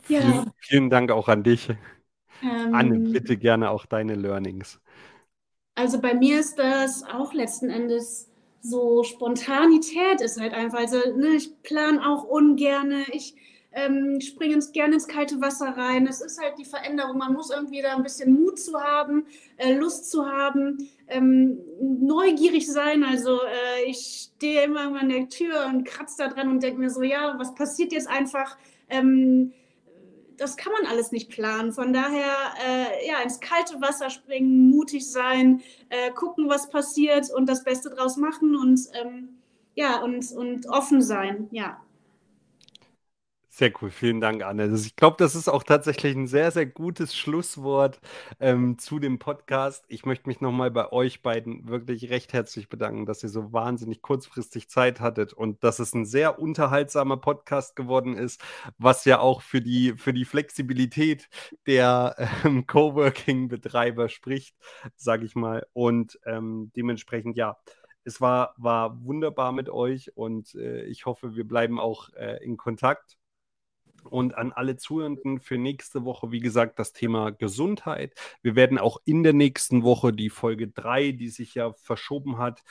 Ja. 0.09 0.20
Vielen, 0.20 0.51
vielen, 0.59 0.90
Dank 0.90 1.11
auch 1.11 1.28
an 1.28 1.43
dich. 1.43 1.68
Ähm, 2.43 2.74
Anne, 2.74 2.99
bitte 2.99 3.36
gerne 3.36 3.70
auch 3.70 3.86
deine 3.86 4.14
Learnings. 4.14 4.80
Also 5.74 6.01
bei 6.01 6.14
mir 6.14 6.40
ist 6.40 6.59
das 6.59 7.05
auch 7.05 7.32
letzten 7.32 7.70
Endes 7.70 8.32
so 8.62 9.03
Spontanität 9.03 10.20
ist 10.20 10.40
halt 10.40 10.55
einfach. 10.55 10.78
Also 10.78 10.97
ne, 11.16 11.34
ich 11.36 11.62
plane 11.62 12.07
auch 12.07 12.24
ungerne, 12.24 13.05
ich 13.12 13.34
ähm, 13.72 14.20
springe 14.20 14.59
gerne 14.72 14.95
ins 14.95 15.09
kalte 15.09 15.40
Wasser 15.40 15.76
rein. 15.76 16.07
Es 16.07 16.20
ist 16.20 16.40
halt 16.40 16.59
die 16.59 16.64
Veränderung. 16.64 17.18
Man 17.18 17.32
muss 17.32 17.51
irgendwie 17.51 17.82
da 17.82 17.97
ein 17.97 18.03
bisschen 18.03 18.32
Mut 18.32 18.59
zu 18.59 18.80
haben, 18.80 19.26
äh, 19.57 19.74
Lust 19.74 20.11
zu 20.11 20.26
haben, 20.26 20.88
ähm, 21.09 21.59
neugierig 21.80 22.70
sein. 22.70 23.03
Also 23.03 23.40
äh, 23.40 23.84
ich 23.86 24.30
stehe 24.36 24.64
immer 24.64 24.95
an 25.01 25.09
der 25.09 25.28
Tür 25.28 25.66
und 25.66 25.84
kratze 25.84 26.16
da 26.18 26.28
dran 26.28 26.51
und 26.51 26.62
denke 26.62 26.80
mir 26.80 26.90
so, 26.90 27.03
ja, 27.03 27.34
was 27.38 27.55
passiert 27.55 27.93
jetzt 27.93 28.09
einfach? 28.09 28.57
Ähm, 28.88 29.53
das 30.37 30.57
kann 30.57 30.72
man 30.72 30.91
alles 30.91 31.12
nicht 31.12 31.30
planen. 31.30 31.72
Von 31.72 31.93
daher, 31.93 32.35
äh, 32.66 33.07
ja, 33.07 33.20
ins 33.22 33.41
kalte 33.41 33.80
Wasser 33.80 34.11
springen, 34.11 34.70
mutig 34.70 35.11
sein, 35.11 35.62
äh, 35.89 36.11
gucken, 36.11 36.49
was 36.49 36.70
passiert 36.70 37.30
und 37.30 37.49
das 37.49 37.64
Beste 37.64 37.91
draus 37.91 38.16
machen 38.16 38.57
und 38.57 38.80
ähm, 39.01 39.41
ja, 39.74 40.03
und, 40.03 40.30
und 40.33 40.68
offen 40.68 41.03
sein, 41.03 41.49
ja. 41.51 41.80
Sehr 43.55 43.71
cool, 43.83 43.91
vielen 43.91 44.23
Dank, 44.23 44.43
Anne. 44.43 44.63
Also 44.63 44.87
ich 44.87 44.97
glaube, 44.97 45.17
das 45.19 45.35
ist 45.35 45.47
auch 45.47 45.63
tatsächlich 45.63 46.17
ein 46.17 46.27
sehr, 46.27 46.51
sehr 46.51 46.65
gutes 46.65 47.15
Schlusswort 47.15 48.01
ähm, 48.41 48.79
zu 48.79 48.99
dem 48.99 49.19
Podcast. 49.19 49.85
Ich 49.89 50.07
möchte 50.07 50.27
mich 50.27 50.41
nochmal 50.41 50.71
bei 50.71 50.91
euch 50.91 51.21
beiden 51.21 51.69
wirklich 51.69 52.09
recht 52.09 52.33
herzlich 52.33 52.71
bedanken, 52.71 53.05
dass 53.05 53.23
ihr 53.23 53.29
so 53.29 53.53
wahnsinnig 53.53 54.01
kurzfristig 54.01 54.71
Zeit 54.71 55.01
hattet 55.01 55.35
und 55.35 55.63
dass 55.65 55.81
es 55.81 55.93
ein 55.93 56.07
sehr 56.07 56.39
unterhaltsamer 56.39 57.19
Podcast 57.19 57.77
geworden 57.77 58.17
ist, 58.17 58.43
was 58.79 59.05
ja 59.05 59.21
auch 59.21 59.43
für 59.43 59.61
die, 59.61 59.93
für 59.99 60.15
die 60.15 60.25
Flexibilität 60.25 61.29
der 61.67 62.17
ähm, 62.47 62.67
Coworking-Betreiber 62.67 64.09
spricht, 64.09 64.57
sage 64.97 65.27
ich 65.27 65.35
mal. 65.35 65.67
Und 65.75 66.19
ähm, 66.25 66.73
dementsprechend, 66.75 67.37
ja, 67.37 67.59
es 68.05 68.19
war, 68.23 68.55
war 68.57 69.05
wunderbar 69.05 69.53
mit 69.53 69.69
euch 69.69 70.17
und 70.17 70.55
äh, 70.55 70.85
ich 70.85 71.05
hoffe, 71.05 71.37
wir 71.37 71.47
bleiben 71.47 71.79
auch 71.79 72.09
äh, 72.15 72.43
in 72.43 72.57
Kontakt. 72.57 73.19
Und 74.05 74.37
an 74.37 74.53
alle 74.53 74.77
Zuhörenden 74.77 75.41
für 75.41 75.59
nächste 75.59 76.05
Woche, 76.05 76.31
wie 76.33 76.41
gesagt, 76.41 76.79
das 76.79 76.93
Thema 76.93 77.31
Gesundheit. 77.31 78.15
Wir 78.43 78.57
werden 78.57 78.79
auch 78.79 78.99
in 79.05 79.23
der 79.23 79.33
nächsten 79.33 79.83
Woche 79.83 80.13
die 80.13 80.31
Folge 80.31 80.69
3, 80.69 81.13
die 81.13 81.29
sich 81.29 81.55
ja 81.55 81.73
verschoben 81.73 82.39
hat, 82.39 82.63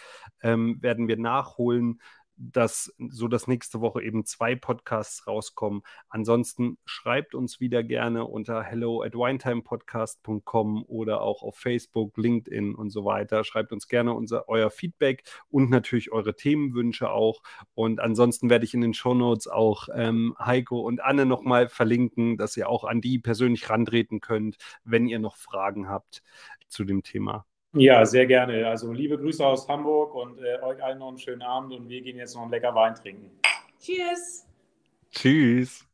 ähm, 0.42 0.82
werden 0.82 1.08
wir 1.08 1.18
nachholen 1.18 2.00
dass 2.42 2.94
so 2.98 3.28
dass 3.28 3.48
nächste 3.48 3.82
Woche 3.82 4.02
eben 4.02 4.26
zwei 4.26 4.56
Podcasts 4.56 5.28
rauskommen. 5.28 5.84
Ansonsten 6.10 6.78
schreibt 6.86 7.36
uns 7.36 7.60
wieder 7.60 7.84
gerne 7.84 8.26
unter 8.26 8.64
hello 8.64 9.04
at 9.04 9.14
winetimepodcast.com 9.14 10.84
oder 10.88 11.22
auch 11.22 11.44
auf 11.44 11.58
Facebook, 11.58 12.18
LinkedIn 12.18 12.74
und 12.74 12.90
so 12.90 13.06
weiter. 13.06 13.44
Schreibt 13.44 13.72
uns 13.72 13.88
gerne 13.88 14.14
unser, 14.14 14.50
euer 14.50 14.72
Feedback 14.72 15.24
und 15.50 15.70
natürlich 15.70 16.12
eure 16.12 16.36
Themenwünsche 16.36 17.12
auch. 17.12 17.42
Und 17.76 18.00
ansonsten 18.00 18.50
werde 18.50 18.66
ich 18.66 18.74
in 18.74 18.82
den 18.82 18.96
Shownotes 18.96 19.48
auch 19.48 19.88
ähm, 19.94 20.36
Heiko 20.40 20.80
und 20.82 21.04
Anne 21.04 21.26
nochmal 21.26 21.70
verlinken, 21.70 22.38
dass 22.38 22.58
ihr 22.58 22.70
auch 22.70 22.84
an 22.84 23.02
die 23.02 23.20
persönlich 23.20 23.70
rantreten 23.70 24.20
könnt, 24.20 24.58
wenn 24.84 25.08
ihr 25.08 25.20
noch 25.20 25.36
Fragen 25.36 25.88
habt 25.88 26.24
zu 26.68 26.86
dem 26.86 27.04
Thema. 27.04 27.46
Ja, 27.74 28.06
sehr 28.06 28.26
gerne. 28.26 28.68
Also 28.68 28.92
liebe 28.92 29.18
Grüße 29.18 29.46
aus 29.46 29.68
Hamburg 29.68 30.14
und 30.14 30.40
äh, 30.40 30.62
euch 30.62 30.84
allen 30.84 31.00
noch 31.00 31.08
einen 31.08 31.18
schönen 31.18 31.42
Abend 31.42 31.74
und 31.74 31.88
wir 31.88 32.02
gehen 32.02 32.18
jetzt 32.18 32.36
noch 32.36 32.42
einen 32.42 32.52
lecker 32.52 32.76
Wein 32.76 32.96
trinken. 32.96 33.32
Cheers. 33.80 34.46
Tschüss. 35.12 35.86